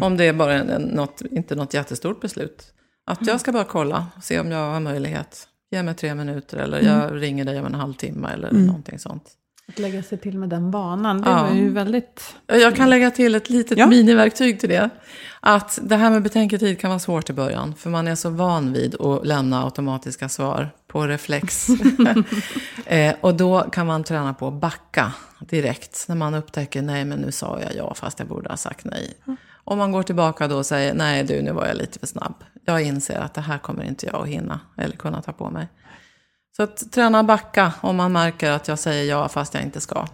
Om 0.00 0.16
det 0.16 0.24
är 0.24 0.32
bara 0.32 0.52
en, 0.54 0.70
en, 0.70 0.82
något, 0.82 1.22
inte 1.30 1.54
något 1.54 1.74
jättestort 1.74 2.20
beslut. 2.20 2.64
Att 3.06 3.26
jag 3.26 3.40
ska 3.40 3.52
bara 3.52 3.64
kolla, 3.64 4.06
se 4.22 4.40
om 4.40 4.50
jag 4.50 4.70
har 4.70 4.80
möjlighet. 4.80 5.48
Ge 5.70 5.82
mig 5.82 5.94
tre 5.94 6.14
minuter 6.14 6.58
eller 6.58 6.80
jag 6.82 7.22
ringer 7.22 7.44
dig 7.44 7.60
om 7.60 7.66
en 7.66 7.74
halvtimme 7.74 8.28
eller 8.34 8.52
någonting 8.52 8.98
sånt. 8.98 9.24
Att 9.68 9.78
lägga 9.78 10.02
sig 10.02 10.18
till 10.18 10.38
med 10.38 10.48
den 10.48 10.70
vanan, 10.70 11.20
det 11.22 11.30
Ja. 11.30 11.42
var 11.42 11.54
ju 11.54 11.70
väldigt... 11.70 12.34
Jag 12.46 12.76
kan 12.76 12.90
lägga 12.90 13.10
till 13.10 13.34
ett 13.34 13.50
litet 13.50 13.78
Ja. 13.78 13.86
miniverktyg 13.86 14.60
till 14.60 14.68
det. 14.68 14.90
Att 15.40 15.78
det 15.82 15.96
här 15.96 16.10
med 16.10 16.22
betänketid 16.22 16.78
kan 16.80 16.90
vara 16.90 16.98
svårt 16.98 17.30
i 17.30 17.32
början. 17.32 17.74
För 17.74 17.90
man 17.90 18.08
är 18.08 18.14
så 18.14 18.30
van 18.30 18.72
vid 18.72 19.00
att 19.00 19.26
lämna 19.26 19.64
automatiska 19.64 20.28
svar 20.28 20.70
på 20.94 21.06
reflex. 21.06 21.68
eh, 22.86 23.14
och 23.20 23.34
då 23.34 23.60
kan 23.60 23.86
man 23.86 24.04
träna 24.04 24.34
på 24.34 24.48
att 24.48 24.54
backa 24.54 25.12
direkt. 25.40 26.04
När 26.08 26.16
man 26.16 26.34
upptäcker, 26.34 26.82
nej 26.82 27.04
men 27.04 27.18
nu 27.18 27.32
sa 27.32 27.60
jag 27.60 27.74
ja 27.74 27.94
fast 27.94 28.18
jag 28.18 28.28
borde 28.28 28.48
ha 28.48 28.56
sagt 28.56 28.84
nej. 28.84 29.14
Om 29.64 29.78
man 29.78 29.92
går 29.92 30.02
tillbaka 30.02 30.48
då 30.48 30.56
och 30.56 30.66
säger, 30.66 30.94
nej 30.94 31.24
du 31.24 31.42
nu 31.42 31.52
var 31.52 31.66
jag 31.66 31.76
lite 31.76 31.98
för 31.98 32.06
snabb. 32.06 32.34
Jag 32.64 32.82
inser 32.82 33.20
att 33.20 33.34
det 33.34 33.40
här 33.40 33.58
kommer 33.58 33.84
inte 33.84 34.06
jag 34.06 34.14
att 34.14 34.28
hinna 34.28 34.60
eller 34.76 34.96
kunna 34.96 35.22
ta 35.22 35.32
på 35.32 35.50
mig. 35.50 35.68
Så 36.56 36.62
att 36.62 36.92
träna 36.92 37.22
backa 37.22 37.72
om 37.80 37.96
man 37.96 38.12
märker 38.12 38.50
att 38.50 38.68
jag 38.68 38.78
säger 38.78 39.04
ja 39.04 39.28
fast 39.28 39.54
jag 39.54 39.62
inte 39.62 39.80
ska. 39.80 40.06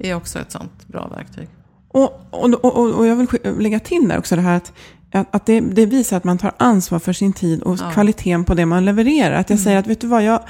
är 0.00 0.14
också 0.14 0.38
ett 0.38 0.52
sånt 0.52 0.86
bra 0.86 1.08
verktyg. 1.08 1.48
Och, 1.88 2.20
och, 2.30 2.64
och, 2.64 2.98
och 2.98 3.06
jag 3.06 3.16
vill 3.16 3.28
lägga 3.58 3.80
till 3.80 4.08
där 4.08 4.18
också 4.18 4.36
det 4.36 4.42
här 4.42 4.56
att, 4.56 4.72
att, 5.14 5.46
det, 5.46 5.60
det 5.60 5.86
visar 5.86 6.16
att 6.16 6.24
man 6.24 6.38
tar 6.38 6.52
ansvar 6.56 6.98
för 6.98 7.12
sin 7.12 7.32
tid 7.32 7.62
och 7.62 7.78
kvaliteten 7.92 8.44
på 8.44 8.54
det 8.54 8.66
man 8.66 8.84
levererar. 8.84 9.40
Att 9.40 9.50
jag 9.50 9.58
säger 9.58 9.78
att, 9.78 9.86
vet 9.86 10.00
du 10.00 10.06
vad, 10.06 10.22
jag, 10.22 10.40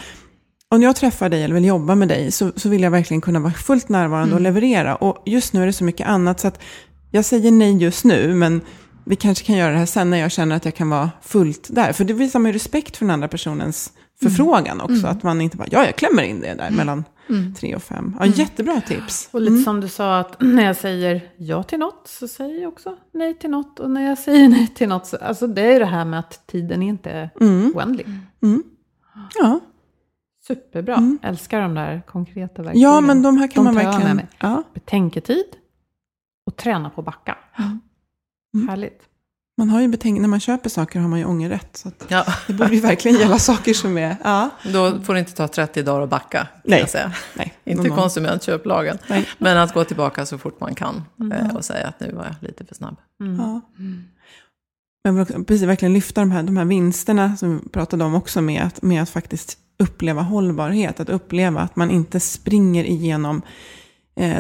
om 0.68 0.83
jag 0.83 0.96
träffar 0.96 1.29
dig 1.29 1.42
eller 1.42 1.55
vill 1.55 1.64
jobba 1.64 1.94
med 1.94 2.09
dig 2.09 2.33
så, 2.33 2.53
så 2.57 2.68
vill 2.68 2.83
jag 2.83 2.90
verkligen 2.90 3.20
kunna 3.20 3.40
vara 3.40 3.53
fullt 3.53 3.88
närvarande 3.88 4.35
och 4.35 4.40
leverera. 4.40 4.96
Och 4.96 5.22
just 5.27 5.53
nu 5.53 5.62
är 5.62 5.66
det 5.66 5.72
så 5.72 5.85
mycket 5.85 6.07
annat 6.07 6.40
så 6.40 6.48
att 6.48 6.61
jag 7.11 7.24
säger 7.24 7.50
nej 7.50 7.77
just 7.77 8.05
nu, 8.05 8.35
men 8.35 8.61
vi 9.05 9.16
kanske 9.16 9.44
kan 9.44 9.57
göra 9.57 9.72
det 9.72 9.79
här 9.79 9.87
sen 9.87 10.11
när 10.11 10.18
jag 10.18 10.33
känner 10.33 10.57
att 10.57 10.64
jag 10.64 10.74
kan 10.74 10.90
vara 10.90 11.11
fullt 11.22 11.68
där. 11.70 11.92
För 11.92 12.05
det 12.05 12.12
visar 12.12 12.38
man 12.38 12.48
ju 12.48 12.53
respekt 12.53 12.96
för 12.96 13.05
den 13.05 13.11
andra 13.11 13.29
personens 13.29 13.92
förfrågan 14.22 14.81
också. 14.81 15.07
Att 15.07 15.22
man 15.22 15.40
inte 15.40 15.57
bara, 15.57 15.68
ja 15.70 15.85
jag 15.85 15.96
klämmer 15.96 16.22
in 16.22 16.40
det 16.40 16.55
där 16.55 16.70
mellan 16.70 17.05
tre 17.56 17.76
och 17.76 17.82
fem. 17.82 18.16
Ja, 18.20 18.26
Jättebra 18.26 18.80
tips. 18.80 19.28
Och 19.32 19.40
lite 19.40 19.56
som 19.62 19.80
du 19.80 19.88
sa, 19.88 20.18
att 20.18 20.37
när 20.40 20.64
jag 20.64 20.76
säger 20.76 21.30
ja 21.37 21.62
till 21.62 21.78
något 21.78 22.08
så 22.08 22.28
säger 22.28 22.62
jag 22.62 22.72
också 22.72 22.96
nej 23.12 23.34
till 23.34 23.50
något. 23.50 23.80
Och 23.80 23.90
när 23.90 24.08
jag 24.08 24.18
säger 24.18 24.48
nej 24.56 24.68
till 24.68 24.88
något, 24.88 25.06
så, 25.06 25.16
alltså 25.16 25.46
det 25.46 25.62
är 25.74 25.80
det 25.80 25.87
här 25.87 26.04
med 26.04 26.18
att 26.18 26.46
tiden 26.46 26.82
inte 26.82 27.10
är 27.10 27.30
oändlig. 27.74 28.06
Ja. 29.34 29.60
Superbra. 30.46 31.18
Älskar 31.22 31.60
de 31.60 31.74
där 31.74 32.02
konkreta 32.06 32.62
verktygen. 32.62 32.82
ja, 32.90 33.00
men 33.00 33.22
de 33.22 33.37
här 33.38 33.48
kan 33.48 33.64
De 33.64 33.74
man 33.74 33.84
verkligen... 33.84 34.06
med 34.06 34.16
mig. 34.16 34.26
Ja. 34.38 34.62
Betänketid 34.74 35.46
och 36.46 36.56
träna 36.56 36.90
på 36.90 37.02
backa. 37.02 37.38
Mm. 38.54 38.68
Härligt. 38.68 39.02
Man 39.58 39.68
har 39.70 39.80
ju 39.80 39.88
betänk- 39.88 40.20
när 40.20 40.28
man 40.28 40.40
köper 40.40 40.70
saker 40.70 41.00
har 41.00 41.08
man 41.08 41.18
ju 41.18 41.24
ångerrätt. 41.24 41.76
Så 41.76 41.88
att 41.88 42.04
Ja, 42.08 42.24
det 42.46 42.52
borde 42.52 42.74
ju 42.74 42.80
verkligen 42.80 43.18
gälla 43.18 43.38
saker 43.50 43.74
som 43.74 43.98
är... 43.98 44.16
Ja. 44.24 44.50
då 44.72 45.00
får 45.02 45.14
det 45.14 45.20
inte 45.20 45.32
ta 45.34 45.48
30 45.48 45.82
dagar 45.82 46.00
att 46.00 46.08
backa, 46.10 46.38
kan 46.38 46.48
Nej. 46.64 46.80
jag 46.80 46.90
säga. 46.90 47.12
Nej, 47.34 47.54
Inte 47.64 47.82
normal. 47.82 47.98
konsumentköplagen. 47.98 48.98
Nej. 49.08 49.28
Men 49.38 49.58
att 49.58 49.74
gå 49.74 49.84
tillbaka 49.84 50.26
så 50.26 50.38
fort 50.38 50.60
man 50.60 50.74
kan 50.74 51.04
eh, 51.32 51.56
och 51.56 51.64
säga 51.64 51.86
att 51.88 52.00
nu 52.00 52.12
var 52.12 52.24
jag 52.24 52.34
lite 52.40 52.64
för 52.64 52.74
snabb. 52.74 52.96
Ja. 53.18 53.60
Men 55.04 55.16
jag 55.16 55.24
vill 55.24 55.44
precis, 55.44 55.62
verkligen 55.68 55.92
lyfta 55.92 56.20
de 56.20 56.30
här, 56.30 56.42
de 56.42 56.56
här 56.56 56.64
vinsterna 56.64 57.36
som 57.36 57.58
vi 57.58 57.68
pratade 57.68 58.04
om 58.04 58.14
också 58.14 58.40
med 58.40 58.62
att, 58.62 58.82
med 58.82 59.02
att 59.02 59.10
faktiskt 59.10 59.58
uppleva 59.78 60.22
hållbarhet. 60.22 61.00
Att 61.00 61.08
uppleva 61.08 61.60
att 61.60 61.76
man 61.76 61.90
inte 61.90 62.20
springer 62.20 62.84
igenom 62.84 63.42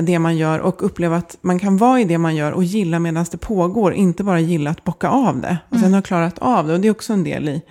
det 0.02 0.18
man 0.18 0.36
gör 0.36 0.58
och 0.58 0.82
uppleva 0.86 1.16
att 1.16 1.36
man 1.40 1.58
kan 1.58 1.76
vara 1.76 2.00
i 2.00 2.04
det 2.04 2.18
man 2.18 2.36
gör 2.36 2.52
och 2.52 2.64
gilla 2.64 2.98
medan 2.98 3.26
det 3.30 3.36
pågår. 3.38 3.94
Inte 3.94 4.24
bara 4.24 4.40
gilla 4.40 4.70
att 4.70 4.84
bocka 4.84 5.08
av 5.08 5.40
det 5.40 5.58
och 5.68 5.78
sen 5.78 5.94
ha 5.94 6.02
klarat 6.02 6.38
av 6.38 6.66
det. 6.66 6.72
Och 6.74 6.80
det 6.80 6.88
är 6.88 6.92
också 6.92 7.12
en 7.12 7.24
del 7.24 7.48
i 7.48 7.62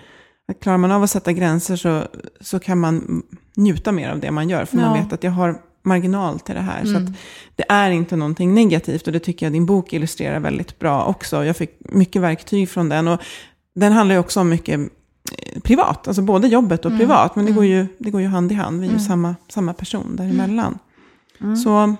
att 0.48 0.60
klarar 0.60 0.78
man 0.78 0.92
av 0.92 1.04
att 1.04 1.10
sätta 1.10 1.34
gränser 1.34 1.76
så, 1.76 2.04
så 2.42 2.60
kan 2.60 2.80
man 2.80 3.24
njuta 3.56 3.92
mer 3.92 4.10
av 4.10 4.20
det 4.20 4.32
man 4.32 4.50
gör. 4.50 4.66
För 4.66 4.78
man 4.78 4.86
Ja. 4.98 5.04
vet 5.04 5.14
att 5.14 5.24
jag 5.24 5.32
har 5.32 5.56
marginal 5.86 6.40
till 6.40 6.56
det 6.56 6.62
här. 6.62 6.86
Så 6.86 6.98
att 6.98 7.04
det 7.56 7.66
är 7.70 7.92
inte 7.92 8.16
någonting 8.16 8.54
negativt 8.54 9.08
och 9.08 9.14
det 9.14 9.20
tycker 9.20 9.46
jag 9.46 9.54
din 9.54 9.66
bok 9.66 9.94
illustrerar 9.94 10.40
väldigt 10.40 10.80
bra 10.80 11.06
också. 11.06 11.46
Jag 11.46 11.58
fick 11.58 11.72
mycket 11.80 12.22
verktyg 12.22 12.70
från 12.70 12.90
den. 12.90 13.08
Och 13.08 13.20
den 13.76 13.92
handlar 13.94 14.16
ju 14.16 14.20
också 14.20 14.40
om 14.40 14.50
mycket 14.50 14.80
eh, 14.80 15.60
privat, 15.62 16.08
alltså 16.08 16.22
både 16.22 16.48
jobbet 16.48 16.86
och 16.86 16.98
privat. 16.98 17.36
Men 17.36 17.46
det 17.46 17.52
går, 17.52 17.66
ju, 17.66 17.88
det 17.98 18.12
går 18.12 18.22
ju 18.22 18.28
hand 18.28 18.52
i 18.52 18.56
hand, 18.56 18.82
vi 18.82 18.88
är 18.88 18.92
ju 18.92 19.00
samma, 19.00 19.36
samma 19.50 19.74
person 19.74 20.16
däremellan. 20.16 20.80
Så 21.64 21.96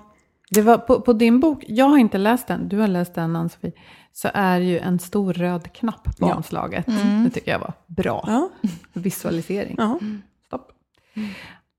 Det 0.50 0.62
var 0.62 0.78
på, 0.78 1.02
på 1.02 1.14
din 1.14 1.40
bok, 1.40 1.64
jag 1.68 1.86
har 1.86 1.98
inte 1.98 2.18
läst 2.18 2.48
den, 2.48 2.70
du 2.70 2.80
har 2.80 2.88
läst 2.88 3.16
den 3.16 3.36
Ann-Sofie, 3.36 3.72
så 4.14 4.30
är 4.34 4.60
ju 4.60 4.80
en 4.80 5.00
stor 5.00 5.34
röd 5.34 5.74
knapp 5.74 6.04
på 6.04 6.28
Ja. 6.30 6.36
omslaget. 6.36 6.86
Det 7.24 7.30
tycker 7.34 7.52
jag 7.52 7.60
var 7.60 7.74
bra. 7.88 8.24
ja, 8.28 8.50
Visualisering. 8.94 9.76
ja. 9.78 10.00
Stopp. 10.48 10.72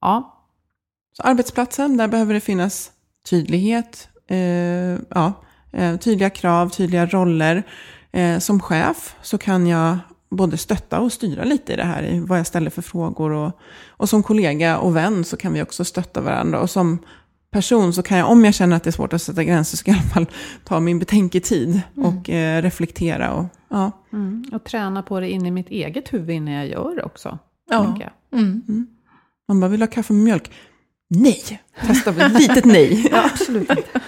Ja, 0.01 0.45
Så 1.13 1.23
arbetsplatsen, 1.23 1.97
där 1.97 2.09
behöver 2.09 2.35
det 2.35 2.41
finnas 2.41 2.93
tydlighet, 3.31 4.09
eh, 4.27 4.37
ja, 5.09 5.33
eh, 5.73 5.97
tydliga 5.97 6.31
krav, 6.31 6.69
tydliga 6.69 7.07
roller. 7.07 7.63
Eh, 8.13 8.39
som 8.39 8.61
chef 8.61 9.17
så 9.23 9.39
kan 9.39 9.67
jag 9.67 9.99
både 10.31 10.57
stötta 10.57 11.01
och 11.01 11.13
styra 11.13 11.45
lite 11.45 11.73
i 11.73 11.77
det 11.77 11.85
här, 11.85 12.03
i 12.03 12.21
vad 12.21 12.39
jag 12.39 12.47
ställer 12.47 12.71
för 12.71 12.83
frågor. 12.83 13.31
Och, 13.31 13.59
och 13.89 14.09
som 14.09 14.23
kollega 14.23 14.79
och 14.79 14.97
vän 14.97 15.25
så 15.25 15.37
kan 15.37 15.53
vi 15.53 15.63
också 15.63 15.85
stötta 15.85 16.21
varandra. 16.21 16.61
Och 16.61 16.71
som 16.71 16.99
person 17.55 17.93
så 17.93 18.03
kan 18.03 18.19
jag, 18.19 18.31
om 18.31 18.45
jag 18.45 18.55
känner 18.55 18.77
att 18.77 18.85
det 18.85 18.91
är 18.91 18.93
svårt 18.93 19.13
att 19.13 19.23
sätta 19.23 19.45
gränser, 19.45 19.77
så 19.77 19.85
kan 19.85 19.95
jag 19.95 20.01
i 20.01 20.05
alla 20.05 20.11
fall 20.15 20.27
ta 20.65 20.81
min 20.81 20.99
betänketid 20.99 21.81
och 21.97 22.31
eh, 22.31 22.63
reflektera. 22.63 23.33
Och, 23.33 23.47
ja. 23.69 23.93
mm. 24.13 24.45
och 24.53 24.65
träna 24.65 25.03
på 25.03 25.21
det 25.21 25.31
in 25.31 25.47
i 25.47 25.51
mitt 25.51 25.69
eget 25.69 26.13
huvud 26.13 26.31
innan 26.31 26.55
jag 26.55 26.69
gör 26.69 26.97
det 26.97 27.03
också. 27.03 27.39
Ja. 27.71 27.97
jag. 28.01 28.41
Mm. 28.41 28.87
Man 29.49 29.61
bara, 29.61 29.69
vill 29.69 29.81
du 29.81 29.87
ha 29.87 29.91
kaffe 29.93 30.13
med 30.13 30.25
mjölk? 30.25 30.51
Nej! 31.11 31.63
Testa 31.87 32.11
ett 32.11 32.33
litet 32.33 32.65
nej. 32.65 33.11
Absolut 33.33 33.71
inte. 33.71 34.01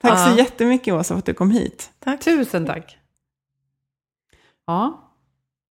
Tack 0.00 0.18
så 0.18 0.30
Ja. 0.30 0.38
jättemycket 0.38 0.94
Åsa 0.94 1.14
för 1.14 1.18
att 1.18 1.26
du 1.26 1.34
kom 1.34 1.50
hit. 1.50 1.90
Tusen 2.24 2.66
tack. 2.66 2.98
Ja, 4.66 5.07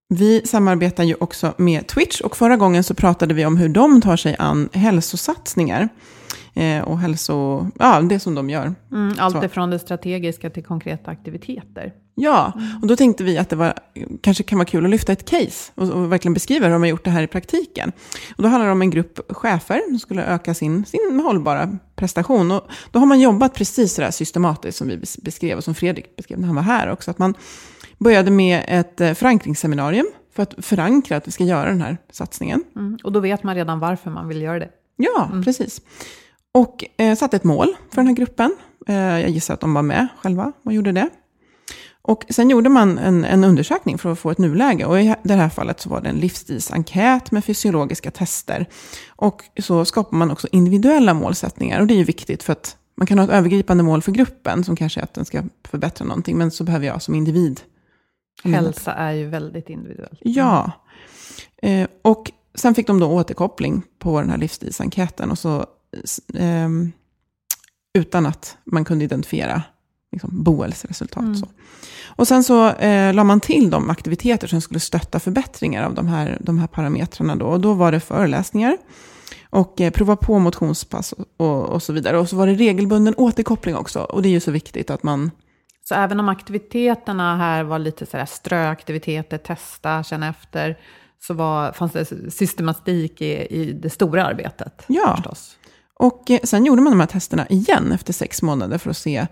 Vi 0.09 0.41
samarbetar 0.45 1.03
ju 1.03 1.15
också 1.19 1.53
med 1.57 1.87
Twitch 1.87 2.21
och 2.21 2.37
förra 2.37 2.57
gången 2.57 2.83
så 2.83 2.93
pratade 2.93 3.33
vi 3.33 3.45
om 3.45 3.57
hur 3.57 3.69
de 3.69 4.01
tar 4.01 4.17
sig 4.17 4.35
an 4.39 4.69
hälsosatsningar. 4.73 5.89
Eh, 6.53 6.81
och 6.81 6.99
hälso, 6.99 7.67
ja, 7.79 8.01
det 8.01 8.19
som 8.19 8.35
de 8.35 8.49
gör. 8.49 8.75
mm, 8.91 9.13
allt 9.19 9.43
ifrån 9.43 9.69
det 9.69 9.79
strategiska 9.79 10.49
till 10.49 10.63
konkreta 10.63 11.11
aktiviteter. 11.11 11.93
Ja, 12.15 12.53
och 12.81 12.87
då 12.87 12.95
tänkte 12.95 13.23
vi 13.23 13.37
att 13.37 13.49
det 13.49 13.55
var, 13.55 13.73
kanske 14.21 14.43
kan 14.43 14.57
vara 14.57 14.65
kul 14.65 14.85
att 14.85 14.91
lyfta 14.91 15.11
ett 15.11 15.29
case 15.29 15.71
och, 15.75 15.89
och 15.89 16.11
verkligen 16.11 16.33
beskriva 16.33 16.65
hur 16.65 16.73
de 16.73 16.81
har 16.81 16.89
gjort 16.89 17.03
det 17.03 17.09
här 17.11 17.21
i 17.23 17.27
praktiken. 17.27 17.91
Och 18.37 18.43
då 18.43 18.49
handlar 18.49 18.65
det 18.65 18.71
om 18.71 18.81
en 18.81 18.89
grupp 18.89 19.19
chefer 19.29 19.81
som 19.89 19.99
skulle 19.99 20.25
öka 20.25 20.53
sin, 20.53 20.85
sin 20.85 21.19
hållbara 21.25 21.77
prestation. 21.95 22.51
Och 22.51 22.67
då 22.91 22.99
har 22.99 23.05
man 23.05 23.19
jobbat 23.19 23.53
precis 23.53 23.93
så 23.93 24.01
där 24.01 24.11
systematiskt 24.11 24.77
som 24.77 24.87
vi 24.87 24.97
bes- 24.97 25.23
beskrev 25.23 25.57
och 25.57 25.63
som 25.63 25.75
Fredrik 25.75 26.15
beskrev 26.15 26.39
när 26.39 26.47
han 26.47 26.55
var 26.55 26.63
här 26.63 26.91
också. 26.91 27.11
Att 27.11 27.19
man 27.19 27.33
började 27.97 28.31
med 28.31 28.65
ett 28.67 29.01
eh, 29.01 29.13
förankringsseminarium 29.13 30.07
för 30.33 30.43
att 30.43 30.65
förankra 30.65 31.17
att 31.17 31.27
vi 31.27 31.31
ska 31.31 31.43
göra 31.43 31.69
den 31.69 31.81
här 31.81 31.97
satsningen. 32.09 32.63
Mm, 32.75 32.97
och 33.03 33.11
då 33.11 33.19
vet 33.19 33.43
man 33.43 33.55
redan 33.55 33.79
varför 33.79 34.11
man 34.11 34.27
vill 34.27 34.41
göra 34.41 34.59
det. 34.59 34.69
Ja, 34.95 35.31
precis. 35.43 35.81
Och 36.51 36.85
eh, 36.97 37.15
satte 37.15 37.37
ett 37.37 37.43
mål 37.43 37.75
för 37.89 37.95
den 37.95 38.07
här 38.07 38.15
gruppen. 38.15 38.55
Eh, 38.87 38.95
jag 38.95 39.29
gissar 39.29 39.53
att 39.53 39.59
de 39.59 39.73
var 39.73 39.81
med 39.81 40.07
själva 40.21 40.51
och 40.63 40.73
gjorde 40.73 40.91
det. 40.91 41.09
Och 42.01 42.25
sen 42.29 42.49
gjorde 42.49 42.69
man 42.69 42.97
en, 42.97 43.25
en 43.25 43.43
undersökning 43.43 43.97
för 43.97 44.11
att 44.11 44.19
få 44.19 44.31
ett 44.31 44.37
nuläge. 44.37 44.85
Och 44.85 45.01
i 45.01 45.15
det 45.23 45.33
här 45.33 45.49
fallet 45.49 45.79
så 45.79 45.89
var 45.89 46.01
det 46.01 46.09
en 46.09 46.19
livsstilsenkät 46.19 47.31
med 47.31 47.45
fysiologiska 47.45 48.11
tester. 48.11 48.65
Och 49.15 49.43
så 49.61 49.85
skapar 49.85 50.17
man 50.17 50.31
också 50.31 50.47
individuella 50.51 51.13
målsättningar. 51.13 51.81
Och 51.81 51.87
det 51.87 51.93
är 51.93 51.97
ju 51.97 52.03
viktigt 52.03 52.43
för 52.43 52.53
att 52.53 52.77
man 52.95 53.07
kan 53.07 53.17
ha 53.17 53.25
ett 53.25 53.31
övergripande 53.31 53.83
mål 53.83 54.01
för 54.01 54.11
gruppen 54.11 54.63
som 54.63 54.75
kanske 54.75 54.99
är 54.99 55.03
att 55.03 55.13
den 55.13 55.25
ska 55.25 55.43
förbättra 55.67 56.05
någonting. 56.05 56.37
Men 56.37 56.51
så 56.51 56.63
behöver 56.63 56.85
jag 56.85 57.01
som 57.01 57.15
individ. 57.15 57.61
Hälsa 58.43 58.93
är 58.93 59.11
ju 59.11 59.27
väldigt 59.27 59.69
individuellt. 59.69 60.19
Ja. 60.21 60.71
Eh, 61.61 61.88
och 62.01 62.31
sen 62.55 62.75
fick 62.75 62.88
de 62.88 62.99
då 62.99 63.07
återkoppling 63.07 63.83
på 63.99 64.21
den 64.21 64.29
här 64.29 64.38
livsstilsenkäten. 64.38 65.31
Och 65.31 65.39
så, 65.39 65.65
ehm, 66.33 66.91
utan 67.93 68.25
att 68.25 68.57
man 68.63 68.85
kunde 68.85 69.05
identifiera 69.05 69.63
liksom, 70.11 70.43
Boels 70.43 70.85
resultat. 70.85 71.38
Så. 71.39 71.47
Och 72.05 72.27
sen 72.27 72.43
så 72.43 72.69
eh, 72.69 73.13
la 73.13 73.23
man 73.23 73.39
till 73.39 73.69
de 73.69 73.89
aktiviteter 73.89 74.47
som 74.47 74.61
skulle 74.61 74.79
stötta 74.79 75.19
förbättringar 75.19 75.83
av 75.83 75.93
de 75.93 76.07
här, 76.07 76.38
de 76.41 76.59
här 76.59 76.67
parametrarna. 76.67 77.35
Då. 77.35 77.45
Och 77.45 77.61
då 77.61 77.73
var 77.73 77.91
det 77.91 77.99
föreläsningar 77.99 78.77
och 79.49 79.81
eh, 79.81 79.91
prova 79.91 80.15
på 80.15 80.39
motionspass 80.39 81.11
och, 81.11 81.25
och, 81.38 81.69
och 81.69 81.83
så 81.83 81.93
vidare. 81.93 82.17
Och 82.17 82.29
så 82.29 82.35
var 82.35 82.47
det 82.47 82.53
regelbunden 82.53 83.13
återkoppling 83.17 83.75
också. 83.75 83.99
Och 83.99 84.21
det 84.21 84.29
är 84.29 84.31
ju 84.31 84.39
så 84.39 84.51
viktigt 84.51 84.89
att 84.89 85.03
man 85.03 85.31
Så 85.88 85.95
även 85.95 86.19
om 86.19 86.29
aktiviteterna 86.29 87.38
här 87.38 87.63
var 87.63 87.79
lite 87.79 88.05
sådär 88.05 88.25
ströaktiviteter, 88.25 89.38
testa, 89.38 90.03
känna 90.03 90.27
efter, 90.27 90.77
så 91.19 91.33
var, 91.33 91.71
fanns 91.71 91.91
det 91.91 92.31
systematik 92.31 93.21
i, 93.21 93.47
i 93.49 93.73
det 93.73 93.89
stora 93.89 94.25
arbetet. 94.25 94.83
Ja. 94.88 95.15
Förstås. 95.15 95.57
Och 95.93 96.31
eh, 96.31 96.39
sen 96.43 96.65
gjorde 96.65 96.81
man 96.81 96.91
de 96.91 96.99
här 96.99 97.07
testerna 97.07 97.47
igen 97.47 97.91
efter 97.91 98.13
sex 98.13 98.41
månader 98.41 98.77
för 98.77 98.89
att 98.89 98.97
se 98.97 99.27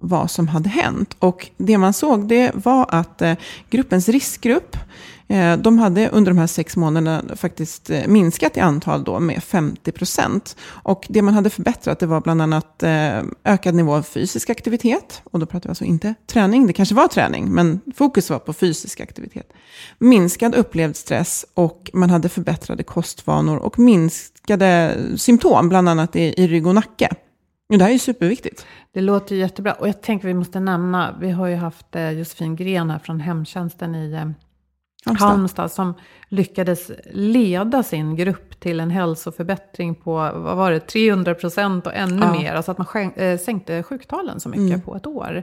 vad 0.00 0.30
som 0.30 0.48
hade 0.48 0.68
hänt. 0.68 1.16
Och 1.18 1.50
det 1.56 1.78
man 1.78 1.92
såg 1.92 2.28
det 2.28 2.50
var 2.54 2.86
att 2.88 3.22
eh, 3.22 3.34
gruppens 3.70 4.08
riskgrupp, 4.08 4.76
Eh, 5.28 5.56
de 5.56 5.78
hade 5.78 6.08
under 6.08 6.30
de 6.30 6.38
här 6.38 6.46
sex 6.46 6.76
månaderna 6.76 7.36
faktiskt 7.36 7.90
eh, 7.90 8.06
minskat 8.06 8.56
i 8.56 8.60
antal 8.60 9.04
då 9.04 9.20
med 9.20 9.42
50 9.42 9.92
procent. 9.92 10.56
Och 10.68 11.06
det 11.08 11.22
man 11.22 11.34
hade 11.34 11.50
förbättrat 11.50 11.98
det 11.98 12.06
var 12.06 12.20
bland 12.20 12.42
annat 12.42 12.82
eh, 12.82 13.22
ökad 13.44 13.74
nivå 13.74 13.94
av 13.94 14.02
fysisk 14.02 14.50
aktivitet. 14.50 15.22
Och 15.24 15.38
då 15.38 15.46
pratar 15.46 15.68
vi 15.68 15.70
alltså 15.70 15.84
inte 15.84 16.14
träning, 16.26 16.66
det 16.66 16.72
kanske 16.72 16.94
var 16.94 17.08
träning, 17.08 17.50
men 17.50 17.80
fokus 17.96 18.30
var 18.30 18.38
på 18.38 18.52
fysisk 18.52 19.00
aktivitet. 19.00 19.52
Minskad 19.98 20.54
upplevd 20.54 20.96
stress 20.96 21.46
och 21.54 21.90
man 21.92 22.10
hade 22.10 22.28
förbättrade 22.28 22.82
kostvanor 22.82 23.56
och 23.56 23.78
minskade 23.78 24.96
symptom, 25.16 25.68
bland 25.68 25.88
annat 25.88 26.16
i, 26.16 26.34
i 26.36 26.46
rygg 26.46 26.66
och 26.66 26.74
nacke. 26.74 27.08
Det 27.68 27.82
här 27.82 27.88
är 27.88 27.92
ju 27.92 27.98
superviktigt. 27.98 28.66
Det 28.92 29.00
låter 29.00 29.36
jättebra. 29.36 29.72
Och 29.72 29.88
jag 29.88 30.02
tänker 30.02 30.28
vi 30.28 30.34
måste 30.34 30.60
nämna, 30.60 31.16
vi 31.20 31.30
har 31.30 31.46
ju 31.46 31.56
haft 31.56 31.96
eh, 31.96 32.10
Josefin 32.10 32.56
Gren 32.56 32.90
här 32.90 32.98
från 32.98 33.20
hemtjänsten 33.20 33.94
i 33.94 34.14
Halmstad. 35.08 35.28
Halmstad 35.28 35.70
som 35.72 35.94
lyckades 36.28 36.90
leda 37.12 37.82
sin 37.82 38.16
grupp 38.16 38.60
till 38.60 38.80
en 38.80 38.90
hälsoförbättring 38.90 39.94
på, 39.94 40.12
vad 40.34 40.56
var 40.56 40.70
det, 40.70 40.80
300 40.80 41.34
procent 41.34 41.86
och 41.86 41.94
ännu 41.94 42.22
Ja. 42.22 42.32
mer. 42.32 42.54
Alltså 42.54 42.70
att 42.70 42.78
man 42.78 42.86
skänk, 42.86 43.16
eh, 43.16 43.38
sänkte 43.38 43.82
sjuktalen 43.82 44.40
så 44.40 44.48
mycket 44.48 44.84
på 44.84 44.96
ett 44.96 45.06
år. 45.06 45.42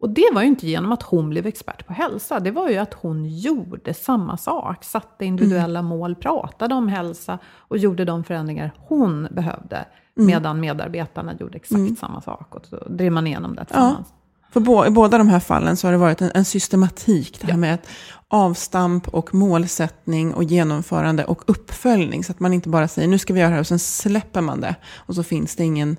Och 0.00 0.10
det 0.10 0.28
var 0.32 0.42
ju 0.42 0.48
inte 0.48 0.66
genom 0.66 0.92
att 0.92 1.02
hon 1.02 1.30
blev 1.30 1.46
expert 1.46 1.86
på 1.86 1.92
hälsa. 1.92 2.40
Det 2.40 2.50
var 2.50 2.68
ju 2.68 2.76
att 2.76 2.94
hon 2.94 3.24
gjorde 3.38 3.94
samma 3.94 4.36
sak. 4.36 4.84
Satte 4.84 5.24
individuella 5.24 5.82
mål, 5.82 6.14
pratade 6.14 6.74
om 6.74 6.88
hälsa 6.88 7.38
och 7.58 7.78
gjorde 7.78 8.04
de 8.04 8.24
förändringar 8.24 8.72
hon 8.78 9.28
behövde. 9.30 9.84
Medan 10.14 10.60
medarbetarna 10.60 11.34
gjorde 11.40 11.56
exakt 11.56 11.98
samma 12.00 12.20
sak. 12.20 12.54
Och 12.54 12.66
så 12.66 12.76
drev 12.88 13.12
man 13.12 13.26
igenom 13.26 13.54
det 13.54 13.64
tillsammans. 13.64 14.12
För 14.50 14.60
bå, 14.60 14.86
i 14.86 14.90
båda 14.90 15.18
de 15.18 15.28
här 15.28 15.40
fallen 15.40 15.76
så 15.76 15.86
har 15.86 15.92
det 15.92 15.98
varit 15.98 16.20
en, 16.22 16.30
en 16.34 16.44
systematik. 16.44 17.38
Det 17.40 17.46
här 17.52 17.58
med 17.58 17.74
ett 17.74 17.88
avstamp 18.28 19.08
och 19.08 19.34
målsättning 19.34 20.34
och 20.34 20.44
genomförande 20.44 21.24
och 21.24 21.42
uppföljning. 21.46 22.24
Så 22.24 22.32
att 22.32 22.40
man 22.40 22.52
inte 22.52 22.68
bara 22.68 22.88
säger 22.88 23.08
nu 23.08 23.18
ska 23.18 23.34
vi 23.34 23.40
göra 23.40 23.50
det 23.50 23.54
här 23.54 23.60
och 23.60 23.66
sen 23.66 23.78
släpper 23.78 24.40
man 24.40 24.60
det. 24.60 24.74
Och 24.96 25.14
så 25.14 25.22
finns 25.22 25.56
det 25.56 25.64
ingen 25.64 25.96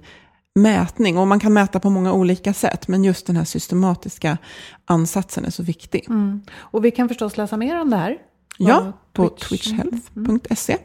mätning. 0.55 1.17
Och 1.17 1.27
man 1.27 1.39
kan 1.39 1.53
mäta 1.53 1.79
på 1.79 1.89
många 1.89 2.13
olika 2.13 2.53
sätt. 2.53 2.87
Men 2.87 3.03
just 3.03 3.27
den 3.27 3.35
här 3.35 3.43
systematiska 3.43 4.37
ansatsen 4.85 5.45
är 5.45 5.49
så 5.49 5.63
viktig. 5.63 6.05
Mm. 6.09 6.41
Och 6.55 6.85
vi 6.85 6.91
kan 6.91 7.07
förstås 7.07 7.37
läsa 7.37 7.57
mer 7.57 7.81
om 7.81 7.89
det 7.89 7.97
här. 7.97 8.17
Ja, 8.57 8.93
på 9.13 9.29
Twitch. 9.29 9.49
twitchhealth.se. 9.49 10.77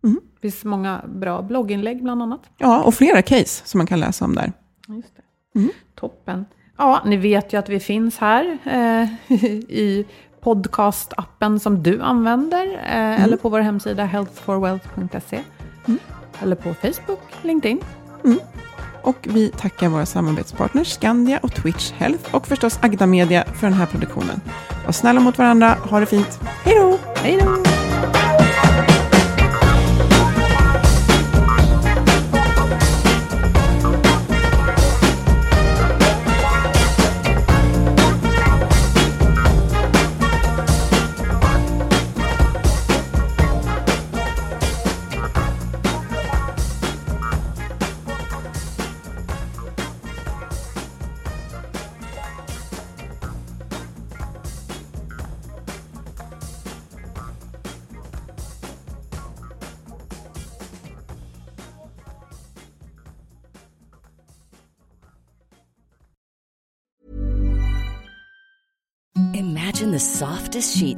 Det 0.00 0.40
finns 0.42 0.64
många 0.64 1.04
bra 1.08 1.42
blogginlägg 1.42 2.02
bland 2.02 2.22
annat. 2.22 2.40
Ja, 2.58 2.82
och 2.82 2.94
flera 2.94 3.22
case 3.22 3.62
som 3.64 3.78
man 3.78 3.86
kan 3.86 4.00
läsa 4.00 4.24
om 4.24 4.34
där. 4.34 4.52
Just 4.88 5.16
det. 5.16 5.22
Toppen. 5.94 6.44
Ja, 6.76 7.02
ni 7.06 7.16
vet 7.16 7.52
ju 7.52 7.58
att 7.58 7.68
vi 7.68 7.80
finns 7.80 8.18
här 8.18 8.58
eh, 8.64 9.32
i 9.68 10.06
podcastappen 10.48 11.60
som 11.60 11.82
du 11.82 12.02
använder. 12.02 12.66
Eh, 12.66 13.24
Eller 13.24 13.36
på 13.36 13.48
vår 13.48 13.60
hemsida 13.60 14.04
healthforwealth.se. 14.04 15.40
Eller 16.42 16.56
på 16.56 16.74
Facebook, 16.74 17.20
LinkedIn. 17.42 17.80
Och 19.02 19.16
vi 19.22 19.48
tackar 19.48 19.88
våra 19.88 20.06
samarbetspartners 20.06 20.88
Skandia 20.92 21.38
och 21.42 21.54
Twitch 21.54 21.92
Health 21.92 22.34
och 22.34 22.46
förstås 22.46 22.78
Agda 22.82 23.06
Media 23.06 23.44
för 23.44 23.66
den 23.66 23.72
här 23.72 23.86
produktionen. 23.86 24.40
Var 24.84 24.92
snälla 24.92 25.20
mot 25.20 25.38
varandra, 25.38 25.76
ha 25.90 26.00
det 26.00 26.06
fint. 26.06 26.40
Hej 26.64 26.74
då! 26.76 26.98
Hej 27.22 27.40
då! 27.44 27.67
sheets 70.78 70.97